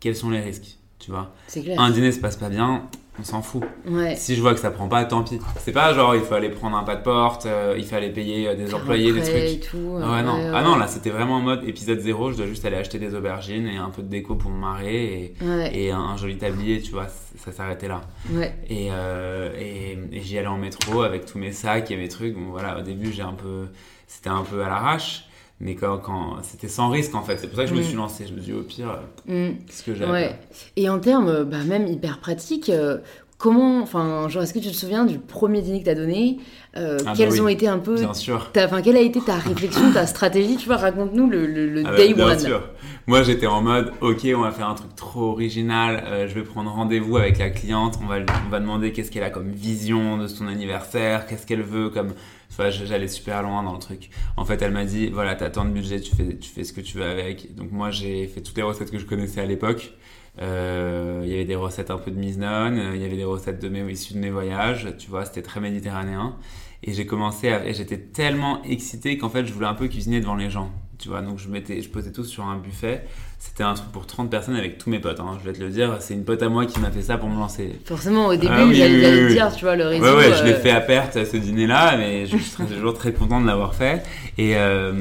quels 0.01 0.17
sont 0.17 0.31
les 0.31 0.41
risques, 0.41 0.79
tu 0.99 1.13
vois? 1.13 1.33
Clair. 1.49 1.81
Un 1.81 1.91
dîner 1.91 2.11
se 2.11 2.19
passe 2.19 2.37
pas 2.37 2.49
bien, 2.49 2.89
on 3.19 3.23
s'en 3.23 3.43
fout. 3.43 3.63
Ouais. 3.87 4.17
Si 4.17 4.35
je 4.35 4.41
vois 4.41 4.55
que 4.55 4.61
ça 4.61 4.71
prend 4.73 4.89
pas, 4.89 5.05
tant 5.05 5.23
pis. 5.23 5.39
C'est 5.59 5.71
pas 5.73 5.95
genre 5.95 6.17
il 6.17 6.23
fallait 6.23 6.51
prendre 6.51 6.77
un 6.77 6.83
pas 6.83 6.97
de 6.97 7.03
porte, 7.03 7.47
euh, 7.47 7.75
il 7.79 7.85
fallait 7.85 8.11
payer 8.11 8.49
euh, 8.49 8.55
des 8.57 8.67
Faire 8.67 8.79
employés, 8.79 9.13
des 9.13 9.21
après 9.21 9.53
et 9.53 9.61
trucs. 9.61 9.71
tout. 9.71 9.99
Ah 10.03 10.13
ouais, 10.13 10.23
non. 10.23 10.35
ouais, 10.35 10.51
ah 10.53 10.63
non, 10.63 10.77
là 10.77 10.87
c'était 10.89 11.11
vraiment 11.11 11.37
en 11.37 11.41
mode 11.41 11.63
épisode 11.69 12.01
0, 12.01 12.33
je 12.33 12.37
dois 12.39 12.47
juste 12.47 12.65
aller 12.65 12.77
acheter 12.77 12.99
des 12.99 13.15
aubergines 13.15 13.69
et 13.69 13.77
un 13.77 13.91
peu 13.91 14.03
de 14.03 14.09
déco 14.09 14.35
pour 14.35 14.51
me 14.51 14.59
marrer 14.59 15.35
et, 15.43 15.87
et 15.87 15.91
un, 15.93 16.01
un 16.01 16.17
joli 16.17 16.37
tablier, 16.39 16.81
tu 16.81 16.91
vois, 16.91 17.07
ça 17.09 17.53
s'arrêtait 17.53 17.89
là. 17.89 18.01
Ouais. 18.33 18.53
Et, 18.69 18.89
euh, 18.91 19.51
et, 19.59 19.97
et 20.13 20.21
j'y 20.21 20.37
allais 20.39 20.49
en 20.49 20.59
métro 20.59 21.03
avec 21.03 21.25
tous 21.25 21.39
mes 21.39 21.53
sacs 21.53 21.91
et 21.93 21.97
mes 21.97 22.09
trucs. 22.09 22.35
Bon 22.35 22.51
voilà, 22.51 22.79
au 22.79 22.83
début 22.83 23.13
j'ai 23.13 23.23
un 23.23 23.33
peu, 23.35 23.67
c'était 24.09 24.31
un 24.31 24.43
peu 24.43 24.63
à 24.65 24.69
l'arrache, 24.69 25.29
mais 25.61 25.75
quand, 25.75 25.99
quand 25.99 26.37
c'était 26.43 26.69
sans 26.69 26.89
risque 26.91 27.15
en 27.15 27.23
fait. 27.23 27.39
C'est 27.39 27.47
pour 27.49 27.57
ça 27.57 27.65
que 27.65 27.71
je 27.71 27.75
me 27.75 27.81
Mm. 27.81 27.85
suis 27.85 27.97
lancé. 27.97 28.27
Je 28.29 28.33
me 28.35 28.41
suis 28.41 28.53
dit 28.53 28.59
au 28.59 28.63
pire, 28.63 28.99
Mm. 29.27 29.51
qu'est-ce 29.67 29.83
que 29.83 29.95
Ouais. 30.11 30.29
faire 30.29 30.39
Et 30.77 30.89
en 30.89 30.99
termes, 30.99 31.29
euh, 31.29 31.45
bah, 31.45 31.59
même 31.67 31.87
hyper 31.87 32.19
pratiques, 32.19 32.69
euh, 32.71 32.99
comment, 33.39 33.81
enfin, 33.83 34.29
genre, 34.29 34.43
est-ce 34.43 34.55
que 34.55 34.59
tu 34.59 34.69
te 34.69 34.75
souviens 34.77 35.05
du 35.05 35.19
premier 35.19 35.61
dîner 35.63 35.81
que 35.81 35.87
t'as 35.87 35.95
donné 35.95 36.39
Euh, 36.77 36.99
Ah 37.03 37.05
bah 37.11 37.15
oui, 37.35 37.41
ont 37.41 37.47
été 37.49 37.69
un 37.69 37.79
peu, 37.79 37.95
Bien 37.95 38.13
sûr. 38.15 38.51
enfin, 38.57 38.83
quelle 38.83 38.97
a 38.97 39.01
été 39.01 39.21
ta 39.21 39.35
réflexion, 39.37 39.93
ta 39.93 40.07
stratégie 40.07 40.57
Tu 40.57 40.67
vois, 40.67 40.77
raconte-nous 40.77 41.31
le, 41.31 41.47
le, 41.47 41.69
le 41.69 41.83
Ah 41.87 41.91
bah, 41.93 41.97
day 41.99 42.15
bien 42.15 42.27
one. 42.33 42.39
sûr. 42.41 42.63
Moi, 43.07 43.23
j'étais 43.23 43.47
en 43.47 43.63
mode, 43.63 43.93
ok, 44.01 44.27
on 44.35 44.41
va 44.41 44.51
faire 44.51 44.69
un 44.69 44.75
truc 44.75 44.93
trop 44.97 45.31
original. 45.31 46.03
euh, 46.07 46.27
je 46.27 46.35
vais 46.35 46.43
prendre 46.43 46.73
rendez-vous 46.73 47.17
avec 47.17 47.39
la 47.39 47.51
cliente. 47.51 47.99
On 48.03 48.07
va, 48.07 48.17
on 48.47 48.51
va 48.51 48.59
demander 48.59 48.91
qu'est-ce 48.93 49.13
qu'elle 49.13 49.23
a 49.23 49.31
comme 49.31 49.51
vision 49.53 50.17
de 50.19 50.27
son 50.27 50.49
anniversaire, 50.49 51.27
qu'est-ce 51.27 51.47
qu'elle 51.47 51.63
veut 51.63 51.91
comme. 51.91 52.13
J'allais 52.59 53.09
super 53.09 53.43
loin 53.43 53.63
dans 53.63 53.73
le 53.73 53.79
truc. 53.79 54.11
En 54.37 54.45
fait, 54.45 54.61
elle 54.63 54.73
m'a 54.73 54.85
dit, 54.85 55.09
voilà, 55.09 55.35
t'as 55.35 55.51
tant 55.51 55.65
de 55.65 55.71
budget, 55.71 56.01
tu 56.01 56.15
fais, 56.15 56.37
tu 56.37 56.51
fais 56.51 56.65
ce 56.65 56.73
que 56.73 56.81
tu 56.81 56.99
veux 56.99 57.05
avec. 57.05 57.55
Donc 57.55 57.73
moi, 57.73 57.91
j'ai 57.91 58.27
fait 58.27 58.41
toutes 58.41 58.57
les 58.57 58.63
recettes 58.63 58.91
que 58.91 58.99
je 58.99 59.07
connaissais 59.07 59.41
à 59.41 59.47
l'époque. 59.47 59.93
Euh, 60.41 61.23
Il 61.25 61.31
y 61.31 61.35
avait 61.35 61.45
des 61.45 61.55
recettes 61.55 61.91
un 61.91 61.99
peu 61.99 62.11
de 62.11 62.19
mise 62.19 62.37
il 62.37 63.01
y 63.01 63.05
avait 63.05 63.17
des 63.17 63.25
recettes 63.25 63.63
de 63.63 63.69
mes, 63.69 63.91
issues 63.91 64.15
de 64.15 64.19
mes 64.19 64.31
voyages. 64.31 64.89
Tu 64.99 65.11
vois, 65.11 65.25
c'était 65.25 65.43
très 65.43 65.61
méditerranéen. 65.61 66.37
Et 66.83 66.93
j'ai 66.93 67.07
commencé 67.07 67.49
à, 67.49 67.67
et 67.67 67.73
j'étais 67.73 67.99
tellement 67.99 68.63
excité 68.65 69.17
qu'en 69.17 69.31
fait, 69.31 69.47
je 69.47 69.53
voulais 69.53 69.67
un 69.67 69.75
peu 69.75 69.89
cuisiner 69.89 70.21
devant 70.21 70.35
les 70.35 70.51
gens. 70.51 70.71
Tu 70.99 71.09
vois, 71.09 71.23
donc 71.23 71.39
je 71.39 71.49
mettais, 71.49 71.81
je 71.81 71.89
posais 71.89 72.13
tout 72.13 72.25
sur 72.25 72.45
un 72.45 72.59
buffet. 72.59 73.05
C'était 73.47 73.63
un 73.63 73.75
truc 73.75 73.93
pour 73.93 74.07
30 74.07 74.31
personnes 74.31 74.57
avec 74.57 74.79
tous 74.79 74.89
mes 74.89 74.99
potes. 74.99 75.21
Hein, 75.21 75.39
je 75.39 75.49
vais 75.49 75.55
te 75.57 75.63
le 75.63 75.69
dire, 75.69 75.99
c'est 76.01 76.15
une 76.15 76.25
pote 76.25 76.43
à 76.43 76.49
moi 76.49 76.65
qui 76.65 76.81
m'a 76.81 76.91
fait 76.91 77.03
ça 77.03 77.19
pour 77.19 77.29
me 77.29 77.39
lancer. 77.39 77.79
Forcément, 77.85 78.27
au 78.27 78.35
début, 78.35 78.49
Ah 78.51 78.65
oui, 78.65 78.75
j'allais 78.75 79.13
oui, 79.13 79.25
oui, 79.27 79.33
dire, 79.35 79.55
tu 79.55 79.65
vois, 79.65 79.77
le 79.77 79.87
réseau. 79.87 80.03
Ouais, 80.03 80.17
ouais, 80.17 80.35
je 80.39 80.45
l'ai 80.45 80.55
euh, 80.55 80.61
fait 80.61 80.71
à 80.71 80.81
perte 80.81 81.23
ce 81.25 81.37
dîner-là, 81.37 81.97
mais 81.99 82.27
je 82.27 82.37
suis 82.39 82.65
toujours 82.75 82.95
très 82.95 83.13
content 83.13 83.41
de 83.43 83.47
l'avoir 83.47 83.75
fait. 83.75 84.03
Et, 84.39 84.57
euh, 84.57 84.95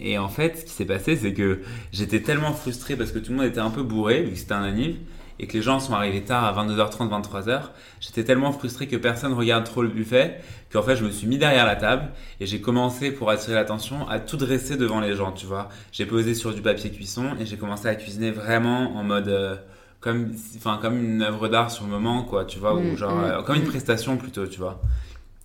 et 0.00 0.18
en 0.18 0.28
fait, 0.30 0.60
ce 0.60 0.64
qui 0.64 0.70
s'est 0.70 0.86
passé, 0.86 1.16
c'est 1.16 1.34
que 1.34 1.60
j'étais 1.92 2.20
tellement 2.20 2.54
frustré 2.54 2.96
parce 2.96 3.12
que 3.12 3.18
tout 3.18 3.30
le 3.30 3.36
monde 3.38 3.46
était 3.46 3.60
un 3.60 3.70
peu 3.70 3.82
bourré, 3.82 4.22
vu 4.22 4.32
que 4.32 4.38
c'était 4.38 4.54
un 4.54 4.64
anniv, 4.64 4.96
et 5.42 5.46
que 5.46 5.54
les 5.54 5.62
gens 5.62 5.80
sont 5.80 5.92
arrivés 5.92 6.22
tard 6.22 6.44
à 6.44 6.64
22h30, 6.64 7.10
23h. 7.10 7.60
J'étais 8.00 8.24
tellement 8.24 8.52
frustré 8.52 8.86
que 8.86 8.96
personne 8.96 9.32
regarde 9.34 9.64
trop 9.64 9.82
le 9.82 9.88
buffet, 9.88 10.40
qu'en 10.72 10.82
fait, 10.82 10.96
je 10.96 11.04
me 11.04 11.10
suis 11.10 11.26
mis 11.26 11.36
derrière 11.36 11.66
la 11.66 11.76
table 11.76 12.08
et 12.40 12.46
j'ai 12.46 12.60
commencé, 12.60 13.10
pour 13.10 13.28
attirer 13.28 13.54
l'attention, 13.54 14.08
à 14.08 14.20
tout 14.20 14.36
dresser 14.36 14.76
devant 14.76 15.00
les 15.00 15.14
gens, 15.16 15.32
tu 15.32 15.46
vois. 15.46 15.68
J'ai 15.90 16.06
posé 16.06 16.34
sur 16.34 16.54
du 16.54 16.62
papier 16.62 16.90
cuisson 16.90 17.32
et 17.40 17.44
j'ai 17.44 17.56
commencé 17.58 17.88
à 17.88 17.94
cuisiner 17.96 18.30
vraiment 18.30 18.96
en 18.96 19.02
mode... 19.02 19.28
euh, 19.28 19.56
comme, 20.00 20.32
enfin, 20.56 20.78
comme 20.82 20.98
une 20.98 21.22
œuvre 21.22 21.48
d'art 21.48 21.70
sur 21.70 21.84
le 21.84 21.90
moment, 21.90 22.24
quoi, 22.24 22.44
tu 22.44 22.58
vois, 22.58 22.74
ou 22.74 22.80
Mm, 22.80 22.96
genre, 22.96 23.14
mm, 23.14 23.24
euh, 23.24 23.42
comme 23.42 23.56
une 23.56 23.64
prestation 23.64 24.16
plutôt, 24.16 24.46
tu 24.48 24.58
vois. 24.58 24.82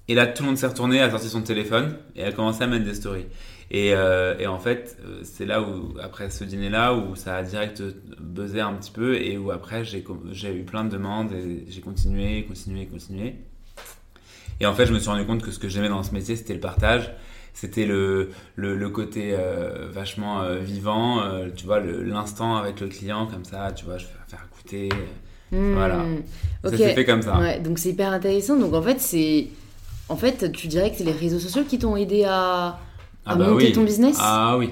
Et 0.07 0.15
là, 0.15 0.25
tout 0.25 0.41
le 0.41 0.47
monde 0.47 0.57
s'est 0.57 0.67
retourné, 0.67 0.99
a 0.99 1.12
sorti 1.12 1.29
son 1.29 1.41
téléphone 1.41 1.95
et 2.15 2.23
a 2.23 2.31
commencé 2.31 2.63
à 2.63 2.67
mettre 2.67 2.86
des 2.86 2.95
stories. 2.95 3.27
Et, 3.69 3.93
euh, 3.93 4.38
et 4.39 4.47
en 4.47 4.60
fait, 4.60 4.97
euh, 5.06 5.19
c'est 5.23 5.45
là 5.45 5.62
où, 5.62 5.95
après 6.01 6.30
ce 6.30 6.43
dîner-là, 6.45 6.93
où 6.93 7.15
ça 7.15 7.36
a 7.36 7.43
direct 7.43 7.84
buzzé 8.19 8.62
un 8.62 8.73
petit 8.73 8.91
peu 8.91 9.15
et 9.15 9.38
où 9.38 9.51
après, 9.51 9.84
j'ai 9.84 10.56
eu 10.56 10.63
plein 10.63 10.86
de 10.86 10.89
demandes 10.89 11.34
et 11.34 11.65
j'ai 11.67 11.82
continué, 11.82 12.45
continué, 12.45 12.86
continué. 12.86 13.36
Et 14.60 14.65
en 14.65 14.73
fait, 14.73 14.86
je 14.86 14.93
me 14.93 14.99
suis 14.99 15.10
rendu 15.10 15.25
compte 15.25 15.43
que 15.43 15.51
ce 15.51 15.60
que 15.60 15.67
j'aimais 15.67 15.89
dans 15.89 16.01
ce 16.03 16.13
métier, 16.13 16.36
c'était 16.36 16.53
le 16.53 16.60
partage. 16.60 17.12
C'était 17.53 17.86
le, 17.86 18.30
le, 18.56 18.75
le 18.77 18.89
côté 18.89 19.32
euh, 19.34 19.88
vachement 19.91 20.43
euh, 20.43 20.60
vivant, 20.60 21.21
euh, 21.23 21.47
tu 21.56 21.65
vois, 21.65 21.80
l'instant 21.80 22.56
avec 22.56 22.80
le 22.80 22.88
client, 22.88 23.25
comme 23.25 23.45
ça, 23.45 23.71
tu 23.71 23.84
vois, 23.86 23.97
je 23.97 24.06
vais 24.06 24.12
faire 24.27 24.47
goûter. 24.56 24.89
hmm, 25.51 25.73
Voilà. 25.73 26.06
Ça 26.63 26.77
s'est 26.77 26.93
fait 26.93 27.06
comme 27.06 27.23
ça. 27.23 27.39
Ouais, 27.39 27.60
donc 27.60 27.80
c'est 27.80 27.89
hyper 27.89 28.12
intéressant. 28.12 28.58
Donc 28.58 28.73
en 28.73 28.82
fait, 28.82 29.01
c'est. 29.01 29.47
En 30.08 30.15
fait, 30.15 30.51
tu 30.51 30.67
dirais 30.67 30.91
que 30.91 30.97
c'est 30.97 31.03
les 31.03 31.12
réseaux 31.12 31.39
sociaux 31.39 31.63
qui 31.67 31.80
t'ont 31.80 31.97
aidé 31.97 32.25
à, 32.25 32.80
à 33.27 33.35
bah 33.35 33.49
monter 33.49 33.65
oui. 33.67 33.71
ton 33.73 33.83
business? 33.83 34.17
Ah 34.19 34.55
oui, 34.57 34.69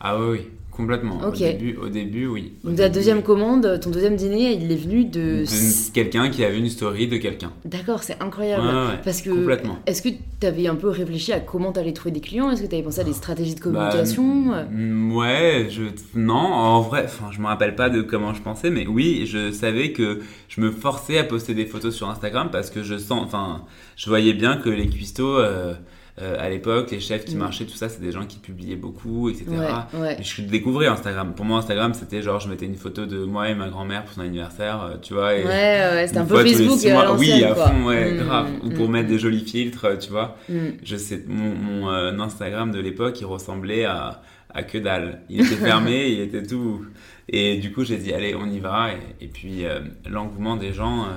ah 0.00 0.18
oui, 0.18 0.26
oui, 0.30 0.40
complètement. 0.70 1.20
Au, 1.22 1.30
début, 1.30 1.76
au 1.76 1.88
début, 1.88 2.26
oui. 2.26 2.52
Au 2.62 2.68
Donc 2.68 2.76
ta 2.76 2.84
début, 2.84 2.94
deuxième 2.96 3.22
commande, 3.22 3.80
ton 3.80 3.90
deuxième 3.90 4.16
dîner, 4.16 4.52
il 4.52 4.70
est 4.70 4.76
venu 4.76 5.04
de. 5.04 5.44
de 5.44 5.92
quelqu'un 5.92 6.28
qui 6.28 6.44
a 6.44 6.50
vu 6.50 6.58
une 6.58 6.68
story 6.68 7.06
de 7.08 7.16
quelqu'un. 7.16 7.52
D'accord, 7.64 8.02
c'est 8.02 8.20
incroyable. 8.22 8.66
ouais, 8.66 9.00
Parce 9.04 9.22
que. 9.22 9.30
complètement. 9.30 9.78
Est-ce 9.86 10.02
que 10.02 10.08
tu 10.40 10.46
avais 10.46 10.66
un 10.66 10.74
peu 10.74 10.88
réfléchi 10.88 11.32
à 11.32 11.40
comment 11.40 11.72
t'allais 11.72 11.92
trouver 11.92 12.12
des 12.12 12.20
clients? 12.20 12.50
Est-ce 12.50 12.62
que 12.62 12.66
tu 12.66 12.74
avais 12.74 12.84
pensé 12.84 13.00
à 13.00 13.04
des 13.04 13.12
stratégies 13.12 13.54
de 13.54 13.60
communication? 13.60 14.46
Bah, 14.50 14.64
mm, 14.70 15.12
ouais, 15.16 15.68
je 15.70 15.84
non, 16.14 16.34
en 16.34 16.80
vrai, 16.82 17.04
enfin, 17.06 17.30
je 17.30 17.40
me 17.40 17.46
rappelle 17.46 17.74
pas 17.76 17.88
de 17.88 18.02
comment 18.02 18.34
je 18.34 18.42
pensais, 18.42 18.70
mais 18.70 18.86
oui, 18.86 19.24
je 19.26 19.52
savais 19.52 19.92
que 19.92 20.20
je 20.48 20.60
me 20.60 20.70
forçais 20.70 21.18
à 21.18 21.24
poster 21.24 21.54
des 21.54 21.66
photos 21.66 21.94
sur 21.94 22.08
Instagram 22.10 22.48
parce 22.52 22.70
que 22.70 22.82
je 22.82 22.98
sens, 22.98 23.22
enfin, 23.24 23.62
je 23.96 24.08
voyais 24.08 24.32
bien 24.34 24.56
que 24.56 24.68
les 24.68 24.88
cuistots 24.88 25.38
euh, 25.38 25.74
euh, 26.22 26.36
à 26.38 26.48
l'époque, 26.48 26.92
les 26.92 27.00
chefs 27.00 27.24
qui 27.24 27.34
Mm. 27.34 27.38
marchaient, 27.40 27.64
tout 27.64 27.74
ça, 27.74 27.88
c'est 27.88 28.00
des 28.00 28.12
gens 28.12 28.24
qui 28.24 28.38
publiaient 28.38 28.76
beaucoup, 28.76 29.28
etc. 29.28 29.46
Ouais, 29.48 29.98
ouais. 30.00 30.16
Et 30.20 30.22
je 30.22 30.42
découvrais 30.42 30.86
Instagram. 30.86 31.34
Pour 31.34 31.44
moi, 31.44 31.58
Instagram, 31.58 31.92
c'était 31.92 32.22
genre, 32.22 32.38
je 32.38 32.48
mettais 32.48 32.66
une 32.66 32.76
photo 32.76 33.04
de 33.06 33.24
moi 33.24 33.48
et 33.48 33.54
ma 33.56 33.68
grand-mère 33.68 34.04
pour 34.04 34.14
son 34.14 34.20
anniversaire, 34.20 34.80
euh, 34.82 34.96
tu 35.02 35.14
vois. 35.14 35.34
Et 35.34 35.44
Ouais, 35.44 35.50
ouais, 35.92 36.04
c'était 36.06 36.20
un 36.20 36.24
peu 36.24 36.36
Facebook 36.44 36.84
à 36.86 37.14
Oui, 37.14 37.42
à 37.42 37.52
quoi. 37.52 37.66
fond, 37.68 37.84
ouais, 37.86 38.12
Mm, 38.12 38.16
grave. 38.18 38.46
Ou 38.62 38.70
pour 38.70 38.88
mm, 38.88 38.92
mettre 38.92 39.08
des 39.08 39.18
jolis 39.18 39.44
filtres, 39.44 39.98
tu 39.98 40.10
vois. 40.10 40.36
Je 40.84 40.96
sais, 40.96 41.24
mon, 41.26 41.54
mon, 41.56 41.90
euh, 41.90 42.16
Instagram 42.20 42.70
de 42.70 42.78
l'époque, 42.78 43.20
il 43.20 43.26
ressemblait 43.26 43.84
à, 43.84 44.22
à 44.54 44.62
que 44.62 44.78
dalle. 44.78 45.22
Il 45.28 45.40
était 45.40 45.56
fermé, 45.56 46.08
il 46.12 46.20
était 46.20 46.44
tout. 46.44 46.84
Et 47.28 47.56
du 47.56 47.72
coup, 47.72 47.84
j'ai 47.84 47.96
dit, 47.96 48.12
allez, 48.12 48.36
on 48.36 48.48
y 48.48 48.60
va. 48.60 48.90
Et, 49.20 49.26
puis, 49.26 49.64
euh, 49.64 49.80
l'engouement 50.08 50.56
des 50.56 50.72
gens 50.72 51.08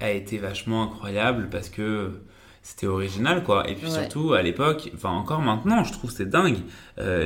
a 0.00 0.10
été 0.10 0.38
vachement 0.38 0.82
incroyable 0.84 1.48
parce 1.50 1.68
que 1.68 2.10
c'était 2.66 2.86
original, 2.88 3.44
quoi. 3.44 3.68
Et 3.70 3.74
puis 3.74 3.90
surtout, 3.90 4.32
à 4.32 4.42
l'époque, 4.42 4.90
enfin, 4.94 5.10
encore 5.10 5.40
maintenant, 5.40 5.84
je 5.84 5.92
trouve 5.92 6.10
c'est 6.10 6.28
dingue. 6.28 6.58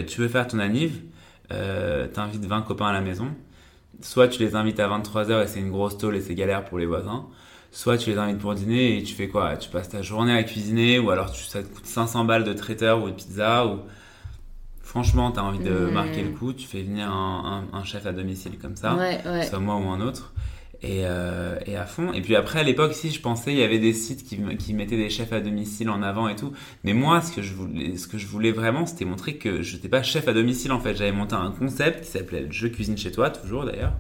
tu 0.07 0.21
veux 0.21 0.29
faire 0.29 0.47
ton 0.47 0.59
anniv, 0.59 1.01
t'invites 1.49 2.45
20 2.45 2.63
copains 2.63 2.89
à 2.89 2.93
la 2.93 3.01
maison. 3.01 3.29
Soit 4.03 4.29
tu 4.29 4.43
les 4.43 4.55
invites 4.55 4.81
à 4.81 4.89
23h 4.89 5.45
et 5.45 5.47
c'est 5.47 5.61
une 5.61 5.71
grosse 5.71 5.99
tôle 5.99 6.17
et 6.17 6.21
c'est 6.21 6.35
galère 6.35 6.65
pour 6.65 6.79
les 6.79 6.87
voisins 6.87 7.27
soit 7.71 7.99
tu 7.99 8.11
les 8.11 8.19
invites 8.19 8.39
pour 8.39 8.55
dîner 8.55 8.99
et 8.99 9.03
tu 9.03 9.15
fais 9.15 9.29
quoi? 9.29 9.57
Tu 9.57 9.71
passes 9.71 9.89
ta 9.89 10.03
journée 10.03 10.37
à 10.37 10.43
cuisiner 10.43 10.99
ou 10.99 11.11
alors 11.11 11.31
tu, 11.31 11.45
ça 11.45 11.63
te 11.63 11.69
coûte 11.69 11.87
500 11.87 12.25
balles 12.25 12.45
de 12.45 12.53
traiteur 12.53 13.03
ou 13.03 13.11
de 13.11 13.15
pizza 13.15 13.67
ou 13.67 13.81
franchement 14.83 15.31
tu 15.31 15.39
as 15.39 15.45
envie 15.45 15.61
de 15.61 15.71
mmh. 15.71 15.91
marquer 15.91 16.23
le 16.23 16.31
coup, 16.31 16.53
tu 16.53 16.67
fais 16.67 16.83
venir 16.83 17.11
un, 17.11 17.65
un, 17.73 17.85
chef 17.85 18.07
à 18.07 18.13
domicile 18.13 18.59
comme 18.59 18.77
ça, 18.77 18.97
soit 19.49 19.61
moi 19.61 19.77
ou 19.77 19.89
un 19.89 20.01
autre. 20.01 20.33
Et, 20.83 21.05
euh, 21.05 21.59
et, 21.67 21.77
à 21.77 21.85
fond. 21.85 22.13
Et 22.15 22.23
puis 22.23 22.35
après, 22.37 22.61
à 22.61 22.63
l'époque, 22.63 22.95
si 22.95 23.11
je 23.11 23.21
pensais, 23.21 23.53
il 23.53 23.59
y 23.59 23.63
avait 23.63 23.79
des 23.79 23.93
sites 23.93 24.25
qui, 24.25 24.73
mettaient 24.73 24.97
des 24.97 25.11
chefs 25.11 25.33
à 25.33 25.41
domicile 25.41 25.91
en 25.91 26.03
avant 26.03 26.29
et 26.29 26.37
tout. 26.37 26.53
Mais 26.85 26.95
moi, 26.95 27.21
ce 27.21 27.33
que 27.33 27.43
je 27.43 27.53
voulais, 27.53 27.99
ce 27.99 28.07
que 28.07 28.17
je 28.17 28.27
voulais 28.27 28.51
vraiment, 28.51 28.87
c'était 28.87 29.05
montrer 29.05 29.37
que 29.37 29.61
je 29.61 29.77
n'étais 29.77 29.91
pas 29.91 30.03
chef 30.03 30.27
à 30.27 30.33
domicile 30.33 30.73
en 30.73 30.81
fait. 30.81 30.95
J'avais 30.95 31.13
monté 31.13 31.35
un 31.35 31.51
concept 31.51 32.05
qui 32.05 32.11
s'appelait 32.11 32.47
Je 32.51 32.67
cuisine 32.67 32.97
chez 32.97 33.13
toi, 33.13 33.29
toujours 33.29 33.67
d'ailleurs 33.67 33.93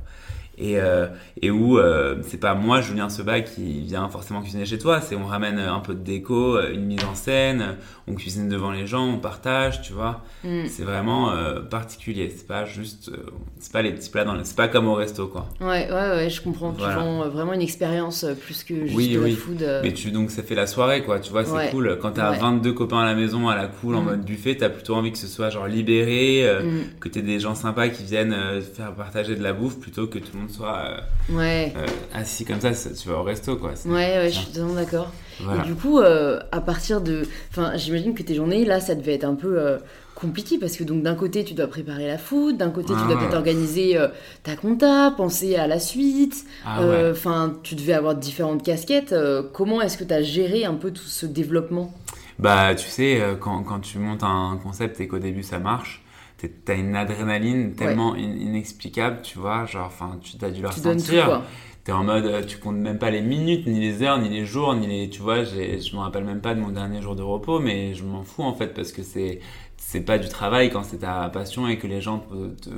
et, 0.60 0.78
euh, 0.78 1.06
et 1.40 1.50
où 1.50 1.78
euh, 1.78 2.16
c'est 2.22 2.38
pas 2.38 2.54
moi 2.54 2.80
Julien 2.80 3.08
Seba 3.08 3.40
qui 3.40 3.80
vient 3.80 4.08
forcément 4.08 4.42
cuisiner 4.42 4.66
chez 4.66 4.78
toi, 4.78 5.00
c'est 5.00 5.16
on 5.16 5.24
ramène 5.24 5.58
un 5.58 5.80
peu 5.80 5.94
de 5.94 6.00
déco, 6.00 6.56
euh, 6.56 6.72
une 6.72 6.84
mise 6.84 7.04
en 7.04 7.14
scène, 7.14 7.76
on 8.06 8.14
cuisine 8.14 8.48
devant 8.48 8.70
les 8.70 8.86
gens, 8.86 9.06
on 9.06 9.18
partage, 9.18 9.80
tu 9.80 9.94
vois. 9.94 10.22
Mm. 10.44 10.66
C'est 10.66 10.82
vraiment 10.82 11.32
particulier, 11.70 12.32
c'est 12.36 12.46
pas 12.46 12.64
juste, 12.64 13.10
c'est 13.58 13.72
pas 13.72 13.82
les 13.82 13.92
petits 13.92 14.10
plats 14.10 14.24
dans 14.24 14.36
c'est 14.44 14.56
pas 14.56 14.68
comme 14.68 14.86
au 14.86 14.94
resto 14.94 15.26
quoi. 15.26 15.48
Ouais 15.60 15.88
ouais 15.90 15.92
ouais, 15.92 16.30
je 16.30 16.42
comprends. 16.42 16.72
Tu 16.72 16.82
vends 16.82 17.28
vraiment 17.28 17.54
une 17.54 17.62
expérience 17.62 18.24
plus 18.42 18.64
que 18.64 18.86
juste 18.86 18.96
oui, 18.96 19.18
oui. 19.20 19.34
food. 19.34 19.66
Mais 19.82 19.92
tu 19.92 20.10
donc 20.10 20.30
ça 20.30 20.42
fait 20.42 20.54
la 20.54 20.66
soirée 20.66 21.02
quoi, 21.02 21.20
tu 21.20 21.30
vois, 21.30 21.44
c'est 21.44 21.70
cool. 21.70 21.98
Quand 22.00 22.12
t'as 22.12 22.32
22 22.32 22.72
copains 22.72 23.00
à 23.00 23.06
la 23.06 23.14
maison 23.14 23.48
à 23.48 23.56
la 23.56 23.66
cool 23.66 23.96
en 23.96 24.02
mm. 24.02 24.04
mode 24.04 24.24
buffet, 24.24 24.56
t'as 24.56 24.68
plutôt 24.68 24.94
envie 24.94 25.12
que 25.12 25.18
ce 25.18 25.26
soit 25.26 25.48
genre 25.48 25.66
libéré, 25.66 26.44
mm. 26.62 26.98
que 27.00 27.08
t'aies 27.08 27.22
des 27.22 27.40
gens 27.40 27.54
sympas 27.54 27.88
qui 27.88 28.04
viennent 28.04 28.36
faire 28.74 28.92
partager 28.92 29.36
de 29.36 29.42
la 29.42 29.52
bouffe 29.52 29.78
plutôt 29.78 30.06
que 30.06 30.18
tout 30.18 30.30
le 30.34 30.40
monde 30.40 30.49
soit 30.50 30.84
euh, 31.30 31.36
ouais. 31.36 31.72
Euh, 31.76 31.86
assis 32.14 32.44
comme 32.44 32.60
ça, 32.60 32.72
tu 32.72 33.08
vas 33.08 33.18
au 33.18 33.22
resto, 33.22 33.56
quoi. 33.56 33.72
Ouais, 33.86 33.92
ouais, 33.92 34.28
je 34.30 34.38
suis 34.38 34.46
totalement 34.46 34.74
d'accord. 34.74 35.12
Et 35.40 35.66
du 35.66 35.74
coup, 35.74 36.00
euh, 36.00 36.40
à 36.52 36.60
partir 36.60 37.00
de. 37.00 37.22
Enfin, 37.50 37.76
j'imagine 37.76 38.14
que 38.14 38.22
tes 38.22 38.34
journées, 38.34 38.64
là, 38.64 38.80
ça 38.80 38.94
devait 38.94 39.14
être 39.14 39.24
un 39.24 39.34
peu 39.34 39.78
compliqué 40.14 40.58
parce 40.58 40.76
que 40.76 40.84
donc 40.84 41.02
d'un 41.02 41.14
côté 41.14 41.44
tu 41.44 41.54
dois 41.54 41.66
préparer 41.66 42.06
la 42.06 42.18
food, 42.18 42.58
d'un 42.58 42.68
côté 42.68 42.88
tu 42.88 43.06
dois 43.06 43.16
ah. 43.16 43.18
peut-être 43.18 43.36
organiser 43.36 43.98
ta 44.42 44.54
compta, 44.54 45.14
penser 45.16 45.56
à 45.56 45.66
la 45.66 45.80
suite. 45.80 46.44
Ah 46.66 46.80
enfin, 47.10 47.54
tu 47.62 47.74
devais 47.74 47.94
avoir 47.94 48.14
différentes 48.14 48.62
casquettes. 48.62 49.14
comment 49.54 49.80
est-ce 49.80 49.96
que 49.96 50.04
tu 50.04 50.12
as 50.12 50.20
géré 50.20 50.66
un 50.66 50.74
peu 50.74 50.90
tout 50.90 51.06
ce 51.06 51.24
développement? 51.24 51.94
Bah, 52.38 52.74
tu 52.74 52.88
sais, 52.88 53.22
quand, 53.40 53.62
quand, 53.62 53.80
tu 53.80 53.98
montes 53.98 54.22
un 54.22 54.58
concept 54.62 55.00
et 55.00 55.08
qu'au 55.08 55.18
début 55.18 55.42
ça 55.42 55.58
marche, 55.58 56.02
t'as 56.46 56.76
une 56.76 56.94
adrénaline 56.96 57.74
tellement 57.74 58.16
inexplicable, 58.16 59.20
tu 59.22 59.38
vois, 59.38 59.66
genre, 59.66 59.87
enfin, 59.87 60.18
tu 60.22 60.44
as 60.44 60.50
dû 60.50 60.62
le 60.62 60.68
ressentir. 60.68 61.42
T'es 61.83 61.92
en 61.92 62.05
mode, 62.05 62.26
euh, 62.26 62.42
tu 62.44 62.59
comptes 62.59 62.76
même 62.76 62.98
pas 62.98 63.11
les 63.11 63.22
minutes, 63.22 63.66
ni 63.66 63.81
les 63.81 64.03
heures, 64.03 64.18
ni 64.18 64.29
les 64.29 64.44
jours, 64.44 64.74
ni 64.74 64.87
les, 64.87 65.09
tu 65.09 65.22
vois, 65.22 65.44
je 65.44 65.96
me 65.96 66.00
rappelle 66.00 66.24
même 66.24 66.42
pas 66.42 66.55
de 66.55 66.61
mon 66.61 66.68
dernier 66.68 67.00
jour 67.00 67.16
de 67.16 67.22
repos, 67.22 67.59
mais 67.59 67.94
je 67.94 68.05
m'en 68.05 68.22
fous 68.22 68.42
en 68.42 68.55
fait 68.55 68.74
parce 68.74 68.92
que 68.92 69.03
c'est, 69.03 69.40
c'est 69.79 70.03
pas 70.03 70.18
du 70.18 70.29
travail 70.29 70.70
quand 70.70 70.83
c'est 70.83 70.98
ta 70.98 71.29
passion 71.31 71.66
et 71.66 71.79
que 71.79 71.87
les 71.87 72.03
gens 72.03 72.18
te, 72.18 72.70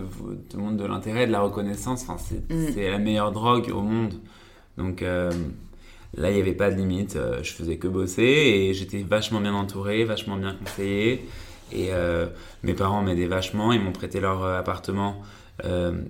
te, 0.49 0.57
montrent 0.57 0.77
de 0.77 0.87
l'intérêt, 0.87 1.27
de 1.27 1.33
la 1.33 1.41
reconnaissance. 1.41 2.07
Enfin, 2.09 2.17
mm. 2.49 2.69
c'est, 2.73 2.91
la 2.91 2.99
meilleure 2.99 3.33
drogue 3.33 3.73
au 3.75 3.83
monde. 3.83 4.15
Donc 4.79 5.03
euh, 5.03 5.33
là, 6.15 6.31
il 6.31 6.37
n'y 6.37 6.41
avait 6.41 6.55
pas 6.55 6.71
de 6.71 6.77
limite. 6.77 7.17
Euh, 7.17 7.43
je 7.43 7.53
faisais 7.53 7.77
que 7.77 7.89
bosser 7.89 8.23
et 8.23 8.73
j'étais 8.73 9.03
vachement 9.03 9.41
bien 9.41 9.53
entouré, 9.53 10.05
vachement 10.05 10.37
bien 10.37 10.55
conseillé. 10.55 11.27
Et 11.73 11.89
euh, 11.91 12.27
mes 12.63 12.75
parents 12.75 13.03
m'aidaient 13.03 13.27
vachement, 13.27 13.73
ils 13.73 13.81
m'ont 13.81 13.93
prêté 13.93 14.21
leur 14.21 14.43
euh, 14.43 14.59
appartement 14.59 15.23
euh, 15.65 16.03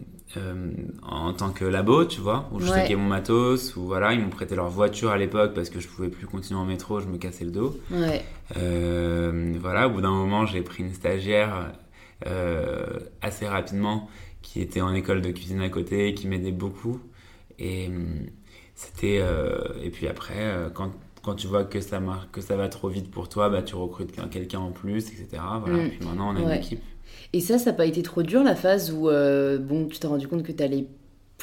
en 1.02 1.32
tant 1.34 1.50
que 1.50 1.64
labo, 1.64 2.06
tu 2.06 2.20
vois, 2.20 2.48
où 2.52 2.60
je 2.60 2.70
ouais. 2.70 2.96
mon 2.96 3.06
matos, 3.06 3.76
ou 3.76 3.82
voilà, 3.82 4.14
ils 4.14 4.20
m'ont 4.20 4.30
prêté 4.30 4.54
leur 4.54 4.68
voiture 4.68 5.10
à 5.10 5.18
l'époque 5.18 5.52
parce 5.54 5.68
que 5.68 5.78
je 5.78 5.88
pouvais 5.88 6.08
plus 6.08 6.26
continuer 6.26 6.58
en 6.58 6.64
métro, 6.64 7.00
je 7.00 7.06
me 7.06 7.18
cassais 7.18 7.44
le 7.44 7.50
dos. 7.50 7.78
Ouais. 7.90 8.24
voilà, 9.60 9.88
au 9.88 9.90
bout 9.90 10.00
d'un 10.00 10.10
moment, 10.10 10.46
j'ai 10.46 10.62
pris 10.62 10.82
une 10.82 10.94
stagiaire 10.94 11.72
assez 13.20 13.46
rapidement 13.46 14.08
qui 14.40 14.62
était 14.62 14.80
en 14.80 14.94
école 14.94 15.20
de 15.20 15.30
cuisine 15.30 15.60
à 15.60 15.68
côté, 15.68 16.14
qui 16.14 16.26
m'aidait 16.28 16.50
beaucoup. 16.50 16.98
Et 17.58 17.90
c'était. 18.74 19.22
et 19.82 19.90
puis 19.90 20.08
après, 20.08 20.70
quand 20.72 20.92
quand 21.22 21.34
tu 21.34 21.46
vois 21.46 21.64
que 21.64 21.80
ça, 21.80 22.00
marche, 22.00 22.26
que 22.32 22.40
ça 22.40 22.56
va 22.56 22.68
trop 22.68 22.88
vite 22.88 23.10
pour 23.10 23.28
toi, 23.28 23.48
bah, 23.48 23.62
tu 23.62 23.74
recrutes 23.74 24.12
quelqu'un 24.30 24.60
en 24.60 24.70
plus, 24.70 25.08
etc. 25.08 25.42
Voilà. 25.60 25.84
Mm. 25.84 25.88
Puis 25.90 26.06
maintenant, 26.06 26.34
on 26.34 26.36
a 26.36 26.40
une 26.40 26.58
équipe. 26.58 26.82
Et 27.32 27.40
ça, 27.40 27.58
ça 27.58 27.70
n'a 27.70 27.76
pas 27.76 27.86
été 27.86 28.02
trop 28.02 28.22
dur 28.22 28.42
la 28.42 28.54
phase 28.54 28.92
où 28.92 29.08
euh, 29.08 29.58
bon, 29.58 29.86
tu 29.86 29.98
t'es 29.98 30.06
rendu 30.06 30.28
compte 30.28 30.42
que 30.42 30.52
tu 30.52 30.62
allais 30.62 30.86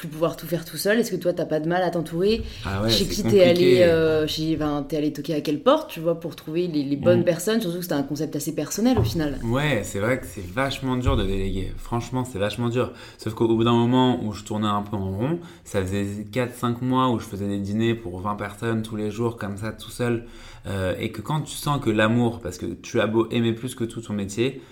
plus 0.00 0.08
pouvoir 0.08 0.36
tout 0.36 0.46
faire 0.46 0.64
tout 0.64 0.78
seul 0.78 0.98
Est-ce 0.98 1.10
que 1.10 1.16
toi, 1.16 1.34
t'as 1.34 1.44
pas 1.44 1.60
de 1.60 1.68
mal 1.68 1.82
à 1.82 1.90
t'entourer 1.90 2.42
ah 2.64 2.88
Chez 2.88 3.04
qui 3.04 3.22
t'es 3.22 3.44
allé, 3.44 3.82
euh, 3.82 4.26
chez, 4.26 4.52
es 4.52 4.96
allé 4.96 5.12
toquer 5.12 5.34
à 5.34 5.42
quelle 5.42 5.60
porte, 5.62 5.90
tu 5.90 6.00
vois, 6.00 6.18
pour 6.18 6.36
trouver 6.36 6.68
les, 6.68 6.96
bonnes 6.96 7.20
mm. 7.20 7.24
personnes 7.24 7.60
Surtout 7.60 7.76
que 7.76 7.82
c'était 7.82 7.94
un 7.94 8.02
concept 8.02 8.34
assez 8.34 8.54
personnel 8.54 8.98
au 8.98 9.02
final. 9.02 9.38
Ouais, 9.44 9.82
c'est 9.84 9.98
vrai 9.98 10.18
que 10.18 10.26
c'est 10.26 10.44
vachement 10.46 10.96
dur 10.96 11.18
de 11.18 11.24
déléguer. 11.24 11.74
Franchement, 11.76 12.24
c'est 12.24 12.38
vachement 12.38 12.70
dur. 12.70 12.92
Sauf 13.18 13.34
qu'au 13.34 13.48
bout 13.48 13.64
d'un 13.64 13.74
moment 13.74 14.24
où 14.24 14.32
je 14.32 14.42
tournais 14.42 14.68
un 14.68 14.82
peu 14.82 14.96
en 14.96 15.10
rond, 15.10 15.38
ça 15.64 15.82
faisait 15.82 16.06
4-5 16.32 16.82
mois 16.82 17.10
où 17.10 17.18
je 17.18 17.26
faisais 17.26 17.46
des 17.46 17.58
dîners 17.58 17.94
pour 17.94 18.20
20 18.20 18.36
personnes 18.36 18.82
tous 18.82 18.96
les 18.96 19.10
jours, 19.10 19.36
comme 19.36 19.58
ça, 19.58 19.72
tout 19.72 19.90
seul. 19.90 20.24
Euh, 20.66 20.94
et 20.98 21.12
que 21.12 21.20
quand 21.20 21.42
tu 21.42 21.54
sens 21.56 21.78
que 21.78 21.90
l'amour, 21.90 22.40
parce 22.40 22.56
que 22.56 22.66
tu 22.66 23.00
as 23.02 23.06
beau 23.06 23.28
aimer 23.30 23.52
plus 23.52 23.74
que 23.74 23.84
tout 23.84 24.00
ton 24.00 24.14
métier, 24.14 24.62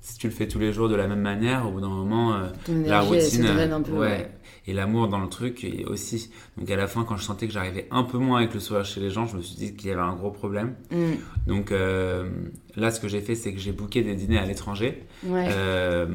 si 0.00 0.18
tu 0.18 0.28
le 0.28 0.32
fais 0.32 0.48
tous 0.48 0.58
les 0.58 0.72
jours 0.72 0.88
de 0.88 0.94
la 0.94 1.06
même 1.06 1.20
manière, 1.20 1.66
au 1.66 1.72
bout 1.72 1.80
d'un 1.80 1.88
moment, 1.88 2.34
euh, 2.34 2.48
la 2.68 3.00
routine, 3.00 3.46
un 3.46 3.82
peu, 3.82 3.92
ouais, 3.92 4.30
et 4.68 4.72
l'amour 4.74 5.08
dans 5.08 5.18
le 5.18 5.28
truc 5.28 5.64
et 5.64 5.84
aussi. 5.86 6.30
Donc 6.56 6.70
à 6.70 6.76
la 6.76 6.86
fin, 6.86 7.04
quand 7.04 7.16
je 7.16 7.24
sentais 7.24 7.46
que 7.46 7.52
j'arrivais 7.52 7.88
un 7.90 8.02
peu 8.02 8.18
moins 8.18 8.38
avec 8.38 8.54
le 8.54 8.60
sourire 8.60 8.84
chez 8.84 9.00
les 9.00 9.10
gens, 9.10 9.26
je 9.26 9.36
me 9.36 9.42
suis 9.42 9.56
dit 9.56 9.74
qu'il 9.74 9.88
y 9.88 9.92
avait 9.92 10.02
un 10.02 10.14
gros 10.14 10.30
problème. 10.30 10.74
Mm. 10.90 11.12
Donc 11.46 11.72
euh, 11.72 12.28
là, 12.76 12.90
ce 12.90 13.00
que 13.00 13.08
j'ai 13.08 13.20
fait, 13.20 13.34
c'est 13.34 13.52
que 13.52 13.58
j'ai 13.58 13.72
booké 13.72 14.02
des 14.02 14.14
dîners 14.14 14.38
à 14.38 14.44
l'étranger. 14.44 15.04
Euh, 15.26 16.06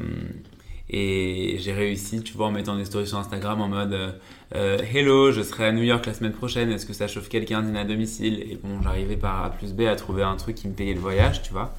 et 0.88 1.56
j'ai 1.58 1.72
réussi, 1.72 2.22
tu 2.22 2.34
vois, 2.34 2.46
en 2.46 2.52
mettant 2.52 2.76
des 2.76 2.84
stories 2.84 3.08
sur 3.08 3.18
Instagram 3.18 3.60
en 3.60 3.68
mode 3.68 4.20
euh, 4.54 4.78
Hello, 4.92 5.32
je 5.32 5.42
serai 5.42 5.66
à 5.66 5.72
New 5.72 5.82
York 5.82 6.06
la 6.06 6.14
semaine 6.14 6.32
prochaine, 6.32 6.70
est-ce 6.70 6.86
que 6.86 6.92
ça 6.92 7.08
chauffe 7.08 7.28
quelqu'un 7.28 7.62
dîner 7.62 7.80
à 7.80 7.84
domicile? 7.84 8.40
Et 8.40 8.58
bon, 8.62 8.80
j'arrivais 8.82 9.16
par 9.16 9.44
A 9.44 9.50
plus 9.50 9.72
B 9.72 9.82
à 9.82 9.96
trouver 9.96 10.22
un 10.22 10.36
truc 10.36 10.54
qui 10.54 10.68
me 10.68 10.74
payait 10.74 10.94
le 10.94 11.00
voyage, 11.00 11.42
tu 11.42 11.52
vois. 11.52 11.74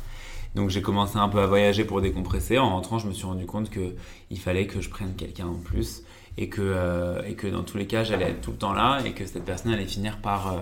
Donc 0.56 0.70
j'ai 0.70 0.82
commencé 0.82 1.18
un 1.18 1.28
peu 1.28 1.40
à 1.40 1.48
voyager 1.48 1.84
pour 1.84 2.02
décompresser. 2.02 2.58
En 2.58 2.70
rentrant, 2.70 2.98
je 2.98 3.08
me 3.08 3.14
suis 3.14 3.26
rendu 3.26 3.46
compte 3.46 3.70
qu'il 3.70 4.40
fallait 4.40 4.68
que 4.68 4.82
je 4.82 4.90
prenne 4.90 5.14
quelqu'un 5.16 5.48
en 5.48 5.60
plus 5.60 6.04
et 6.38 6.50
que, 6.50 6.62
euh, 6.62 7.22
et 7.26 7.36
que 7.36 7.48
dans 7.48 7.64
tous 7.64 7.78
les 7.78 7.88
cas, 7.88 8.04
j'allais 8.04 8.32
être 8.32 8.42
tout 8.42 8.52
le 8.52 8.58
temps 8.58 8.74
là 8.74 9.02
et 9.06 9.12
que 9.12 9.26
cette 9.26 9.46
personne 9.46 9.74
allait 9.74 9.86
finir 9.86 10.20
par 10.20 10.54
euh, 10.54 10.60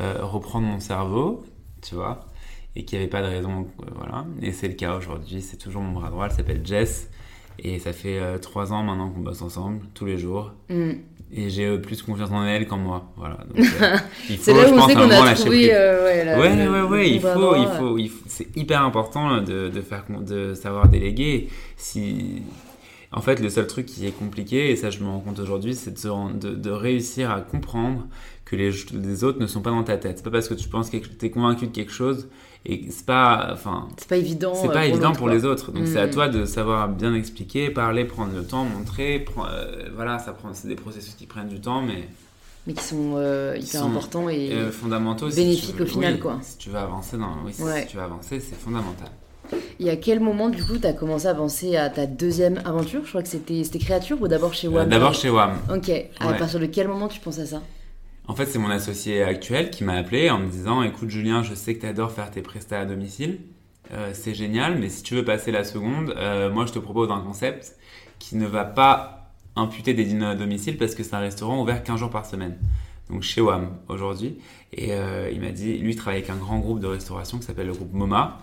euh, 0.00 0.24
reprendre 0.24 0.66
mon 0.66 0.80
cerveau, 0.80 1.44
tu 1.82 1.94
vois, 1.94 2.26
et 2.76 2.84
qu'il 2.84 2.98
n'y 2.98 3.04
avait 3.04 3.10
pas 3.10 3.22
de 3.22 3.28
raison, 3.28 3.68
voilà. 3.96 4.26
Et 4.42 4.52
c'est 4.52 4.68
le 4.68 4.74
cas 4.74 4.96
aujourd'hui, 4.96 5.40
c'est 5.40 5.56
toujours 5.56 5.82
mon 5.82 5.92
bras 5.92 6.10
droit, 6.10 6.26
elle 6.26 6.32
s'appelle 6.32 6.64
Jess, 6.64 7.10
et 7.58 7.78
ça 7.78 7.92
fait 7.92 8.38
trois 8.40 8.72
ans 8.72 8.82
maintenant 8.82 9.10
qu'on 9.10 9.20
bosse 9.20 9.42
ensemble, 9.42 9.86
tous 9.94 10.04
les 10.04 10.18
jours. 10.18 10.52
Mm. 10.68 10.92
Et 11.30 11.50
j'ai 11.50 11.76
plus 11.78 12.00
confiance 12.02 12.30
en 12.30 12.44
elle 12.44 12.66
qu'en 12.66 12.78
moi, 12.78 13.12
voilà. 13.16 13.38
c'est 14.38 14.54
là 14.54 14.70
où 14.70 14.74
on 14.74 14.88
sait 14.88 14.94
qu'on 14.94 15.10
a 15.10 15.34
trouvé, 15.34 15.68
ouais, 15.68 16.36
ouais, 16.38 16.68
ouais, 16.68 16.82
ouais, 16.82 17.10
il 17.10 17.20
faut, 17.20 17.54
il 17.54 17.66
faut, 17.66 17.98
il 17.98 18.08
faut 18.08 18.24
c'est 18.26 18.56
hyper 18.56 18.82
important 18.82 19.42
de, 19.42 19.68
de 19.68 19.80
faire, 19.82 20.04
de 20.08 20.54
savoir 20.54 20.88
déléguer. 20.88 21.48
Si 21.76 22.42
en 23.12 23.20
fait, 23.20 23.40
le 23.40 23.50
seul 23.50 23.66
truc 23.66 23.86
qui 23.86 24.06
est 24.06 24.10
compliqué, 24.12 24.70
et 24.70 24.76
ça 24.76 24.90
je 24.90 25.00
me 25.00 25.06
rends 25.06 25.20
compte 25.20 25.38
aujourd'hui, 25.38 25.74
c'est 25.74 25.94
de, 25.94 26.54
de, 26.54 26.70
réussir 26.70 27.30
à 27.30 27.40
comprendre 27.40 28.06
que 28.44 28.56
les, 28.56 28.70
les, 28.92 29.24
autres 29.24 29.40
ne 29.40 29.46
sont 29.46 29.60
pas 29.62 29.70
dans 29.70 29.84
ta 29.84 29.96
tête. 29.96 30.18
C'est 30.18 30.24
pas 30.24 30.30
parce 30.30 30.48
que 30.48 30.54
tu 30.54 30.68
penses 30.68 30.88
que 30.88 30.96
tu 30.96 31.26
es 31.26 31.30
convaincu 31.30 31.66
de 31.66 31.72
quelque 31.72 31.92
chose 31.92 32.28
et 32.66 32.86
c'est 32.90 33.06
pas, 33.06 33.50
enfin, 33.52 33.88
c'est 33.96 34.08
pas 34.08 34.16
évident. 34.16 34.54
C'est 34.54 34.68
pas 34.68 34.82
euh, 34.82 34.88
évident 34.88 35.12
pour 35.12 35.28
les 35.28 35.44
autres. 35.44 35.72
Donc 35.72 35.86
c'est 35.86 35.98
à 35.98 36.06
mm. 36.06 36.10
toi 36.10 36.28
de 36.28 36.44
savoir 36.44 36.88
bien 36.88 37.14
expliquer, 37.14 37.70
parler, 37.70 38.04
prendre 38.04 38.34
le 38.34 38.44
temps, 38.44 38.64
montrer. 38.64 39.24
Euh, 39.38 39.88
voilà, 39.94 40.18
ça 40.18 40.32
prend, 40.32 40.48
c'est 40.52 40.68
des 40.68 40.74
processus 40.74 41.14
qui 41.14 41.26
prennent 41.26 41.48
du 41.48 41.60
temps, 41.60 41.82
mais 41.82 42.08
mais 42.66 42.74
qui 42.74 42.84
sont 42.84 43.14
euh, 43.16 43.56
hyper 43.58 43.84
importants 43.84 44.28
et 44.28 44.50
fondamentaux, 44.70 45.28
bénéfiques 45.28 45.80
au 45.80 45.86
final, 45.86 46.18
quoi. 46.18 46.38
Si 46.42 46.58
tu 46.58 46.70
veux 46.70 46.78
avancer 46.78 47.16
dans, 47.16 47.36
oui, 47.44 47.52
si 47.54 47.86
tu 47.86 47.96
veux 47.96 48.02
avancer, 48.02 48.40
c'est 48.40 48.58
fondamental. 48.58 49.08
Et 49.80 49.88
à 49.88 49.96
quel 49.96 50.20
moment, 50.20 50.50
du 50.50 50.62
coup, 50.62 50.76
tu 50.76 50.86
as 50.86 50.92
commencé 50.92 51.26
à 51.26 51.30
avancer 51.30 51.76
à 51.76 51.88
ta 51.88 52.04
deuxième 52.04 52.60
aventure? 52.66 53.00
Je 53.04 53.08
crois 53.08 53.22
que 53.22 53.28
c'était 53.28 53.78
Créature 53.78 54.20
ou 54.20 54.28
d'abord 54.28 54.52
chez 54.52 54.68
WAM 54.68 54.90
D'abord 54.90 55.14
chez 55.14 55.30
WAM. 55.30 55.52
Ok. 55.74 55.90
À 56.20 56.34
partir 56.34 56.60
de 56.60 56.66
quel 56.66 56.88
moment 56.88 57.08
tu 57.08 57.20
penses 57.20 57.38
à 57.38 57.46
ça? 57.46 57.62
En 58.28 58.34
fait, 58.34 58.46
c'est 58.46 58.58
mon 58.58 58.68
associé 58.70 59.22
actuel 59.22 59.70
qui 59.70 59.84
m'a 59.84 59.94
appelé 59.94 60.28
en 60.30 60.38
me 60.38 60.48
disant 60.48 60.82
Écoute, 60.82 61.08
Julien, 61.08 61.42
je 61.42 61.54
sais 61.54 61.74
que 61.74 61.80
tu 61.80 61.86
adores 61.86 62.12
faire 62.12 62.30
tes 62.30 62.42
prestats 62.42 62.80
à 62.80 62.84
domicile. 62.84 63.40
euh, 63.92 64.10
c'est 64.12 64.34
génial, 64.34 64.78
mais 64.78 64.90
si 64.90 65.02
tu 65.02 65.14
veux 65.14 65.24
passer 65.24 65.50
la 65.50 65.64
seconde, 65.64 66.14
euh, 66.18 66.50
moi 66.50 66.66
je 66.66 66.72
te 66.72 66.78
propose 66.78 67.10
un 67.10 67.20
concept 67.20 67.76
qui 68.18 68.36
ne 68.36 68.46
va 68.46 68.64
pas 68.66 69.32
imputer 69.56 69.94
des 69.94 70.04
dîners 70.04 70.26
à 70.26 70.34
domicile 70.34 70.76
parce 70.76 70.94
que 70.94 71.02
c'est 71.02 71.14
un 71.14 71.20
restaurant 71.20 71.62
ouvert 71.62 71.82
15 71.82 71.98
jours 72.00 72.10
par 72.10 72.26
semaine. 72.26 72.58
Donc 73.08 73.22
chez 73.22 73.40
WAM 73.40 73.78
aujourd'hui. 73.88 74.38
Et 74.74 74.92
euh, 74.92 75.30
il 75.32 75.40
m'a 75.40 75.50
dit, 75.50 75.78
lui 75.78 75.92
il 75.92 75.96
travaille 75.96 76.18
avec 76.18 76.28
un 76.30 76.36
grand 76.36 76.58
groupe 76.58 76.80
de 76.80 76.86
restauration 76.86 77.38
qui 77.38 77.44
s'appelle 77.46 77.66
le 77.68 77.72
groupe 77.72 77.94
MoMA. 77.94 78.38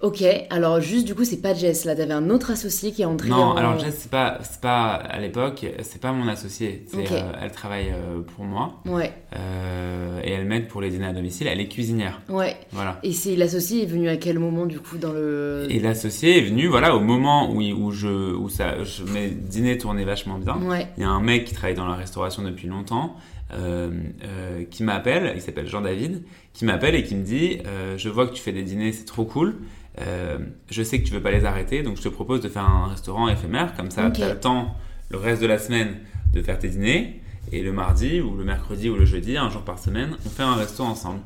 Ok, 0.00 0.22
alors 0.50 0.80
juste 0.80 1.06
du 1.06 1.14
coup, 1.16 1.24
c'est 1.24 1.42
pas 1.42 1.54
Jess, 1.54 1.84
là, 1.84 1.96
t'avais 1.96 2.12
un 2.14 2.30
autre 2.30 2.52
associé 2.52 2.92
qui 2.92 3.02
est 3.02 3.04
entré 3.04 3.30
Non, 3.30 3.36
en- 3.36 3.56
alors 3.56 3.78
Jess, 3.80 3.96
c'est 3.98 4.10
pas, 4.10 4.38
c'est 4.42 4.60
pas 4.60 4.92
à 4.92 5.18
l'époque, 5.18 5.66
c'est 5.82 6.00
pas 6.00 6.12
mon 6.12 6.28
associé. 6.28 6.84
Euh, 6.94 7.32
elle 7.42 7.50
travaille 7.50 7.88
euh, 7.90 8.20
pour 8.36 8.44
moi 8.44 8.80
Ouais, 8.86 9.12
euh, 9.36 10.20
et 10.22 10.30
elle 10.30 10.44
m'aide 10.46 10.68
pour 10.68 10.80
les 10.80 10.90
dîners 10.90 11.06
à 11.08 11.12
domicile. 11.12 11.48
Elle 11.48 11.60
est 11.60 11.66
cuisinière. 11.66 12.20
ouais. 12.28 12.56
Voilà. 12.70 13.00
Et 13.02 13.12
c'est 13.12 13.34
l'associé 13.34 13.82
est 13.82 13.86
venu 13.86 14.08
à 14.08 14.16
quel 14.16 14.38
moment 14.38 14.66
du 14.66 14.78
coup 14.78 14.98
dans 14.98 15.12
le... 15.12 15.66
Et 15.68 15.80
l'associé 15.80 16.38
est 16.38 16.42
venu, 16.42 16.68
voilà, 16.68 16.94
au 16.94 17.00
moment 17.00 17.50
où, 17.50 17.60
où 17.60 17.90
je, 17.90 18.34
où 18.36 18.48
ça, 18.48 18.84
je, 18.84 19.02
mes 19.02 19.28
dîners 19.30 19.78
tournaient 19.78 20.04
vachement 20.04 20.38
bien. 20.38 20.58
Ouais, 20.62 20.86
Il 20.96 21.02
y 21.02 21.06
a 21.06 21.10
un 21.10 21.20
mec 21.20 21.44
qui 21.44 21.54
travaille 21.54 21.74
dans 21.74 21.86
la 21.88 21.96
restauration 21.96 22.42
depuis 22.44 22.68
longtemps, 22.68 23.16
euh, 23.52 23.90
euh, 24.24 24.62
qui 24.70 24.84
m'appelle, 24.84 25.32
il 25.34 25.40
s'appelle 25.42 25.66
Jean-David, 25.66 26.22
qui 26.52 26.64
m'appelle 26.66 26.94
et 26.94 27.02
qui 27.02 27.16
me 27.16 27.24
dit 27.24 27.58
euh, 27.66 27.96
Je 27.98 28.08
vois 28.08 28.28
que 28.28 28.34
tu 28.34 28.42
fais 28.42 28.52
des 28.52 28.62
dîners, 28.62 28.92
c'est 28.92 29.04
trop 29.04 29.24
cool. 29.24 29.56
Euh, 30.00 30.38
je 30.70 30.82
sais 30.82 31.00
que 31.00 31.06
tu 31.06 31.12
veux 31.12 31.22
pas 31.22 31.30
les 31.30 31.44
arrêter, 31.44 31.82
donc 31.82 31.96
je 31.96 32.02
te 32.02 32.08
propose 32.08 32.40
de 32.40 32.48
faire 32.48 32.64
un 32.64 32.88
restaurant 32.88 33.28
éphémère, 33.28 33.74
comme 33.74 33.90
ça 33.90 34.10
tu 34.10 34.22
as 34.22 34.28
le 34.28 34.40
temps 34.40 34.76
le 35.10 35.18
reste 35.18 35.42
de 35.42 35.46
la 35.46 35.58
semaine 35.58 35.96
de 36.32 36.42
faire 36.42 36.58
tes 36.58 36.68
dîners, 36.68 37.20
et 37.50 37.62
le 37.62 37.72
mardi 37.72 38.20
ou 38.20 38.36
le 38.36 38.44
mercredi 38.44 38.90
ou 38.90 38.96
le 38.96 39.04
jeudi, 39.04 39.36
un 39.36 39.50
jour 39.50 39.62
par 39.62 39.78
semaine, 39.78 40.16
on 40.24 40.28
fait 40.28 40.42
un 40.42 40.54
resto 40.54 40.82
ensemble. 40.82 41.20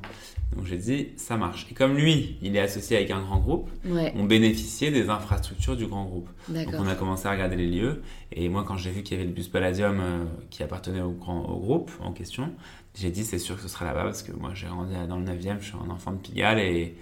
Donc 0.57 0.67
j'ai 0.67 0.77
dit 0.77 1.09
ça 1.17 1.37
marche. 1.37 1.67
Et 1.71 1.75
comme 1.75 1.97
lui, 1.97 2.37
il 2.43 2.55
est 2.57 2.61
associé 2.61 2.97
avec 2.97 3.11
un 3.11 3.23
grand 3.23 3.39
groupe, 3.39 3.71
ouais, 3.87 4.13
on 4.17 4.25
bénéficiait 4.25 4.91
des 4.91 5.09
infrastructures 5.09 5.77
du 5.77 5.87
grand 5.87 6.05
groupe. 6.05 6.29
Donc 6.49 6.75
on 6.79 6.87
a 6.87 6.95
commencé 6.95 7.27
à 7.27 7.33
regarder 7.33 7.57
les 7.57 7.69
lieux 7.69 8.03
et 8.33 8.49
moi 8.49 8.65
quand 8.67 8.77
j'ai 8.77 8.91
vu 8.91 9.03
qu'il 9.03 9.17
y 9.17 9.21
avait 9.21 9.29
le 9.29 9.35
bus 9.35 9.49
Palladium 9.49 9.99
euh, 10.01 10.25
qui 10.51 10.63
appartenait 10.63 11.01
au, 11.01 11.13
grand, 11.13 11.41
au 11.47 11.59
groupe 11.59 11.91
en 12.01 12.13
question, 12.13 12.51
j'ai 12.95 13.11
dit 13.11 13.25
c'est 13.25 13.39
sûr 13.39 13.57
que 13.57 13.63
ce 13.63 13.69
sera 13.69 13.87
là-bas 13.87 14.05
parce 14.05 14.23
que 14.23 14.33
moi 14.33 14.51
j'ai 14.55 14.67
grandi 14.67 14.93
dans 15.09 15.17
le 15.17 15.25
9e, 15.25 15.61
je 15.61 15.67
suis 15.67 15.75
un 15.75 15.91
enfant 15.91 16.13
de 16.13 16.19
Pigalle 16.19 16.59
et, 16.59 16.95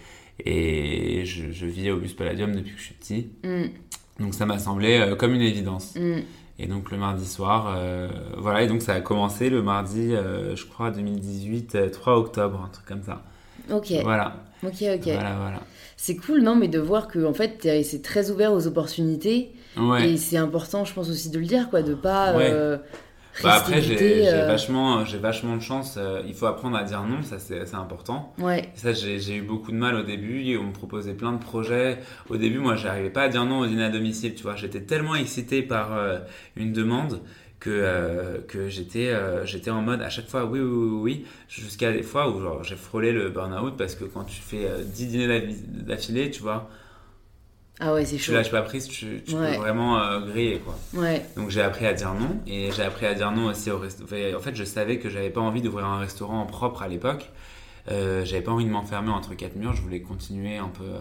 et 0.47 1.24
je, 1.24 1.51
je 1.51 1.66
vis 1.66 1.91
au 1.91 1.97
bus 1.97 2.12
Palladium 2.14 2.55
depuis 2.55 2.72
que 2.74 2.78
je 2.78 2.84
suis 2.84 2.95
petit. 2.95 3.28
Hmm, 3.45 3.66
Donc 4.22 4.34
ça 4.34 4.47
m'a 4.47 4.59
semblé 4.59 4.99
euh, 4.99 5.16
comme 5.16 5.34
une 5.34 5.41
évidence. 5.43 5.95
hmm. 5.97 6.20
Et 6.59 6.66
donc 6.66 6.91
le 6.91 6.99
mardi 6.99 7.26
soir, 7.26 7.72
euh, 7.74 8.09
voilà, 8.36 8.62
et 8.62 8.66
donc 8.66 8.82
ça 8.82 8.93
a 8.95 9.01
commencé 9.01 9.49
le 9.49 9.62
mardi, 9.62 10.12
euh, 10.14 10.55
je 10.57 10.66
crois 10.66 10.91
2018, 10.91 11.74
euh, 11.74 11.88
3 11.88 12.18
octobre, 12.18 12.62
un 12.62 12.68
truc 12.68 12.84
comme 12.86 13.03
ça. 13.03 13.22
Ok, 13.72 13.93
Voilà, 14.03 14.43
ok, 14.62 14.72
ok. 14.72 15.03
voilà, 15.05 15.36
voilà. 15.41 15.61
C'est 15.97 16.16
cool, 16.16 16.43
non, 16.43 16.57
mais 16.57 16.68
de 16.68 16.78
voir 16.78 17.09
que 17.09 17.24
en 17.24 17.32
fait, 17.32 17.66
c'est 17.82 18.03
très 18.03 18.30
ouvert 18.30 18.53
aux 18.53 18.66
opportunités. 18.66 19.53
Ouais. 19.78 20.11
Et 20.11 20.16
c'est 20.18 20.36
important, 20.36 20.84
je 20.84 20.93
pense 20.93 21.09
aussi 21.09 21.30
de 21.30 21.38
le 21.38 21.47
dire, 21.47 21.70
quoi, 21.70 21.82
de 21.82 21.95
pas 21.95 22.36
Ouais. 22.36 22.51
euh, 22.51 22.76
Bah 23.43 23.55
après, 23.55 23.81
j'ai 23.83 24.28
euh, 24.28 24.47
vachement, 24.47 25.05
j'ai 25.05 25.18
vachement 25.18 25.57
de 25.57 25.62
chance. 25.62 25.95
euh, 25.97 26.22
il 26.26 26.35
faut 26.35 26.47
apprendre 26.47 26.76
à 26.76 26.83
dire 26.85 27.03
non, 27.05 27.22
ça 27.22 27.39
c'est 27.39 27.74
important. 27.74 28.35
Ouais, 28.39 28.68
Et 28.74 28.78
ça, 28.78 28.93
j'ai 28.93 29.37
eu 29.37 29.43
beaucoup 29.43 29.72
de 29.72 29.76
mal 29.76 29.95
au 29.95 30.03
début. 30.03 30.57
On 30.59 30.64
me 30.64 30.72
proposait 30.72 31.14
plein 31.14 31.33
de 31.33 31.39
projets. 31.39 31.99
Au 32.28 32.37
début, 32.37 32.59
moi, 32.59 32.76
j'arrivais 32.76 33.11
pas 33.11 33.22
à 33.22 33.28
dire 33.28 33.45
non 33.47 33.61
au 33.61 33.66
dîner 33.66 33.85
à 33.85 33.91
domicile. 33.91 34.35
Tu 34.35 34.43
vois, 34.43 34.57
j'étais 34.57 34.83
tellement 34.83 35.14
excité 35.14 35.62
par 35.62 35.93
euh, 35.97 36.18
une 36.57 36.72
demande 36.72 37.20
que 37.61 37.70
euh, 37.70 38.41
que 38.49 38.68
j'étais 38.68 39.09
euh, 39.09 39.45
j'étais 39.45 39.70
en 39.70 39.83
mode 39.83 40.01
à 40.01 40.09
chaque 40.09 40.28
fois 40.28 40.47
oui 40.47 40.61
oui 40.61 40.66
oui, 40.66 41.01
oui 41.03 41.26
jusqu'à 41.47 41.93
des 41.93 42.03
fois 42.03 42.31
où 42.31 42.41
genre 42.41 42.64
j'ai 42.64 42.74
frôlé 42.76 43.12
le 43.12 43.28
burn-out 43.28 43.74
parce 43.76 43.95
que 43.95 44.05
quand 44.05 44.24
tu 44.24 44.41
fais 44.41 44.64
euh, 44.64 44.83
10 44.83 45.07
dîners 45.09 45.28
d'avi- 45.28 45.62
d'affilée, 45.85 46.31
tu 46.31 46.41
vois, 46.41 46.70
ah 47.81 47.95
ouais, 47.95 48.05
c'est 48.05 48.16
tu 48.16 48.22
chaud. 48.22 48.33
lâches 48.35 48.51
pas 48.51 48.62
prise, 48.62 48.87
tu, 48.89 49.22
tu 49.26 49.35
Ouais. 49.35 49.53
peux 49.53 49.59
vraiment 49.61 49.99
euh, 50.01 50.20
griller 50.20 50.59
quoi. 50.61 50.76
Ouais, 50.95 51.24
Donc 51.37 51.51
j'ai 51.51 51.62
appris 51.62 51.87
à 51.87 51.93
dire 51.95 52.12
non 52.14 52.39
et 52.47 52.70
j'ai 52.76 52.83
appris 52.83 53.07
à 53.07 53.14
dire 53.14 53.31
non 53.33 53.47
aussi 53.47 53.70
au 53.70 53.78
resto. 53.78 54.05
enfin, 54.05 54.16
En 54.37 54.41
fait, 54.41 54.55
je 54.55 54.64
savais 54.64 54.99
que 54.99 55.09
j'avais 55.11 55.31
pas 55.31 55.41
envie 55.41 55.62
d'ouvrir 55.62 55.87
un 55.87 55.99
restaurant 55.99 56.45
propre 56.47 56.83
à 56.83 56.89
l'époque. 56.89 57.31
Euh, 57.91 58.24
j'avais 58.24 58.43
pas 58.43 58.53
envie 58.53 58.66
de 58.66 58.70
m'enfermer 58.70 59.11
entre 59.11 59.35
quatre 59.35 59.57
murs. 59.57 59.74
Je 59.74 59.83
voulais 59.83 60.01
continuer 60.01 60.59
un 60.59 60.68
peu 60.68 60.85
euh, 60.85 60.99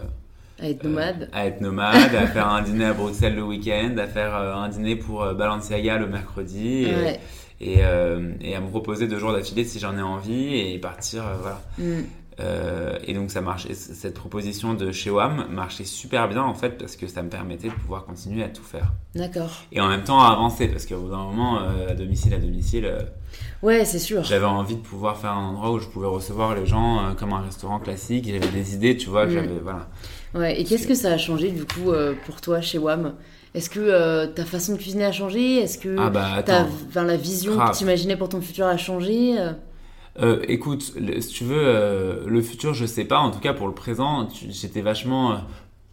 à 0.66 0.70
être 0.70 0.84
nomade. 0.84 1.30
à 1.34 1.46
être 1.46 1.62
nomade, 1.62 2.16
à 2.16 2.28
faire 2.28 2.48
un 2.48 2.62
dîner 2.62 2.86
à 2.86 2.94
Bruxelles 2.94 3.36
le 3.36 3.44
week-end, 3.44 3.96
à 3.98 4.08
faire 4.08 4.36
euh, 4.36 4.54
un 4.56 4.70
dîner 4.70 4.96
pour 4.96 5.24
euh, 5.24 5.34
Balenciaga 5.34 5.98
le 5.98 6.08
mercredi 6.08 6.84
et, 6.86 6.96
ouais. 6.96 7.20
et, 7.62 7.76
euh, 7.84 8.32
et 8.42 8.56
à 8.56 8.62
me 8.62 8.68
reposer 8.72 9.08
deux 9.08 9.20
jours 9.20 9.34
d'affilée 9.34 9.66
si 9.66 9.80
j'en 9.80 9.98
ai 9.98 10.02
envie 10.02 10.56
et 10.58 10.78
partir. 10.80 11.26
euh, 11.28 11.36
voilà. 11.42 11.62
Hmm. 11.78 12.04
Euh, 12.40 12.98
et 13.06 13.14
donc 13.14 13.32
ça 13.32 13.42
marchait, 13.42 13.74
c- 13.74 13.94
cette 13.94 14.14
proposition 14.14 14.74
de 14.74 14.92
chez 14.92 15.10
WAM 15.10 15.48
marchait 15.52 15.84
super 15.84 16.30
bien 16.30 16.42
en 16.44 16.54
fait 16.54 16.78
parce 16.78 16.96
que 16.96 17.06
ça 17.08 17.22
me 17.22 17.30
permettait 17.30 17.68
de 17.68 17.74
pouvoir 17.74 18.06
continuer 18.06 18.44
à 18.44 18.48
tout 18.50 18.64
faire. 18.64 18.94
D'accord. 19.16 19.52
Et 19.72 19.82
en 19.82 19.90
même 19.90 20.04
temps 20.04 20.22
à 20.22 20.30
avancer 20.32 20.68
parce 20.70 20.86
qu'au 20.86 21.00
bout 21.00 21.10
d'un 21.10 21.18
moment, 21.18 21.60
euh, 21.62 21.90
à 21.90 21.94
domicile, 21.96 22.34
à 22.34 22.38
domicile, 22.38 22.86
euh, 22.86 23.00
Ouais, 23.62 23.84
c'est 23.84 24.00
sûr. 24.00 24.24
j'avais 24.24 24.46
envie 24.46 24.76
de 24.76 24.82
pouvoir 24.82 25.18
faire 25.18 25.32
un 25.34 25.50
endroit 25.50 25.72
où 25.72 25.80
je 25.80 25.88
pouvais 25.88 26.08
recevoir 26.08 26.56
les 26.56 26.66
gens 26.66 27.14
comme 27.20 27.34
un 27.34 27.42
restaurant 27.42 27.80
classique. 27.80 28.26
J'avais 28.28 28.48
des 28.48 28.74
idées, 28.74 28.96
tu 28.96 29.10
vois, 29.10 29.26
Mm. 29.26 29.32
j'avais 29.32 29.60
voilà. 29.62 29.88
Ouais, 30.34 30.62
et 30.62 30.64
qu'est-ce 30.64 30.88
que 30.88 30.96
ça 30.96 31.12
a 31.12 31.18
changé 31.18 31.52
du 31.52 31.66
coup 31.66 31.92
pour 32.26 32.40
toi 32.40 32.62
chez 32.62 32.78
WAM 32.78 33.16
Est-ce 33.56 33.70
que 33.70 33.80
euh, 33.82 34.28
ta 34.28 34.46
façon 34.46 34.74
de 34.74 34.78
cuisiner 34.78 35.06
a 35.06 35.12
changé? 35.12 35.58
Est-ce 35.58 35.78
que 35.78 35.96
Ah 36.00 36.10
bah 36.10 36.42
ta, 36.44 36.68
la 37.04 37.18
vision 37.18 37.56
Grave. 37.56 37.72
que 37.74 37.78
tu 37.78 37.84
imaginais 37.84 38.16
pour 38.16 38.30
ton 38.30 38.40
futur 38.40 38.66
a 38.68 38.78
changé? 38.78 39.36
Euh 40.22 40.44
écoute, 40.48 40.82
si 41.20 41.28
tu 41.30 41.44
veux, 41.44 41.58
euh, 41.62 42.24
le 42.28 42.42
futur, 42.42 42.74
je 42.74 42.86
sais 42.86 43.06
pas. 43.06 43.20
En 43.20 43.32
tout 43.32 43.40
cas, 43.40 43.54
pour 43.54 43.68
le 43.68 43.74
présent, 43.74 44.28
j'étais 44.50 44.82
vachement 44.82 45.32
euh, 45.34 45.36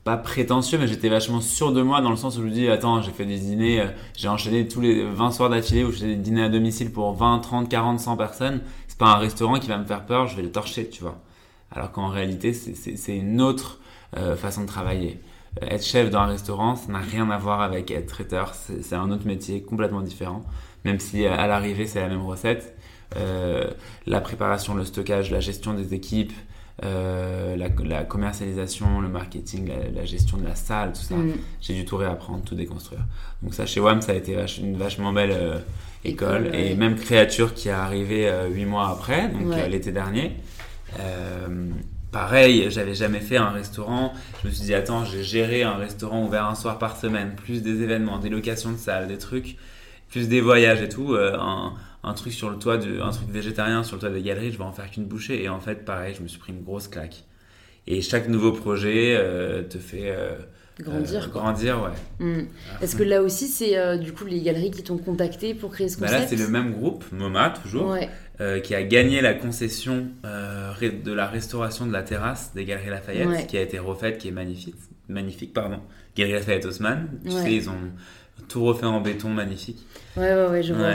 pas 0.05 0.17
prétentieux, 0.17 0.79
mais 0.79 0.89
j'étais 0.89 1.09
vachement 1.09 1.41
sûr 1.41 1.73
de 1.73 1.83
moi 1.83 2.01
dans 2.01 2.11
le 2.11 2.17
sens 2.17 2.37
où 2.39 2.43
je 2.43 2.47
me 2.47 2.51
dis, 2.53 2.69
attends, 2.69 3.03
j'ai 3.03 3.13
fait 3.13 3.27
des 3.27 3.39
dîners, 3.39 3.81
euh, 3.81 3.87
j'ai 4.17 4.29
enchaîné 4.29 4.69
tous 4.69 4.81
les 4.81 5.05
20 5.05 5.31
soirs 5.33 5.51
d'affilée 5.51 5.85
où 5.85 5.89
je 5.91 5.97
faisais 5.97 6.09
des 6.09 6.17
dîners 6.17 6.45
à 6.45 6.49
domicile 6.49 6.93
pour 6.93 7.13
20, 7.15 7.41
30, 7.41 7.69
40, 7.69 8.01
100 8.01 8.17
personnes. 8.17 8.61
C'est 8.89 8.99
pas 8.99 9.09
un 9.13 9.17
restaurant 9.19 9.59
qui 9.59 9.69
va 9.69 9.79
me 9.79 9.85
faire 9.85 10.07
peur, 10.07 10.27
je 10.27 10.37
vais 10.37 10.43
le 10.43 10.53
torcher, 10.53 10.89
tu 10.89 11.03
vois. 11.03 11.19
Alors 11.71 11.93
qu'en 11.93 12.09
réalité, 12.09 12.53
c'est- 12.53 13.17
une 13.17 13.41
autre 13.41 13.81
euh, 14.17 14.37
façon 14.37 14.63
de 14.63 14.67
travailler. 14.67 15.21
Euh, 15.63 15.67
Être 15.71 15.85
chef 15.85 16.11
dans 16.11 16.21
un 16.21 16.27
restaurant, 16.27 16.77
ça 16.77 16.91
n'a 16.93 16.99
rien 17.01 17.29
à 17.31 17.39
voir 17.39 17.61
avec 17.61 17.91
être 17.91 18.07
traiteur. 18.07 18.55
C'est 18.55 18.95
un 18.95 19.11
autre 19.11 19.27
métier 19.27 19.63
complètement 19.63 20.01
différent. 20.01 20.43
Même 20.85 21.01
si 21.01 21.27
à 21.27 21.47
l'arrivée, 21.49 21.87
c'est 21.87 22.01
la 22.01 22.09
même 22.09 22.25
recette. 22.25 22.76
Euh, 23.17 23.71
la 24.07 24.21
préparation, 24.21 24.75
le 24.75 24.85
stockage, 24.85 25.31
la 25.31 25.41
gestion 25.41 25.75
des 25.75 25.95
équipes, 25.95 26.33
euh, 26.85 27.57
la, 27.57 27.69
la 27.85 28.03
commercialisation, 28.05 29.01
le 29.01 29.09
marketing, 29.09 29.69
la, 29.69 29.89
la 30.01 30.05
gestion 30.05 30.37
de 30.39 30.45
la 30.45 30.55
salle, 30.57 30.93
tout 30.93 31.01
ça. 31.03 31.15
Hmm. 31.15 31.33
J'ai 31.61 31.75
dû 31.75 31.85
tout 31.85 31.97
réapprendre, 31.97 32.43
tout 32.45 32.55
déconstruire. 32.57 33.01
Donc 33.43 33.55
ça, 33.55 33.65
chez 33.65 33.81
WAM, 33.81 34.03
ça 34.03 34.13
a 34.13 34.15
été 34.17 34.35
vache- 34.35 34.59
une 34.59 34.77
vachement 34.77 35.13
belle 35.13 35.31
euh, 35.33 35.59
école. 36.05 36.51
Et 36.55 36.75
même 36.75 36.97
créature 36.97 37.55
qui 37.55 37.69
est 37.69 37.73
arrivée 37.73 38.29
euh, 38.29 38.49
huit 38.49 38.67
mois 38.67 38.89
après, 38.91 39.29
donc 39.29 39.47
Ouais. 39.53 39.69
l'été 39.69 39.93
dernier. 39.93 40.37
Pareil, 42.13 42.67
j'avais 42.71 42.95
jamais 42.95 43.21
fait 43.21 43.37
un 43.37 43.51
restaurant. 43.51 44.13
Je 44.43 44.49
me 44.49 44.53
suis 44.53 44.65
dit, 44.65 44.75
attends, 44.75 45.05
j'ai 45.05 45.23
géré 45.23 45.63
un 45.65 45.75
restaurant 45.77 46.25
ouvert 46.25 46.47
un 46.47 46.55
soir 46.55 46.79
par 46.79 46.97
semaine, 46.97 47.35
plus 47.37 47.63
des 47.63 47.83
événements, 47.83 48.19
des 48.19 48.31
locations 48.31 48.73
de 48.73 48.79
salles, 48.79 49.07
des 49.09 49.19
trucs, 49.19 49.57
plus 50.09 50.29
des 50.29 50.41
voyages 50.41 50.81
et 50.81 50.89
tout. 50.89 51.15
un, 51.15 51.75
un 52.07 52.15
truc 52.15 52.33
sur 52.33 52.49
le 52.49 52.57
toit, 52.57 52.79
de, 52.79 53.01
un 53.01 53.11
truc 53.11 53.29
végétarien 53.29 53.83
sur 53.83 53.97
le 53.97 54.01
toit 54.01 54.11
des 54.11 54.23
galeries, 54.23 54.53
je 54.53 54.59
vais 54.59 54.65
en 54.65 54.73
faire 54.73 54.91
qu'une 54.91 55.05
bouchée. 55.05 55.43
Et 55.43 55.49
en 55.51 55.61
fait, 55.61 55.85
pareil, 55.85 56.15
je 56.17 56.23
me 56.23 56.29
suis 56.29 56.39
pris 56.39 56.53
une 56.53 56.63
grosse 56.63 56.89
claque. 56.89 57.25
Et 57.89 58.01
chaque 58.01 58.29
nouveau 58.29 58.53
projet 58.53 59.15
euh, 59.17 59.63
te 59.63 59.79
fait 59.79 60.11
euh, 60.11 60.31
Grandir. 60.81 61.25
euh, 61.25 61.29
grandir, 61.29 61.83
ouais. 61.83 62.25
Hmm. 62.25 62.47
Est-ce 62.83 62.97
que 62.97 63.03
là 63.03 63.23
aussi, 63.23 63.47
c'est 63.49 63.99
du 63.99 64.13
coup 64.13 64.25
les 64.25 64.41
galeries 64.41 64.71
qui 64.71 64.83
t'ont 64.83 64.99
contacté 64.99 65.55
pour 65.55 65.71
créer 65.73 65.89
ce 65.89 65.99
Bah 65.99 66.07
concept 66.07 66.23
là, 66.23 66.29
c'est 66.29 66.37
le 66.43 66.49
même 66.49 66.73
groupe, 66.73 67.05
MoMA 67.13 67.51
toujours, 67.63 67.91
Ouais, 67.91 68.09
qui 68.63 68.75
a 68.75 68.83
gagné 68.83 69.21
la 69.21 69.35
concession 69.35 70.07
de 70.25 71.13
la 71.13 71.27
restauration 71.27 71.87
de 71.87 71.93
la 71.93 72.03
terrasse 72.03 72.53
des 72.55 72.65
Galeries 72.65 72.91
Lafayette, 72.91 73.29
Ouais. 73.29 73.47
qui 73.47 73.57
a 73.57 73.63
été 73.63 73.79
refaite, 73.79 74.19
qui 74.19 74.29
est 74.29 74.33
magnifique. 74.33 74.75
Magnifique, 75.09 75.53
pardon. 75.55 75.79
Galeries 76.17 76.35
Lafayette 76.35 76.67
Haussmann. 76.67 77.09
Tu 77.25 77.31
sais, 77.31 77.53
ils 77.55 77.71
ont 77.71 77.79
tout 78.49 78.65
refait 78.65 78.87
en 78.87 79.01
béton, 79.01 79.31
magnifique. 79.31 79.79
ouais, 80.17 80.35
ouais, 80.35 80.47
ouais, 80.49 80.63
je 80.63 80.75
vois. 80.75 80.95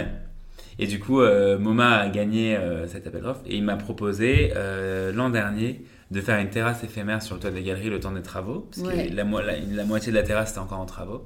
Et 0.79 0.87
du 0.87 0.99
coup, 0.99 1.21
euh, 1.21 1.57
MoMA 1.59 1.97
a 1.99 2.09
gagné 2.09 2.55
euh, 2.57 2.87
cet 2.87 3.05
appel 3.07 3.21
d'offres 3.21 3.41
et 3.45 3.55
il 3.55 3.63
m'a 3.63 3.75
proposé 3.77 4.51
euh, 4.55 5.11
l'an 5.13 5.29
dernier 5.29 5.81
de 6.11 6.21
faire 6.21 6.39
une 6.39 6.49
terrasse 6.49 6.83
éphémère 6.83 7.21
sur 7.21 7.35
le 7.35 7.41
toit 7.41 7.51
des 7.51 7.61
galeries 7.63 7.89
le 7.89 7.99
temps 7.99 8.11
des 8.11 8.21
travaux, 8.21 8.67
parce 8.71 8.85
Ouais. 8.87 9.07
que 9.07 9.13
la, 9.15 9.23
mo- 9.23 9.39
la- 9.41 9.57
la 9.59 9.85
moitié 9.85 10.11
de 10.11 10.17
la 10.17 10.23
terrasse 10.23 10.51
était 10.51 10.59
encore 10.59 10.79
en 10.79 10.85
travaux. 10.85 11.25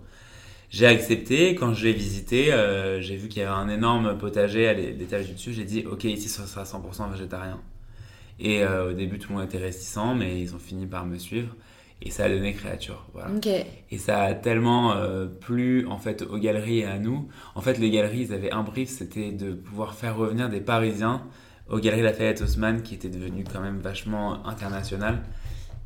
J'ai 0.70 0.88
accepté, 0.88 1.56
quand 1.56 1.74
je 1.74 1.86
l'ai 1.86 1.94
visité, 1.94 2.52
euh, 2.54 3.00
j'ai 3.02 3.16
vu 3.16 3.28
qu'il 3.30 3.42
y 3.42 3.46
avait 3.46 3.54
un 3.56 3.70
énorme 3.70 4.18
potager 4.18 4.68
à 4.68 4.74
l'é- 4.74 4.94
l'étage 4.94 5.28
du 5.28 5.34
dessus, 5.34 5.54
j'ai 5.54 5.64
dit 5.64 5.86
ok 5.90 6.04
ici 6.04 6.28
ce 6.28 6.42
sera 6.46 6.66
100% 6.66 7.10
végétarien. 7.12 7.62
Et 8.40 8.64
euh, 8.64 8.90
au 8.90 8.94
début 8.94 9.18
tout 9.20 9.30
le 9.32 9.36
monde 9.38 9.46
était 9.46 9.58
réticent, 9.60 9.98
mais 10.18 10.40
ils 10.42 10.54
ont 10.54 10.60
fini 10.60 10.86
par 10.88 11.06
me 11.06 11.18
suivre 11.18 11.56
et 12.02 12.12
ça 12.12 12.26
a 12.26 12.30
donné 12.30 12.54
créature. 12.54 13.06
Voilà. 13.14 13.32
Et 13.90 13.98
ça 13.98 14.24
a 14.24 14.34
tellement 14.34 14.94
euh, 14.94 15.26
plu 15.26 15.88
en 15.88 15.98
fait 15.98 16.22
aux 16.22 16.38
galeries 16.38 16.80
et 16.80 16.86
à 16.86 17.00
nous. 17.00 17.28
En 17.56 17.62
fait, 17.62 17.78
les 17.78 17.90
galeries, 17.90 18.22
ils 18.22 18.34
avaient 18.34 18.52
un 18.52 18.64
brief, 18.64 18.90
c'était 18.90 19.32
de 19.32 19.54
pouvoir 19.54 19.94
faire 19.94 20.16
revenir 20.18 20.50
des 20.50 20.62
Parisiens 20.62 21.24
aux 21.70 21.80
galeries 21.80 22.04
Lafayette 22.04 22.42
Haussmann, 22.42 22.84
qui 22.84 22.94
étaient 22.96 23.10
devenues 23.10 23.44
quand 23.52 23.62
même 23.62 23.80
vachement 23.80 24.46
internationales. 24.46 25.24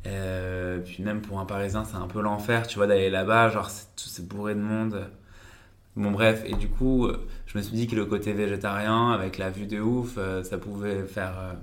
puis 0.04 1.02
même 1.02 1.22
pour 1.22 1.40
un 1.40 1.46
Parisien, 1.46 1.84
c'est 1.84 1.96
un 1.96 2.06
peu 2.06 2.20
l'enfer, 2.20 2.66
tu 2.66 2.76
vois, 2.76 2.86
d'aller 2.86 3.08
là-bas, 3.08 3.48
genre 3.48 3.70
c'est, 3.70 3.86
c'est 3.96 4.28
bourré 4.28 4.54
de 4.54 4.60
monde. 4.60 5.06
Bon 5.96 6.10
bref, 6.10 6.42
et 6.46 6.54
du 6.54 6.68
coup, 6.68 7.08
je 7.46 7.56
me 7.56 7.62
suis 7.62 7.74
dit 7.74 7.86
que 7.86 7.96
le 7.96 8.04
côté 8.04 8.32
végétarien, 8.32 9.10
avec 9.10 9.38
la 9.38 9.48
vue 9.48 9.66
de 9.66 9.80
ouf, 9.80 10.18
ça 10.42 10.58
pouvait 10.58 11.04
faire 11.04 11.56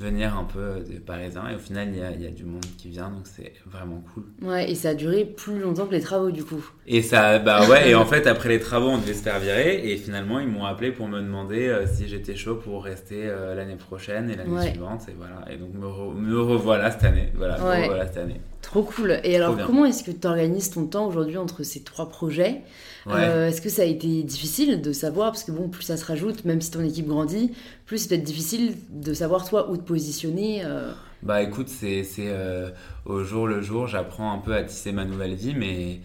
venir 0.00 0.36
un 0.36 0.44
peu 0.44 0.80
des 0.88 0.98
Parisiens. 0.98 1.44
Et 1.50 1.54
au 1.54 1.58
final, 1.58 1.88
il 1.92 1.98
y 1.98 2.02
a, 2.02 2.10
y 2.12 2.26
a, 2.26 2.30
du 2.30 2.44
monde 2.44 2.64
qui 2.78 2.88
vient, 2.88 3.10
donc 3.10 3.24
c'est 3.24 3.52
vraiment 3.66 4.02
cool. 4.14 4.24
Ouais, 4.42 4.70
et 4.70 4.74
ça 4.74 4.90
a 4.90 4.94
duré 4.94 5.24
plus 5.24 5.58
longtemps 5.60 5.86
que 5.86 5.92
les 5.92 6.00
travaux, 6.00 6.30
du 6.30 6.44
coup. 6.44 6.64
Et 6.86 7.02
ça, 7.02 7.38
bah 7.38 7.66
ouais, 7.68 7.90
et 7.90 7.94
en 7.94 8.06
fait, 8.06 8.26
après 8.26 8.48
les 8.48 8.60
travaux, 8.60 8.88
on 8.88 8.98
devait 8.98 9.14
se 9.14 9.22
faire 9.22 9.38
virer. 9.38 9.90
Et 9.90 9.96
finalement, 9.96 10.40
ils 10.40 10.48
m'ont 10.48 10.64
appelé 10.64 10.90
pour 10.90 11.08
me 11.08 11.20
demander 11.20 11.68
euh, 11.68 11.86
si 11.86 12.08
j'étais 12.08 12.34
chaud 12.34 12.56
pour 12.56 12.84
rester 12.84 13.26
euh, 13.26 13.54
l'année 13.54 13.76
prochaine 13.76 14.30
et 14.30 14.36
l'année 14.36 14.70
suivante. 14.70 15.02
Et 15.08 15.14
voilà. 15.16 15.44
Et 15.52 15.56
donc, 15.56 15.74
me, 15.74 16.14
me 16.14 16.40
revoilà 16.40 16.90
cette 16.90 17.04
année. 17.04 17.32
Voilà, 17.34 17.58
me 17.58 17.82
revoilà 17.82 18.06
cette 18.06 18.18
année. 18.18 18.40
Trop 18.62 18.82
cool. 18.82 19.20
Et 19.24 19.36
alors, 19.36 19.56
comment 19.66 19.84
est-ce 19.84 20.04
que 20.04 20.10
tu 20.10 20.26
organises 20.26 20.70
ton 20.70 20.86
temps 20.86 21.06
aujourd'hui 21.06 21.36
entre 21.36 21.62
ces 21.62 21.82
trois 21.82 22.08
projets? 22.08 22.62
Euh, 23.06 23.48
Est-ce 23.48 23.60
que 23.60 23.68
ça 23.68 23.82
a 23.82 23.86
été 23.86 24.22
difficile 24.22 24.80
de 24.82 24.92
savoir 24.92 25.32
Parce 25.32 25.44
que 25.44 25.52
bon, 25.52 25.68
plus 25.68 25.82
ça 25.82 25.96
se 25.96 26.04
rajoute, 26.04 26.44
même 26.44 26.60
si 26.60 26.70
ton 26.70 26.82
équipe 26.82 27.06
grandit, 27.06 27.52
plus 27.86 27.98
c'est 27.98 28.08
peut-être 28.08 28.24
difficile 28.24 28.76
de 28.90 29.14
savoir 29.14 29.48
toi 29.48 29.70
où 29.70 29.76
te 29.76 29.82
positionner. 29.82 30.62
Euh. 30.64 30.92
Bah 31.22 31.42
écoute, 31.42 31.68
c'est 31.68 32.04
euh, 32.18 32.70
au 33.04 33.24
jour 33.24 33.46
le 33.46 33.60
jour, 33.60 33.86
j'apprends 33.86 34.32
un 34.32 34.38
peu 34.38 34.54
à 34.54 34.62
tisser 34.62 34.92
ma 34.92 35.04
nouvelle 35.04 35.34
vie, 35.34 35.54
mais 35.54 36.00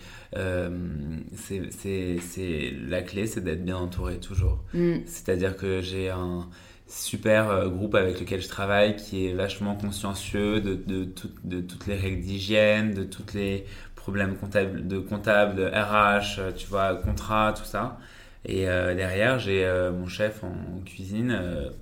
c'est 1.36 2.74
la 2.88 3.02
clé, 3.02 3.26
c'est 3.28 3.42
d'être 3.42 3.64
bien 3.64 3.78
entouré 3.78 4.20
toujours. 4.20 4.60
Mm. 4.74 4.98
C'est-à-dire 5.06 5.56
que 5.56 5.82
j'ai 5.82 6.10
un 6.10 6.48
super 6.88 7.50
euh, 7.50 7.70
groupe 7.70 7.96
avec 7.96 8.20
lequel 8.20 8.42
je 8.42 8.48
travaille 8.48 8.96
qui 8.96 9.28
est 9.28 9.34
vachement 9.34 9.76
consciencieux 9.76 10.62
de, 10.62 10.76
de, 10.76 11.08
de 11.44 11.62
toutes 11.62 11.88
les 11.88 11.96
règles 11.96 12.22
d'hygiène, 12.22 12.94
de 12.94 13.04
tous 13.04 13.34
les 13.34 13.66
problèmes 14.06 14.36
comptables, 14.36 14.88
de 14.88 15.00
comptable, 15.00 15.56
de 15.56 15.66
RH, 15.66 16.40
euh, 16.40 16.52
tu 16.56 16.68
vois, 16.68 16.94
contrat, 16.96 17.54
tout 17.58 17.66
ça. 17.66 17.98
Et 18.46 18.70
euh, 18.70 18.94
derrière, 18.94 19.40
j'ai 19.40 19.68
mon 19.92 20.06
chef 20.06 20.44
en, 20.44 20.54
cuisine 20.86 21.36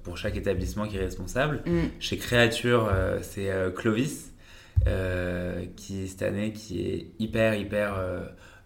pour 0.04 0.18
chaque 0.18 0.38
établissement 0.38 0.88
qui 0.88 0.96
est 0.96 1.02
responsable. 1.02 1.62
Mm. 1.66 1.80
Chez 2.00 2.18
Créature, 2.18 2.90
c'est 3.22 3.52
Clovis, 3.76 4.32
qui 5.76 6.08
cette 6.08 6.22
année 6.22 6.54
qui 6.54 6.88
est 6.88 7.08
hyper, 7.20 7.56
hyper 7.56 7.96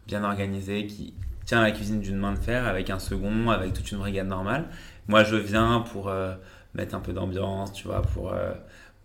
bien 0.05 0.23
organisé, 0.23 0.85
qui 0.85 1.15
tient 1.47 1.63
la 1.63 1.71
cuisine 1.71 2.01
d'une 2.01 2.17
main 2.17 2.33
de 2.33 2.37
fer 2.39 2.67
avec 2.67 2.91
un 2.91 2.99
second, 2.99 3.49
avec 3.49 3.73
toute 3.73 3.91
une 3.91 3.97
brigade 3.97 4.27
normale. 4.27 4.65
Moi, 5.07 5.23
je 5.23 5.37
viens 5.37 5.83
pour 5.91 6.09
euh, 6.09 6.33
mettre 6.75 6.93
un 6.93 6.99
peu 6.99 7.13
d'ambiance, 7.13 7.71
tu 7.73 7.87
vois, 7.87 8.01
pour, 8.01 8.33
euh, 8.33 8.51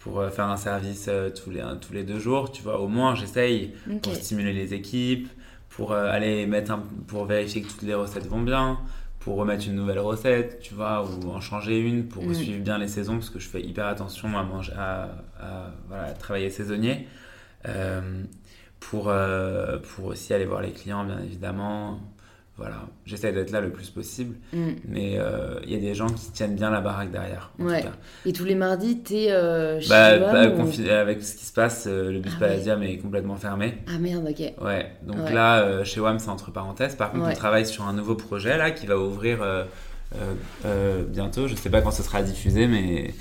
pour 0.03 0.21
euh, 0.21 0.31
faire 0.31 0.47
un 0.47 0.57
service 0.57 1.09
tous, 1.43 1.51
les, 1.51 1.63
tous 1.81 1.93
les 1.93 2.05
deux 2.05 2.19
jours, 2.19 2.51
tu 2.51 2.63
vois. 2.63 2.81
Au 2.81 2.89
moins, 2.89 3.15
j'essaye 3.15 3.75
pour 4.03 4.15
stimuler 4.15 4.53
les 4.53 4.75
équipes, 4.75 5.29
pour 5.69 5.93
aller 5.93 6.47
mettre 6.47 6.73
un, 6.73 6.83
pour 7.07 7.25
vérifier 7.25 7.63
que 7.63 7.69
toutes 7.69 7.83
les 7.83 7.95
recettes 7.95 8.27
vont 8.27 8.43
bien, 8.43 8.79
pour 9.21 9.37
remettre 9.37 9.67
une 9.67 9.77
nouvelle 9.77 10.01
recette, 10.01 10.61
tu 10.61 10.75
vois, 10.75 11.05
ou 11.05 11.31
en 11.31 11.41
changer 11.41 11.79
une 11.79 12.09
pour 12.09 12.25
mm. 12.25 12.35
suivre 12.35 12.63
bien 12.63 12.79
les 12.79 12.89
saisons, 12.89 13.15
parce 13.15 13.31
que 13.31 13.39
je 13.39 13.49
fais 13.49 13.63
hyper 13.63 13.87
attention 13.87 14.37
à, 14.37 14.43
manger, 14.43 14.73
à, 14.77 15.09
voilà, 15.89 16.13
travailler 16.13 16.51
saisonnier. 16.51 17.07
pour, 18.81 19.13
pour 19.95 20.05
aussi 20.07 20.35
aller 20.35 20.45
voir 20.45 20.63
les 20.63 20.73
clients, 20.73 21.05
bien 21.05 21.21
évidemment 21.21 22.01
voilà, 22.59 22.87
j'essaie 23.07 23.33
d'être 23.33 23.51
là 23.51 23.63
le 23.63 23.71
plus 23.71 23.89
possible. 23.89 24.37
Mm. 24.53 24.69
Mais 24.87 25.13
il 25.13 25.19
euh, 25.19 25.61
y 25.67 25.75
a 25.75 25.79
des 25.79 25.95
gens 25.95 26.07
qui 26.09 26.31
tiennent 26.33 26.55
bien 26.55 26.71
la 26.71 26.81
baraque 26.81 27.11
derrière. 27.11 27.51
ouais. 27.59 27.85
Et 28.27 28.33
tous 28.33 28.45
les 28.45 28.55
mardis, 28.55 29.03
tu 29.03 29.15
es 29.15 29.33
euh, 29.33 29.81
chez 29.81 29.89
bah, 29.89 30.19
bah 30.19 31.01
Avec 31.01 31.23
ce 31.23 31.37
qui 31.37 31.47
se 31.47 31.53
passe, 31.53 31.87
euh, 31.87 32.13
le 32.13 32.19
bus 32.19 32.33
ah, 32.37 32.41
Palladium 32.41 32.83
est 32.83 32.99
complètement 32.99 33.37
fermé. 33.37 33.79
Ah 33.89 33.99
merde, 33.99 34.27
ok. 34.29 34.65
Ouais, 34.65 34.93
donc 35.03 35.31
là, 35.31 35.83
chez 35.85 36.01
WAM, 36.01 36.19
c'est 36.19 36.29
entre 36.29 36.51
parenthèses. 36.51 36.95
Par 36.95 37.13
contre, 37.13 37.29
on 37.31 37.35
travaille 37.35 37.67
sur 37.67 37.85
un 37.85 37.95
nouveau 37.95 38.15
projet 38.15 38.57
là 38.59 38.71
qui 38.71 38.87
va 38.87 38.99
ouvrir 38.99 39.39
bientôt. 41.09 41.49
Je 41.49 41.55
sais 41.55 41.71
pas 41.71 41.81
quand 41.81 41.91
ce 41.91 42.03
sera 42.03 42.23
diffusé, 42.23 42.67
mais 42.67 43.15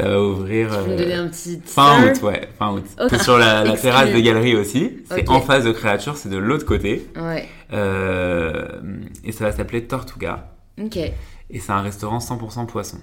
ça 0.00 0.08
va 0.08 0.22
ouvrir 0.22 0.72
un 0.72 1.28
petit 1.28 1.60
fin 1.64 2.04
août, 2.04 2.22
ouais, 2.22 2.48
fin 2.58 2.72
août. 2.72 2.84
sur 3.22 3.38
la, 3.38 3.76
terrasse 3.76 4.10
des 4.10 4.22
galeries 4.22 4.56
aussi. 4.56 4.98
C'est 5.10 5.28
en 5.28 5.40
face 5.40 5.64
de 5.64 5.72
Créature, 5.72 6.16
c'est 6.16 6.28
de 6.28 6.38
l'autre 6.38 6.64
côté. 6.64 7.06
Ouais. 7.16 7.48
Euh, 7.72 8.66
et 9.24 9.32
ça 9.32 9.44
va 9.44 9.52
s'appeler 9.52 9.84
Tortuga. 9.84 10.52
Ok. 10.80 10.96
Et 10.96 11.58
c'est 11.58 11.72
un 11.72 11.82
restaurant 11.82 12.18
100% 12.18 12.66
poisson. 12.66 12.98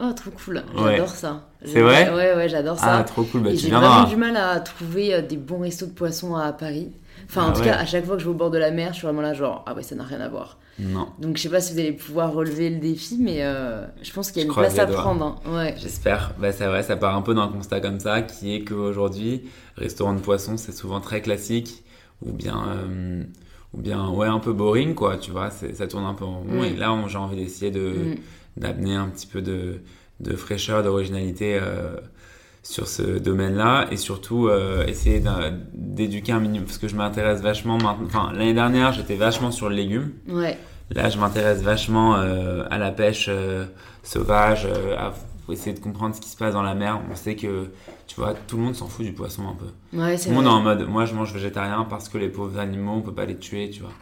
Oh, 0.00 0.12
trop 0.14 0.30
cool. 0.30 0.62
J'adore 0.76 1.08
ça. 1.08 1.48
C'est 1.64 1.80
vrai 1.80 2.08
Ouais, 2.10 2.34
ouais, 2.36 2.48
j'adore 2.48 2.78
ça. 2.78 2.98
Ah, 2.98 3.04
trop 3.04 3.24
cool. 3.24 3.42
Bah, 3.42 3.50
j'ai 3.52 3.68
vraiment 3.70 4.04
du 4.04 4.16
mal 4.16 4.36
à 4.36 4.60
trouver 4.60 5.14
euh, 5.14 5.22
des 5.22 5.36
bons 5.36 5.60
restos 5.60 5.86
de 5.86 5.92
poisson 5.92 6.36
à 6.36 6.52
Paris. 6.52 6.92
Enfin, 7.28 7.46
en 7.46 7.48
ah 7.48 7.52
tout 7.52 7.62
cas, 7.62 7.76
à 7.76 7.84
chaque 7.84 8.04
fois 8.06 8.14
que 8.14 8.20
je 8.20 8.26
vais 8.26 8.30
au 8.30 8.36
bord 8.36 8.50
de 8.50 8.58
la 8.58 8.70
mer, 8.70 8.92
je 8.92 8.98
suis 8.98 9.06
vraiment 9.06 9.22
là, 9.22 9.34
genre, 9.34 9.64
ah 9.66 9.74
ouais, 9.74 9.82
ça 9.82 9.96
n'a 9.96 10.04
rien 10.04 10.20
à 10.20 10.28
voir. 10.28 10.58
Non. 10.78 11.08
Donc, 11.18 11.36
je 11.36 11.42
sais 11.42 11.48
pas 11.48 11.60
si 11.60 11.72
vous 11.72 11.80
allez 11.80 11.92
pouvoir 11.92 12.32
relever 12.32 12.70
le 12.70 12.78
défi, 12.78 13.18
mais 13.18 13.38
euh, 13.40 13.84
je 14.00 14.12
pense 14.12 14.30
qu'il 14.30 14.40
y 14.40 14.44
a 14.44 14.48
une 14.48 14.54
place 14.54 14.78
à 14.78 14.86
prendre. 14.86 15.42
Hein. 15.44 15.52
Ouais. 15.52 15.74
J'espère. 15.76 16.32
Bah, 16.38 16.52
c'est 16.52 16.66
vrai, 16.66 16.84
ça 16.84 16.96
part 16.96 17.16
un 17.16 17.22
peu 17.22 17.34
d'un 17.34 17.48
constat 17.48 17.80
comme 17.80 17.98
ça, 17.98 18.22
qui 18.22 18.54
est 18.54 18.62
qu'aujourd'hui, 18.62 19.50
restaurant 19.76 20.14
de 20.14 20.20
poisson, 20.20 20.56
c'est 20.56 20.72
souvent 20.72 21.00
très 21.00 21.20
classique, 21.20 21.82
ou 22.24 22.32
bien 22.32 22.64
ou 23.74 23.82
bien 23.82 24.08
ouais 24.08 24.26
un 24.26 24.38
peu 24.38 24.54
boring 24.54 24.94
quoi 24.94 25.18
tu 25.18 25.30
vois 25.30 25.50
ça 25.50 25.86
tourne 25.86 26.06
un 26.06 26.14
peu 26.14 26.24
en 26.24 26.40
rond 26.40 26.64
et 26.64 26.74
là 26.74 26.98
j'ai 27.06 27.18
envie 27.18 27.36
d'essayer 27.36 27.70
de 27.70 27.80
mm. 27.80 28.14
D'amener 28.58 28.94
un 28.94 29.08
petit 29.08 29.26
peu 29.26 29.42
de, 29.42 29.80
de 30.20 30.36
fraîcheur 30.36 30.82
d'originalité 30.82 31.58
euh, 31.60 31.96
sur 32.62 32.88
ce 32.88 33.02
domaine 33.18 33.54
là 33.54 33.86
et 33.90 33.96
surtout 33.96 34.48
euh, 34.48 34.86
essayer 34.86 35.22
d'éduquer 35.74 36.32
un 36.32 36.40
minimum 36.40 36.66
parce 36.66 36.78
que 36.78 36.88
je 36.88 36.96
m'intéresse 36.96 37.40
vachement 37.40 37.78
maintenant 37.78 38.06
enfin 38.06 38.32
l'année 38.32 38.54
dernière 38.54 38.92
j'étais 38.92 39.16
vachement 39.16 39.50
sur 39.50 39.68
le 39.68 39.76
légume 39.76 40.12
ouais. 40.28 40.58
là 40.90 41.08
je 41.08 41.18
m'intéresse 41.18 41.62
vachement 41.62 42.16
euh, 42.16 42.64
à 42.70 42.78
la 42.78 42.90
pêche 42.90 43.30
sauvage 44.02 44.66
à 44.98 45.14
essayer 45.50 45.74
de 45.74 45.80
comprendre 45.80 46.14
ce 46.14 46.20
qui 46.20 46.28
se 46.28 46.36
passe 46.36 46.52
dans 46.52 46.62
la 46.62 46.74
mer 46.74 47.00
on 47.10 47.14
sait 47.14 47.36
que 47.36 47.68
tu 48.08 48.16
vois, 48.16 48.32
tout 48.32 48.56
le 48.56 48.62
monde 48.62 48.74
s'en 48.74 48.88
fout 48.88 49.04
du 49.04 49.12
poisson 49.12 49.46
un 49.46 49.54
peu. 49.54 49.66
Ouais, 49.96 50.18
tout 50.18 50.30
le 50.30 50.34
monde 50.34 50.46
est 50.46 50.48
en 50.48 50.62
mode, 50.62 50.88
moi 50.88 51.04
je 51.04 51.14
mange 51.14 51.32
végétarien 51.32 51.86
parce 51.88 52.08
que 52.08 52.16
les 52.16 52.30
pauvres 52.30 52.58
animaux, 52.58 52.94
on 52.94 53.02
peut 53.02 53.14
pas 53.14 53.26
les 53.26 53.36
tuer, 53.36 53.68
tu 53.68 53.82
vois. 53.82 53.92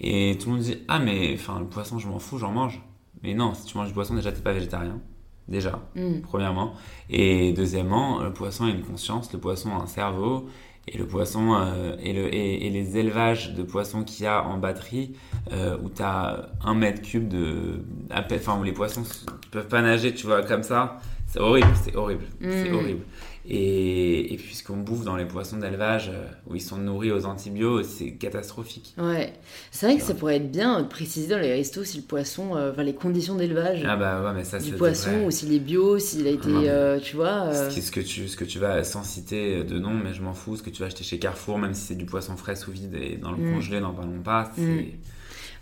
Et 0.00 0.36
tout 0.38 0.50
le 0.50 0.56
monde 0.56 0.64
dit, 0.64 0.76
ah 0.86 0.98
mais 0.98 1.32
enfin 1.34 1.58
le 1.58 1.66
poisson, 1.66 1.98
je 1.98 2.06
m'en 2.06 2.18
fous, 2.18 2.38
j'en 2.38 2.52
mange. 2.52 2.82
Mais 3.24 3.34
non, 3.34 3.54
si 3.54 3.64
tu 3.64 3.76
manges 3.76 3.88
du 3.88 3.94
poisson, 3.94 4.14
déjà 4.14 4.30
t'es 4.30 4.42
pas 4.42 4.52
végétarien. 4.52 5.00
Déjà, 5.48 5.80
mm. 5.96 6.20
premièrement. 6.22 6.74
Et 7.10 7.52
deuxièmement, 7.52 8.22
le 8.22 8.32
poisson 8.32 8.66
a 8.66 8.70
une 8.70 8.82
conscience, 8.82 9.32
le 9.32 9.38
poisson 9.40 9.70
a 9.72 9.82
un 9.82 9.86
cerveau. 9.86 10.48
Et 10.86 10.98
le 10.98 11.06
poisson 11.06 11.54
euh, 11.54 11.96
et, 11.98 12.12
le, 12.12 12.34
et, 12.34 12.68
les 12.68 12.98
élevages 12.98 13.54
de 13.54 13.62
poissons 13.62 14.04
qu'il 14.04 14.24
y 14.24 14.28
a 14.28 14.44
en 14.44 14.58
batterie, 14.58 15.16
euh, 15.50 15.78
où 15.82 15.88
tu 15.88 16.02
as 16.02 16.50
un 16.62 16.74
mètre 16.74 17.00
cube 17.00 17.26
de. 17.26 17.82
Enfin, 18.14 18.60
où 18.60 18.62
les 18.62 18.72
poissons 18.72 19.00
ne 19.00 19.48
peuvent 19.50 19.68
pas 19.68 19.80
nager, 19.80 20.12
tu 20.12 20.26
vois, 20.26 20.42
comme 20.42 20.62
ça. 20.62 20.98
C'est 21.26 21.40
horrible, 21.40 21.72
c'est 21.82 21.96
horrible. 21.96 22.24
C'est 22.38 22.70
mm. 22.70 22.74
horrible. 22.74 23.02
Et, 23.46 24.32
et 24.32 24.36
puisqu'on 24.38 24.78
bouffe 24.78 25.04
dans 25.04 25.16
les 25.16 25.26
poissons 25.26 25.58
d'élevage 25.58 26.08
euh, 26.08 26.24
où 26.46 26.54
ils 26.54 26.62
sont 26.62 26.78
nourris 26.78 27.12
aux 27.12 27.26
antibiotiques, 27.26 27.90
c'est 27.90 28.10
catastrophique. 28.12 28.94
Ouais, 28.96 29.34
c'est 29.70 29.86
vrai 29.86 29.96
que 29.98 30.02
ça 30.02 30.14
pourrait 30.14 30.36
être 30.36 30.50
bien 30.50 30.80
de 30.80 30.88
préciser 30.88 31.28
dans 31.28 31.38
les 31.38 31.52
restos 31.52 31.84
si 31.84 31.98
le 31.98 32.04
poisson, 32.04 32.56
euh, 32.56 32.72
enfin 32.72 32.82
les 32.82 32.94
conditions 32.94 33.34
d'élevage 33.34 33.84
ah 33.86 33.96
bah 33.96 34.22
ouais, 34.22 34.32
mais 34.32 34.44
ça, 34.44 34.58
du 34.58 34.72
poisson, 34.72 35.24
ou 35.26 35.30
s'il 35.30 35.52
est 35.52 35.58
bio, 35.58 35.98
s'il 35.98 36.26
a 36.26 36.30
été, 36.30 36.48
euh, 36.48 36.98
tu 36.98 37.16
vois. 37.16 37.52
Ce, 37.68 37.90
que 37.90 38.00
tu, 38.00 38.28
ce 38.28 38.36
que 38.36 38.44
tu 38.44 38.58
vas, 38.58 38.82
sans 38.82 39.02
citer 39.02 39.62
de 39.62 39.78
nom, 39.78 39.92
mais 39.92 40.14
je 40.14 40.22
m'en 40.22 40.32
fous, 40.32 40.56
ce 40.56 40.62
que 40.62 40.70
tu 40.70 40.80
vas 40.80 40.86
acheter 40.86 41.04
chez 41.04 41.18
Carrefour, 41.18 41.58
même 41.58 41.74
si 41.74 41.82
c'est 41.82 41.94
du 41.96 42.06
poisson 42.06 42.36
frais 42.36 42.56
sous 42.56 42.70
vide 42.70 42.94
et 42.94 43.16
dans 43.16 43.30
le 43.30 43.36
mm. 43.36 43.54
congelé, 43.54 43.80
n'en 43.80 43.92
parlons 43.92 44.22
pas, 44.22 44.50
c'est. 44.56 44.62
Mm. 44.62 44.86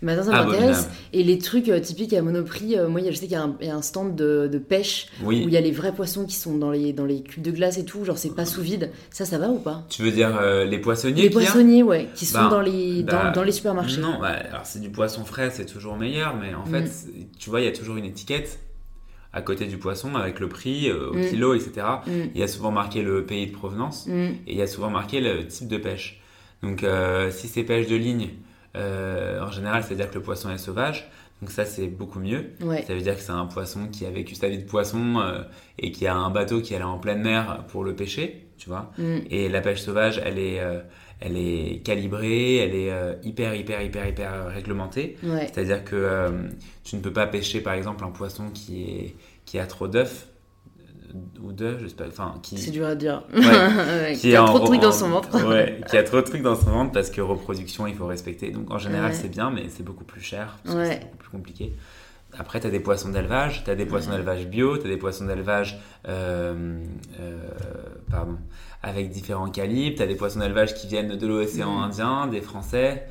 Maintenant, 0.03 0.23
ça 0.23 0.43
m'intéresse. 0.43 0.89
Et 1.13 1.23
les 1.23 1.37
trucs 1.37 1.69
euh, 1.69 1.79
typiques 1.79 2.13
à 2.13 2.21
Monoprix, 2.21 2.77
euh, 2.77 2.89
moi, 2.89 3.01
je 3.01 3.15
sais 3.15 3.27
qu'il 3.27 3.31
y, 3.31 3.69
a 3.69 3.75
un 3.75 3.81
stand 3.81 4.15
de, 4.15 4.49
de 4.51 4.57
pêche 4.57 5.07
où 5.23 5.31
il 5.31 5.49
y 5.49 5.57
a 5.57 5.61
les 5.61 5.71
vrais 5.71 5.93
poissons 5.93 6.25
qui 6.25 6.35
sont 6.35 6.57
dans 6.57 6.71
les, 6.71 6.91
dans 6.91 7.05
les 7.05 7.23
cubes 7.23 7.41
de 7.41 7.51
glace 7.51 7.77
et 7.77 7.85
tout. 7.85 8.03
Genre, 8.03 8.17
c'est 8.17 8.35
pas 8.35 8.45
sous 8.45 8.61
vide. 8.61 8.91
Ça, 9.11 9.23
ça 9.23 9.37
va 9.37 9.47
ou 9.47 9.59
pas? 9.59 9.85
Tu 9.89 10.03
veux 10.03 10.11
dire 10.11 10.37
euh, 10.41 10.65
les 10.65 10.77
poissonniers 10.77 11.23
Les 11.23 11.29
poissonniers, 11.29 11.83
ouais, 11.83 12.09
qui 12.15 12.25
sont 12.25 12.37
bah, 12.37 12.49
dans, 12.49 12.61
les, 12.61 13.03
dans, 13.03 13.11
bah, 13.13 13.31
dans, 13.31 13.43
les 13.43 13.53
supermarchés. 13.53 14.01
Non, 14.01 14.19
bah, 14.19 14.35
alors 14.49 14.65
c'est 14.65 14.81
du 14.81 14.89
poisson 14.89 15.23
frais, 15.23 15.49
c'est 15.51 15.65
toujours 15.65 15.95
meilleur, 15.95 16.35
mais 16.35 16.53
en 16.53 16.65
fait, 16.65 16.83
mm. 16.83 17.37
tu 17.39 17.49
vois, 17.49 17.61
il 17.61 17.65
y 17.65 17.69
a 17.69 17.71
toujours 17.71 17.95
une 17.95 18.05
étiquette 18.05 18.59
à 19.31 19.41
côté 19.41 19.65
du 19.65 19.77
poisson 19.77 20.13
avec 20.15 20.39
le 20.41 20.49
prix 20.49 20.91
au 20.91 21.13
mm. 21.13 21.29
kilo, 21.29 21.53
etc. 21.55 21.87
Mm. 22.05 22.11
Il 22.35 22.39
y 22.41 22.43
a 22.43 22.47
souvent 22.47 22.71
marqué 22.71 23.03
le 23.03 23.25
pays 23.25 23.47
de 23.47 23.53
provenance 23.53 24.07
et 24.09 24.35
il 24.47 24.57
y 24.57 24.61
a 24.61 24.67
souvent 24.67 24.89
marqué 24.89 25.21
le 25.21 25.47
type 25.47 25.69
de 25.69 25.77
pêche. 25.77 26.19
Donc, 26.61 26.85
si 27.31 27.47
c'est 27.47 27.63
pêche 27.63 27.87
de 27.87 27.95
ligne, 27.95 28.29
euh, 28.29 28.52
en 28.75 29.51
général, 29.51 29.83
c'est-à-dire 29.83 30.09
que 30.09 30.15
le 30.15 30.21
poisson 30.21 30.49
est 30.49 30.57
sauvage. 30.57 31.09
Donc 31.43 31.51
ça, 31.51 31.65
c'est 31.65 31.87
beaucoup 31.87 32.21
mieux. 32.21 32.51
Ça 32.87 32.93
veut 32.93 33.01
dire 33.01 33.17
que 33.17 33.21
c'est 33.21 33.31
un 33.33 33.45
poisson 33.47 33.87
qui 33.91 34.05
a 34.05 34.09
vécu 34.09 34.33
sa 34.33 34.47
vie 34.47 34.59
de 34.59 34.63
poisson 34.63 35.19
euh, 35.19 35.41
et 35.77 35.91
qui 35.91 36.07
a 36.07 36.15
un 36.15 36.29
bateau 36.29 36.61
qui 36.61 36.73
allait 36.73 36.85
en 36.85 36.99
pleine 36.99 37.21
mer 37.21 37.65
pour 37.67 37.83
le 37.83 37.93
pêcher, 37.93 38.45
tu 38.57 38.69
vois. 38.69 38.93
Mm. 38.97 39.17
Et 39.29 39.49
la 39.49 39.59
pêche 39.59 39.81
sauvage, 39.81 40.21
elle 40.23 40.39
est, 40.39 40.61
euh, 40.61 40.79
elle 41.19 41.35
est 41.35 41.83
calibrée, 41.83 42.55
elle 42.55 42.75
est 42.75 43.17
hyper, 43.23 43.55
hyper, 43.55 43.81
hyper, 43.81 44.07
hyper 44.07 44.47
réglementée. 44.47 45.17
C'est-à-dire 45.21 45.83
que 45.83 46.31
tu 46.85 46.95
ne 46.95 47.01
peux 47.01 47.11
pas 47.11 47.27
pêcher, 47.27 47.59
par 47.59 47.73
exemple, 47.73 48.05
un 48.05 48.11
poisson 48.11 48.49
qui, 48.53 48.83
est, 48.83 49.15
qui 49.45 49.59
a 49.59 49.65
trop 49.65 49.89
d'œufs 49.89 50.27
ou 51.41 51.51
deux, 51.51 51.77
je 51.79 51.87
sais 51.87 51.95
pas. 51.95 52.07
Enfin, 52.07 52.35
qui. 52.41 52.57
C'est 52.57 52.71
dur 52.71 52.85
à 52.85 52.95
dire. 52.95 53.23
Ouais. 53.33 54.13
qui, 54.19 54.35
a 54.35 54.43
en- 54.43 54.47
trop 54.47 54.59
de 54.59 54.65
trucs 54.65 54.79
en- 54.79 54.83
dans 54.83 54.91
son 54.91 55.09
ventre. 55.09 55.47
Ouais, 55.47 55.81
qui 55.89 55.97
a 55.97 56.03
trop 56.03 56.17
de 56.17 56.21
trucs 56.25 56.41
dans 56.41 56.55
son 56.55 56.69
ventre 56.71 56.91
parce 56.91 57.09
que 57.09 57.21
reproduction, 57.21 57.87
il 57.87 57.95
faut 57.95 58.07
respecter. 58.07 58.51
Donc 58.51 58.71
en 58.71 58.77
général, 58.77 59.11
Ouais. 59.11 59.17
c'est 59.19 59.29
bien, 59.29 59.49
mais 59.51 59.65
c'est 59.69 59.83
beaucoup 59.83 60.03
plus 60.05 60.21
cher. 60.21 60.57
Parce 60.63 60.75
que 60.75 60.79
Ouais. 60.81 60.87
c'est 60.91 60.99
beaucoup 61.01 61.17
plus 61.17 61.29
compliqué. 61.29 61.73
Après, 62.39 62.59
tu 62.59 62.65
as 62.65 62.71
des 62.71 62.79
poissons 62.79 63.09
d'élevage, 63.09 63.63
tu 63.63 63.69
as 63.69 63.75
des 63.75 63.85
poissons 63.85 64.09
d'élevage 64.09 64.47
bio, 64.47 64.77
tu 64.79 64.87
as 64.87 64.89
des 64.89 64.97
poissons 64.97 65.25
d'élevage 65.25 65.79
euh, 66.07 66.79
euh, 67.19 67.37
pardon, 68.09 68.37
avec 68.81 69.09
différents 69.11 69.49
calibres, 69.49 69.97
tu 69.97 70.01
as 70.01 70.07
des 70.07 70.15
poissons 70.15 70.39
d'élevage 70.39 70.73
qui 70.73 70.87
viennent 70.87 71.15
de 71.15 71.27
l'océan. 71.27 71.81
Indien, 71.83 72.25
des 72.27 72.41
Français. 72.41 73.05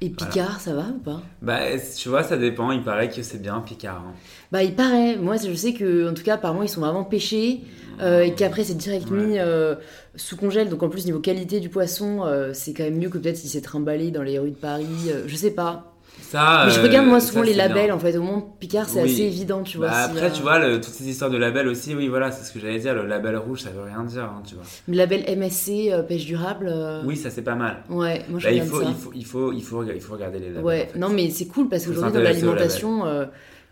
Et 0.00 0.10
Picard, 0.10 0.60
ça 0.60 0.74
va 0.74 0.86
ou 0.94 0.98
pas? 0.98 1.22
Bah, 1.42 1.58
tu 1.96 2.08
vois, 2.08 2.22
ça 2.22 2.36
dépend, 2.36 2.70
il 2.70 2.82
paraît 2.84 3.08
que 3.10 3.20
c'est 3.22 3.42
bien 3.42 3.60
Picard. 3.60 4.04
hein. 4.06 4.12
Bah, 4.52 4.62
il 4.62 4.74
paraît. 4.76 5.16
Moi, 5.16 5.36
je 5.36 5.52
sais 5.54 5.72
que, 5.72 6.08
en 6.08 6.14
tout 6.14 6.22
cas, 6.22 6.34
apparemment, 6.34 6.62
ils 6.62 6.68
sont 6.68 6.80
vraiment 6.80 7.04
pêchés. 7.04 7.62
euh, 8.00 8.20
et 8.20 8.32
qu'après, 8.32 8.62
c'est 8.62 8.76
direct 8.76 9.10
Ouais. 9.10 9.16
mis 9.18 9.38
euh, 9.40 9.74
sous 10.14 10.36
congèle. 10.36 10.68
Donc, 10.68 10.84
en 10.84 10.88
plus, 10.88 11.04
niveau 11.04 11.18
qualité 11.18 11.58
du 11.58 11.68
poisson, 11.68 12.24
euh, 12.24 12.52
c'est 12.54 12.72
quand 12.72 12.84
même 12.84 12.96
mieux 12.96 13.08
que 13.08 13.18
peut-être 13.18 13.36
s'il 13.38 13.50
s'est 13.50 13.60
trimballé 13.60 14.12
dans 14.12 14.22
les 14.22 14.38
rues 14.38 14.50
de 14.52 14.56
Paris. 14.56 15.10
je 15.26 15.34
sais 15.36 15.50
pas. 15.50 15.92
Ça, 16.20 16.64
Mais 16.66 16.72
je 16.72 16.80
euh, 16.80 16.82
regarde, 16.82 17.06
moi, 17.06 17.20
ça, 17.20 17.28
souvent 17.28 17.40
les 17.42 17.48
c'est 17.52 17.54
bien. 17.56 17.68
labels. 17.68 17.92
En 17.92 17.98
fait, 17.98 18.16
au 18.16 18.22
moins, 18.22 18.44
Picard, 18.60 18.86
c'est 18.88 19.02
Oui. 19.02 19.12
assez 19.12 19.22
évident, 19.22 19.62
tu 19.62 19.78
vois. 19.78 19.88
Bah, 19.88 20.04
si, 20.04 20.10
après, 20.10 20.26
euh, 20.26 20.30
tu 20.34 20.42
vois, 20.42 20.58
le- 20.58 20.74
toutes 20.80 20.92
ces 20.92 21.08
histoires 21.08 21.30
de 21.30 21.38
labels 21.38 21.68
aussi, 21.68 21.94
oui, 21.94 22.08
voilà, 22.08 22.30
c'est 22.30 22.44
ce 22.44 22.52
que 22.52 22.60
j'allais 22.60 22.78
dire. 22.78 22.94
Le 22.94 23.06
label 23.06 23.36
rouge, 23.38 23.60
ça 23.62 23.70
veut 23.70 23.82
rien 23.82 24.02
dire, 24.04 24.24
hein, 24.24 24.42
tu 24.46 24.54
vois. 24.54 24.64
Le 24.88 24.94
label 24.96 25.24
MSC, 25.26 25.90
euh, 25.92 26.02
pêche 26.02 26.26
durable. 26.26 26.68
euh, 26.70 27.02
Oui, 27.06 27.16
ça 27.16 27.30
c'est 27.30 27.42
pas 27.42 27.54
mal. 27.54 27.82
Ouais, 27.88 28.22
moi, 28.28 28.38
je 28.40 28.44
Bah, 28.46 28.52
il, 28.52 28.62
faut, 28.62 28.82
ça. 28.82 28.88
il, 28.88 28.94
faut, 28.94 29.10
il, 29.14 29.24
faut, 29.24 29.52
il, 29.52 29.62
faut, 29.62 29.82
il 29.84 30.00
faut 30.00 30.12
regarder 30.12 30.38
les 30.38 30.48
labels. 30.50 30.64
Ouais, 30.64 30.86
en 30.90 30.92
fait. 30.92 30.98
non, 30.98 31.08
mais 31.08 31.30
c'est 31.30 31.46
cool 31.46 31.68
parce 31.68 31.86
qu'aujourd'hui, 31.86 32.12
dans 32.12 32.20
l'alimentation, 32.20 33.06
euh, 33.06 33.24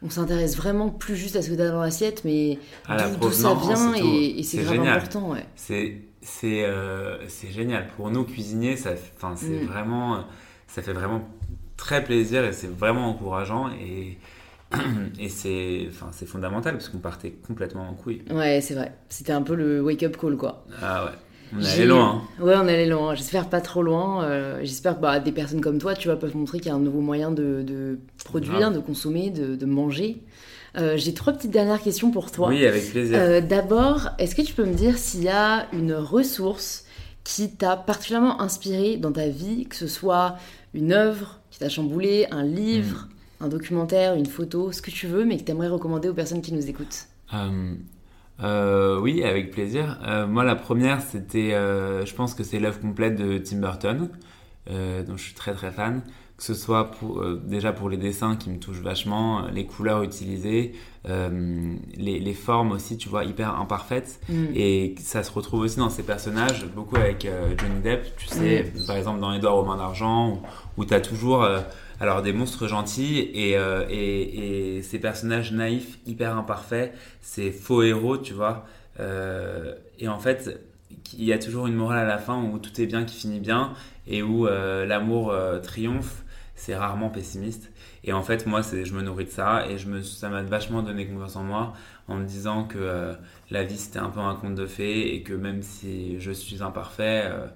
on 0.03 0.09
s'intéresse 0.11 0.57
vraiment 0.57 0.89
plus 0.89 1.17
juste 1.17 1.37
à 1.37 1.43
ce 1.43 1.51
que 1.51 1.55
t'as 1.57 1.71
dans 1.71 1.81
l'assiette, 1.83 2.23
mais 2.25 2.59
d'où 3.21 3.31
ça 3.33 3.55
vient 3.55 3.95
et 3.95 4.43
c'est 4.43 4.59
grave 4.59 4.75
génial. 4.77 4.97
important, 4.99 5.31
ouais. 5.33 5.45
C'est 5.57 5.97
c'est 6.23 6.65
euh, 6.65 7.19
génial. 7.51 7.87
Pour 7.97 8.11
nous, 8.11 8.25
cuisiniers, 8.25 8.77
ça, 8.77 8.91
enfin, 9.17 9.35
c'est 9.37 9.63
Mm. 9.63 9.67
vraiment, 9.67 10.25
ça 10.67 10.83
fait 10.83 10.93
vraiment 10.93 11.23
très 11.77 12.03
plaisir 12.05 12.45
et 12.45 12.53
c'est 12.53 12.71
vraiment 12.71 13.09
encourageant. 13.11 13.69
Et, 13.81 14.19
et 15.21 15.29
c'est 15.29 15.87
enfin, 15.89 16.09
c'est 16.13 16.27
fondamental 16.27 16.73
parce 16.75 16.89
qu'on 16.89 16.99
partait 16.99 17.33
complètement 17.47 17.89
en 17.89 17.95
couille. 17.95 18.23
Ouais, 18.31 18.61
c'est 18.61 18.75
vrai. 18.75 18.93
C'était 19.09 19.33
un 19.33 19.43
peu 19.43 19.55
le 19.55 19.81
wake-up 19.83 20.17
call, 20.17 20.37
quoi. 20.37 20.65
Ah 20.83 21.05
ouais, 21.05 21.11
on 21.57 21.65
allé 21.65 21.87
loin. 21.87 22.23
hein. 22.41 22.45
Ouais, 22.45 22.55
on 22.57 22.67
est 22.67 22.75
allé 22.75 22.87
loin. 22.87 23.15
J'espère 23.15 23.49
pas 23.49 23.61
trop 23.61 23.83
loin. 23.83 24.25
euh, 24.25 24.59
J'espère 24.63 24.97
que 24.97 25.01
bah, 25.03 25.21
des 25.21 25.33
personnes 25.33 25.61
comme 25.61 25.79
toi, 25.79 25.95
tu 25.95 26.09
vois, 26.09 26.19
peuvent 26.19 26.37
montrer 26.37 26.59
qu'il 26.59 26.69
y 26.69 26.73
a 26.73 26.75
un 26.75 26.81
nouveau 26.81 27.01
moyen 27.01 27.31
de, 27.31 27.63
de 27.63 27.99
produire, 28.25 28.73
de 28.73 28.81
consommer, 28.81 29.31
de, 29.31 29.55
de 29.55 29.67
manger. 29.67 30.23
Euh, 30.77 30.97
J'ai 30.97 31.15
trois 31.15 31.33
petites 31.33 31.53
dernières 31.53 31.81
questions 31.81 32.11
pour 32.11 32.31
toi. 32.33 32.49
Oui, 32.49 32.67
avec 32.67 32.91
plaisir. 32.91 33.17
Euh, 33.21 33.41
D'abord, 33.41 34.09
est-ce 34.19 34.35
que 34.35 34.43
tu 34.43 34.53
peux 34.53 34.65
me 34.65 34.75
dire 34.75 34.99
s'il 34.99 35.23
y 35.23 35.29
a 35.29 35.69
une 35.73 35.95
ressource 35.95 36.85
qui 37.25 37.51
t'a 37.51 37.77
particulièrement 37.77 38.41
inspiré 38.43 38.97
dans 38.97 39.13
ta 39.13 39.29
vie, 39.29 39.67
que 39.67 39.77
ce 39.77 39.87
soit 39.87 40.37
une 40.75 40.93
œuvre 40.93 41.41
qui 41.57 41.61
t'a 41.61 41.71
chamboulé, 41.71 42.27
un 42.31 42.43
livre, 42.43 43.09
un 43.41 43.49
documentaire, 43.49 44.15
une 44.15 44.27
photo, 44.27 44.73
ce 44.73 44.83
que 44.83 44.91
tu 44.91 45.07
veux, 45.07 45.25
mais 45.25 45.39
que 45.39 45.43
tu 45.43 45.53
aimerais 45.53 45.69
recommander 45.69 46.11
aux 46.11 46.15
personnes 46.15 46.43
qui 46.43 46.53
nous 46.53 46.69
écoutent 46.69 47.09
Euh, 47.33 47.75
euh, 48.43 49.01
oui, 49.01 49.25
avec 49.25 49.53
plaisir. 49.53 49.99
Euh, 50.07 50.27
moi, 50.27 50.45
la 50.45 50.55
première, 50.55 51.01
c'était, 51.01 51.53
je 51.53 52.15
pense 52.15 52.35
que 52.35 52.45
c'est 52.45 52.61
l'œuvre 52.61 52.79
complète 52.79 53.17
de 53.17 53.39
Tim 53.39 53.57
Burton, 53.57 54.11
dont 54.69 55.17
je 55.17 55.23
suis 55.23 55.33
très 55.33 55.55
très 55.55 55.71
fan. 55.71 56.03
Que 56.37 56.43
ce 56.43 56.53
soit 56.53 56.91
pour, 56.91 57.21
euh, 57.23 57.41
déjà 57.43 57.73
pour 57.73 57.89
les 57.89 57.97
dessins 57.97 58.37
qui 58.37 58.51
me 58.51 58.59
touchent 58.59 58.83
vachement, 58.83 59.45
euh, 59.45 59.51
les 59.51 59.65
couleurs 59.65 60.03
utilisées, 60.03 60.75
euh, 61.09 61.75
les, 61.97 62.19
les 62.21 62.35
formes 62.35 62.73
aussi, 62.73 62.99
tu 62.99 63.09
vois, 63.09 63.25
hyper 63.25 63.59
imparfaites. 63.59 64.21
Mm. 64.29 64.45
Et 64.55 64.95
ça 64.99 65.23
se 65.23 65.33
retrouve 65.33 65.61
aussi 65.61 65.79
dans 65.79 65.89
ces 65.89 66.03
personnages, 66.03 66.67
beaucoup 66.67 66.97
avec 66.97 67.25
euh, 67.25 67.55
Johnny 67.57 67.81
Depp, 67.81 68.17
tu 68.19 68.27
sais, 68.27 68.71
par 68.87 68.97
exemple 68.97 69.21
dans 69.21 69.33
Edouard 69.33 69.57
aux 69.57 69.65
mains 69.65 69.79
d'argent, 69.79 70.43
où, 70.77 70.83
où 70.83 70.85
tu 70.85 70.93
as 70.93 71.01
toujours 71.01 71.43
euh, 71.43 71.61
alors 72.01 72.21
des 72.21 72.35
monstres 72.35 72.67
gentils 72.67 73.31
et, 73.33 73.57
euh, 73.57 73.87
et, 73.89 74.77
et 74.77 74.83
ces 74.83 74.99
personnages 74.99 75.53
naïfs, 75.53 75.99
hyper 76.07 76.37
imparfaits, 76.37 76.93
ces 77.23 77.51
faux 77.51 77.83
héros, 77.83 78.19
tu 78.19 78.35
vois. 78.35 78.67
Euh, 79.01 79.75
et 79.99 80.09
en 80.09 80.19
fait, 80.19 80.61
il 81.17 81.25
y 81.25 81.33
a 81.33 81.39
toujours 81.39 81.67
une 81.67 81.77
morale 81.77 81.99
à 81.99 82.05
la 82.05 82.19
fin 82.19 82.43
où 82.43 82.59
tout 82.59 82.79
est 82.79 82.87
bien 82.87 83.05
qui 83.05 83.17
finit 83.17 83.41
bien 83.41 83.73
et 84.07 84.23
où 84.23 84.47
euh, 84.47 84.85
l'amour 84.85 85.31
euh, 85.31 85.61
triomphe. 85.61 86.25
C'est 86.59 86.75
rarement 86.75 87.11
pessimiste. 87.11 87.71
Et 88.03 88.13
en 88.13 88.23
fait, 88.23 88.47
moi, 88.47 88.63
je 88.63 88.93
me 88.95 89.03
nourris 89.03 89.27
de 89.27 89.31
ça 89.31 89.67
et 89.69 89.79
je 89.79 89.89
me, 89.89 90.03
ça 90.03 90.29
m'a 90.31 90.43
vachement 90.43 90.83
donné 90.83 91.07
confiance 91.07 91.37
en 91.37 91.43
moi 91.45 91.75
en 92.09 92.17
me 92.17 92.25
disant 92.25 92.65
que 92.65 92.79
euh, 92.79 93.15
la 93.51 93.63
vie 93.63 93.77
c'était 93.77 93.99
un 93.99 94.09
peu 94.11 94.21
un 94.21 94.35
conte 94.35 94.55
de 94.55 94.67
fées 94.67 95.15
et 95.15 95.23
que 95.23 95.35
même 95.35 95.63
si 95.63 96.19
je 96.19 96.31
suis 96.33 96.63
imparfait, 96.63 97.25
euh, 97.27 97.47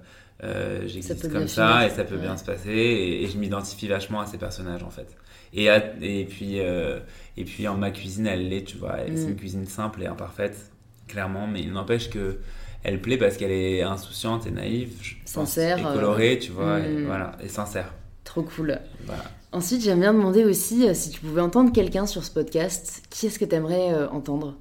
euh, 0.43 0.87
j'existe 0.87 1.31
comme 1.31 1.47
ça 1.47 1.79
finir. 1.79 1.81
et 1.83 1.89
ça 1.95 2.03
peut 2.03 2.17
bien 2.17 2.37
se 2.37 2.43
passer 2.45 2.69
et, 2.69 3.23
et 3.23 3.27
je 3.27 3.37
m'identifie 3.37 3.87
vachement 3.87 4.21
à 4.21 4.25
ces 4.25 4.37
personnages 4.37 4.83
en 4.83 4.89
fait. 4.91 5.15
Et, 5.53 5.69
à- 5.69 5.83
et, 6.01 6.25
puis, 6.25 6.59
euh, 6.59 6.99
et 7.37 7.43
puis 7.43 7.67
en 7.67 7.75
ma 7.77 7.91
cuisine, 7.91 8.27
elle 8.27 8.49
l'est, 8.49 8.63
tu 8.63 8.77
vois. 8.77 8.97
C'est 9.15 9.25
Mm. 9.25 9.29
une 9.29 9.35
cuisine 9.35 9.65
simple 9.65 10.01
et 10.03 10.07
imparfaite, 10.07 10.71
clairement, 11.07 11.47
mais 11.47 11.61
il 11.61 11.71
n'empêche 11.73 12.09
que 12.09 12.39
elle 12.83 12.99
plaît 13.01 13.17
parce 13.17 13.37
qu'elle 13.37 13.51
est 13.51 13.81
insouciante 13.83 14.47
et 14.47 14.51
naïve, 14.51 14.93
je 15.01 15.15
pense, 15.33 15.49
Sincère, 15.55 15.77
et 15.77 15.85
euh, 15.85 15.93
colorée, 15.93 16.39
tu 16.39 16.51
vois, 16.51 16.79
et, 16.79 16.87
mm. 16.89 17.05
voilà, 17.05 17.31
et 17.43 17.47
sincère. 17.49 17.93
Trop 18.31 18.43
cool. 18.43 18.79
Voilà. 19.05 19.23
Ensuite, 19.51 19.81
j'aime 19.83 19.99
bien 19.99 20.13
demander 20.13 20.45
aussi 20.45 20.87
euh, 20.87 20.93
si 20.93 21.09
tu 21.09 21.19
pouvais 21.19 21.41
entendre 21.41 21.73
quelqu'un 21.73 22.05
sur 22.05 22.23
ce 22.23 22.31
podcast, 22.31 23.01
qui 23.09 23.27
est-ce 23.27 23.37
que 23.37 23.43
tu 23.45 23.55
aimerais 23.55 23.93
entendre? 24.11 24.55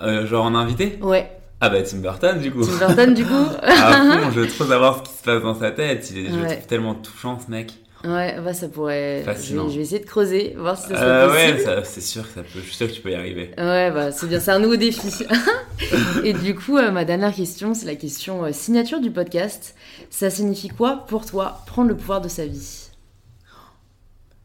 Euh, 0.00 0.26
genre 0.26 0.44
en 0.44 0.54
invité? 0.54 0.96
Ouais, 1.02 1.28
Ah 1.60 1.68
bah 1.70 1.82
Tim 1.82 1.98
Burton 1.98 2.38
du 2.38 2.52
coup. 2.52 2.64
Tim 2.64 2.86
Burton 2.86 3.14
du 3.14 3.24
coup 3.24 3.34
à 3.62 4.18
fond, 4.20 4.30
je 4.32 4.40
veux 4.40 4.46
trop 4.46 4.64
savoir 4.64 4.98
ce 4.98 5.10
qui 5.10 5.18
se 5.18 5.22
passe 5.24 5.42
dans 5.42 5.58
sa 5.58 5.72
tête. 5.72 6.08
Il 6.12 6.18
est, 6.26 6.30
Je 6.30 6.36
trouve 6.54 6.66
tellement 6.68 6.94
touchant 6.94 7.38
ce 7.44 7.50
mec. 7.50 7.72
Ouais, 8.04 8.36
bah 8.42 8.54
ça 8.54 8.68
pourrait. 8.68 9.20
Je 9.22 9.26
vais, 9.26 9.34
Fascinant. 9.34 9.68
je 9.68 9.76
vais 9.76 9.82
essayer 9.82 9.98
de 10.00 10.06
creuser, 10.06 10.54
voir 10.56 10.78
si 10.78 10.84
ça 10.84 10.94
serait 10.96 11.04
Euh, 11.06 11.26
possible. 11.52 11.68
ouais, 11.70 11.80
c'est 11.84 12.00
sûr 12.00 12.22
que 12.22 12.32
ça 12.32 12.40
peut. 12.42 12.48
Je 12.54 12.60
suis 12.60 12.74
sûr 12.74 12.86
que 12.86 12.92
tu 12.92 13.00
peux 13.02 13.10
y 13.10 13.14
arriver. 13.14 13.50
Ouais, 13.58 13.90
bah 13.90 14.10
c'est 14.12 14.26
bien, 14.26 14.40
c'est 14.40 14.52
un 14.52 14.58
nouveau 14.60 14.76
défi. 14.76 15.24
Et 16.24 16.32
du 16.32 16.54
coup, 16.54 16.78
euh, 16.78 16.90
ma 16.92 17.04
dernière 17.04 17.34
question, 17.34 17.74
c'est 17.74 17.84
la 17.86 17.96
question 17.96 18.44
euh, 18.44 18.52
signature 18.52 19.00
du 19.00 19.10
podcast. 19.10 19.74
Ça 20.08 20.30
signifie 20.30 20.68
quoi 20.68 21.04
pour 21.08 21.26
toi 21.26 21.58
prendre 21.66 21.88
le 21.88 21.96
pouvoir 21.96 22.22
de 22.22 22.28
sa 22.28 22.46
vie? 22.46 22.79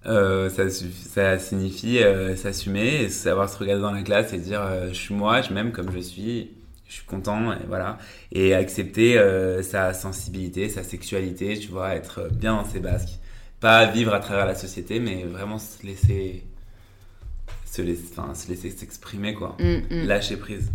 Euh, 0.08 0.49
ça, 0.49 1.39
signifie 1.39 1.99
euh, 1.99 2.36
s'assumer, 2.36 3.10
savoir 3.10 3.49
se 3.49 3.58
regarder 3.58 3.82
dans 3.82 3.91
la 3.91 4.03
glace 4.03 4.34
et 4.34 4.38
dire 4.38 4.62
euh, 4.62 4.89
je 4.89 4.93
suis 4.93 5.16
moi, 5.16 5.41
je 5.41 5.51
m'aime 5.51 5.72
comme 5.72 5.91
je 5.91 5.99
suis, 5.99 6.51
je 6.88 6.93
suis 6.93 7.06
content, 7.06 7.53
et 7.53 7.66
voilà. 7.68 7.97
Et 8.32 8.53
accepter 8.53 9.18
euh, 9.18 9.64
sa 9.64 9.93
sensibilité, 9.93 10.70
sa 10.70 10.84
sexualité, 10.84 11.58
tu 11.58 11.70
vois, 11.70 11.95
être 11.95 12.30
bien 12.32 12.56
dans 12.56 12.66
ses 12.66 12.80
basques. 12.80 13.20
Pas 13.60 13.86
vivre 13.88 14.14
à 14.14 14.20
travers 14.20 14.45
la 14.45 14.56
société, 14.56 14.99
mais 14.99 15.24
vraiment 15.24 15.58
se 15.58 15.86
laisser. 15.86 16.43
Se 17.66 17.82
laisser, 17.82 18.03
enfin, 18.16 18.34
se 18.36 18.47
laisser 18.47 18.70
s'exprimer, 18.70 19.34
quoi. 19.34 19.58
Hum, 19.60 19.82
hum, 19.91 20.06
Lâcher 20.06 20.38
prise. 20.38 20.72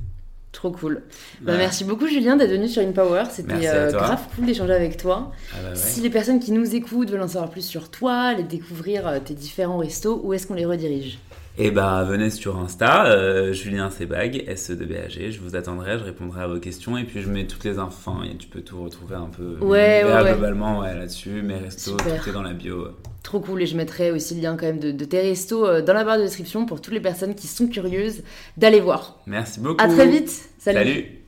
Trop 0.53 0.72
cool. 0.72 1.03
Bah, 1.42 1.53
merci 1.57 1.84
beaucoup 1.84 2.09
Julien 2.09 2.36
d'être 2.36 2.51
venu 2.51 2.66
sur 2.68 2.82
InPower. 2.82 3.24
C'était 3.30 3.68
euh, 3.68 3.92
grave 3.92 4.20
cool 4.34 4.46
d'échanger 4.46 4.72
avec 4.72 4.96
toi. 4.96 5.30
Ah 5.53 5.57
bah 5.62 5.68
ouais. 5.70 5.76
Si 5.76 6.01
les 6.01 6.11
personnes 6.11 6.40
qui 6.40 6.51
nous 6.51 6.74
écoutent 6.74 7.09
veulent 7.11 7.22
en 7.22 7.28
savoir 7.28 7.51
plus 7.51 7.64
sur 7.64 7.88
toi, 7.88 8.34
les 8.34 8.42
découvrir 8.42 9.07
euh, 9.07 9.18
tes 9.24 9.34
différents 9.34 9.78
restos, 9.78 10.20
où 10.24 10.34
est-ce 10.34 10.48
qu'on 10.48 10.55
les 10.55 10.66
redirige? 10.66 11.18
Et 11.59 11.70
bah 11.70 12.05
venez 12.09 12.30
sur 12.30 12.59
Insta, 12.59 13.07
euh, 13.07 13.53
Julien 13.53 13.90
Sebag, 13.90 14.44
SE2BAG, 14.48 15.30
je 15.30 15.40
vous 15.40 15.57
attendrai, 15.57 15.98
je 15.98 16.05
répondrai 16.05 16.42
à 16.42 16.46
vos 16.46 16.59
questions 16.59 16.96
et 16.96 17.05
puis 17.05 17.20
je 17.22 17.28
mets 17.28 17.46
toutes 17.46 17.64
les 17.64 17.78
infos, 17.78 18.22
et 18.24 18.36
tu 18.36 18.48
peux 18.48 18.61
tout 18.62 18.82
retrouver 18.82 19.16
un 19.16 19.26
peu 19.26 19.57
Ouais, 19.61 20.01
l'univers 20.01 20.16
ouais, 20.22 20.30
ouais. 20.30 20.32
globalement 20.32 20.78
ouais, 20.80 20.94
là-dessus, 20.94 21.42
mes 21.42 21.57
restos, 21.57 21.98
Super. 21.98 22.22
tout 22.22 22.30
est 22.30 22.32
dans 22.32 22.42
la 22.42 22.55
bio. 22.55 22.88
Trop 23.23 23.41
cool 23.41 23.62
et 23.62 23.66
je 23.66 23.77
mettrai 23.77 24.11
aussi 24.11 24.35
le 24.35 24.43
lien 24.43 24.57
quand 24.57 24.66
même 24.66 24.79
de, 24.79 24.93
de 24.93 25.05
tes 25.05 25.21
restos 25.21 25.66
euh, 25.66 25.83
dans 25.83 25.93
la 25.93 26.05
barre 26.05 26.18
de 26.18 26.23
description 26.23 26.64
pour 26.64 26.81
toutes 26.81 26.95
les 26.95 27.01
personnes 27.01 27.35
qui 27.35 27.47
sont 27.47 27.68
curieuses 27.68 28.23
d'aller 28.57 28.81
voir. 28.81 29.18
Merci 29.27 29.61
beaucoup. 29.61 29.83
À 29.83 29.89
très 29.89 30.09
vite. 30.09 30.31
Salut. 30.59 30.79
Salut. 30.79 31.21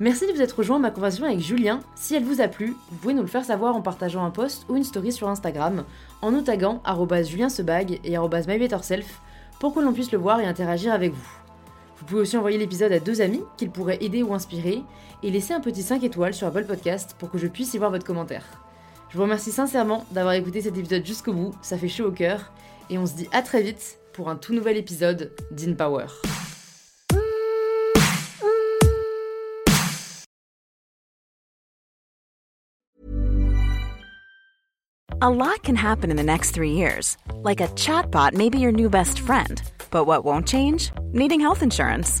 Merci 0.00 0.28
de 0.28 0.32
vous 0.32 0.42
être 0.42 0.52
rejoint 0.52 0.76
à 0.76 0.78
ma 0.78 0.90
conversation 0.92 1.26
avec 1.26 1.40
Julien. 1.40 1.80
Si 1.96 2.14
elle 2.14 2.22
vous 2.22 2.40
a 2.40 2.46
plu, 2.46 2.76
vous 2.90 2.96
pouvez 2.98 3.14
nous 3.14 3.22
le 3.22 3.28
faire 3.28 3.44
savoir 3.44 3.74
en 3.74 3.82
partageant 3.82 4.24
un 4.24 4.30
post 4.30 4.64
ou 4.68 4.76
une 4.76 4.84
story 4.84 5.10
sur 5.10 5.28
Instagram, 5.28 5.84
en 6.22 6.30
nous 6.30 6.42
taguant 6.42 6.80
juliensebag 7.24 7.98
et 8.04 8.16
mybetterself 8.16 9.20
pour 9.58 9.74
que 9.74 9.80
l'on 9.80 9.92
puisse 9.92 10.12
le 10.12 10.18
voir 10.18 10.38
et 10.38 10.46
interagir 10.46 10.92
avec 10.92 11.12
vous. 11.12 11.38
Vous 11.98 12.04
pouvez 12.06 12.20
aussi 12.20 12.36
envoyer 12.36 12.58
l'épisode 12.58 12.92
à 12.92 13.00
deux 13.00 13.20
amis 13.20 13.42
qu'il 13.56 13.70
pourrait 13.70 13.98
aider 14.00 14.22
ou 14.22 14.34
inspirer 14.34 14.82
et 15.24 15.30
laisser 15.32 15.52
un 15.52 15.60
petit 15.60 15.82
5 15.82 16.04
étoiles 16.04 16.32
sur 16.32 16.46
Apple 16.46 16.64
Podcast 16.64 17.16
pour 17.18 17.28
que 17.28 17.38
je 17.38 17.48
puisse 17.48 17.74
y 17.74 17.78
voir 17.78 17.90
votre 17.90 18.06
commentaire. 18.06 18.44
Je 19.10 19.16
vous 19.16 19.22
remercie 19.22 19.52
sincèrement 19.52 20.04
d'avoir 20.10 20.34
écouté 20.34 20.60
cet 20.60 20.76
épisode 20.76 21.04
jusqu'au 21.04 21.32
bout, 21.32 21.54
ça 21.62 21.78
fait 21.78 21.88
chaud 21.88 22.08
au 22.08 22.12
cœur, 22.12 22.52
et 22.90 22.98
on 22.98 23.06
se 23.06 23.14
dit 23.14 23.28
à 23.32 23.40
très 23.40 23.62
vite 23.62 23.98
pour 24.12 24.28
un 24.28 24.36
tout 24.36 24.52
nouvel 24.52 24.76
épisode 24.76 25.32
d'InPower. 25.50 26.06
A 35.20 35.28
lot 35.28 35.62
can 35.64 35.74
happen 35.74 36.10
in 36.10 36.16
the 36.16 36.22
next 36.22 36.52
three 36.52 36.72
years. 36.72 37.16
Like 37.42 37.60
a 37.60 37.68
chatbot 37.74 38.34
may 38.34 38.50
be 38.50 38.58
your 38.58 38.72
new 38.72 38.88
best 38.88 39.18
friend. 39.18 39.60
But 39.90 40.06
what 40.06 40.24
won't 40.24 40.46
change? 40.46 40.92
Needing 41.12 41.40
health 41.40 41.62
insurance. 41.62 42.20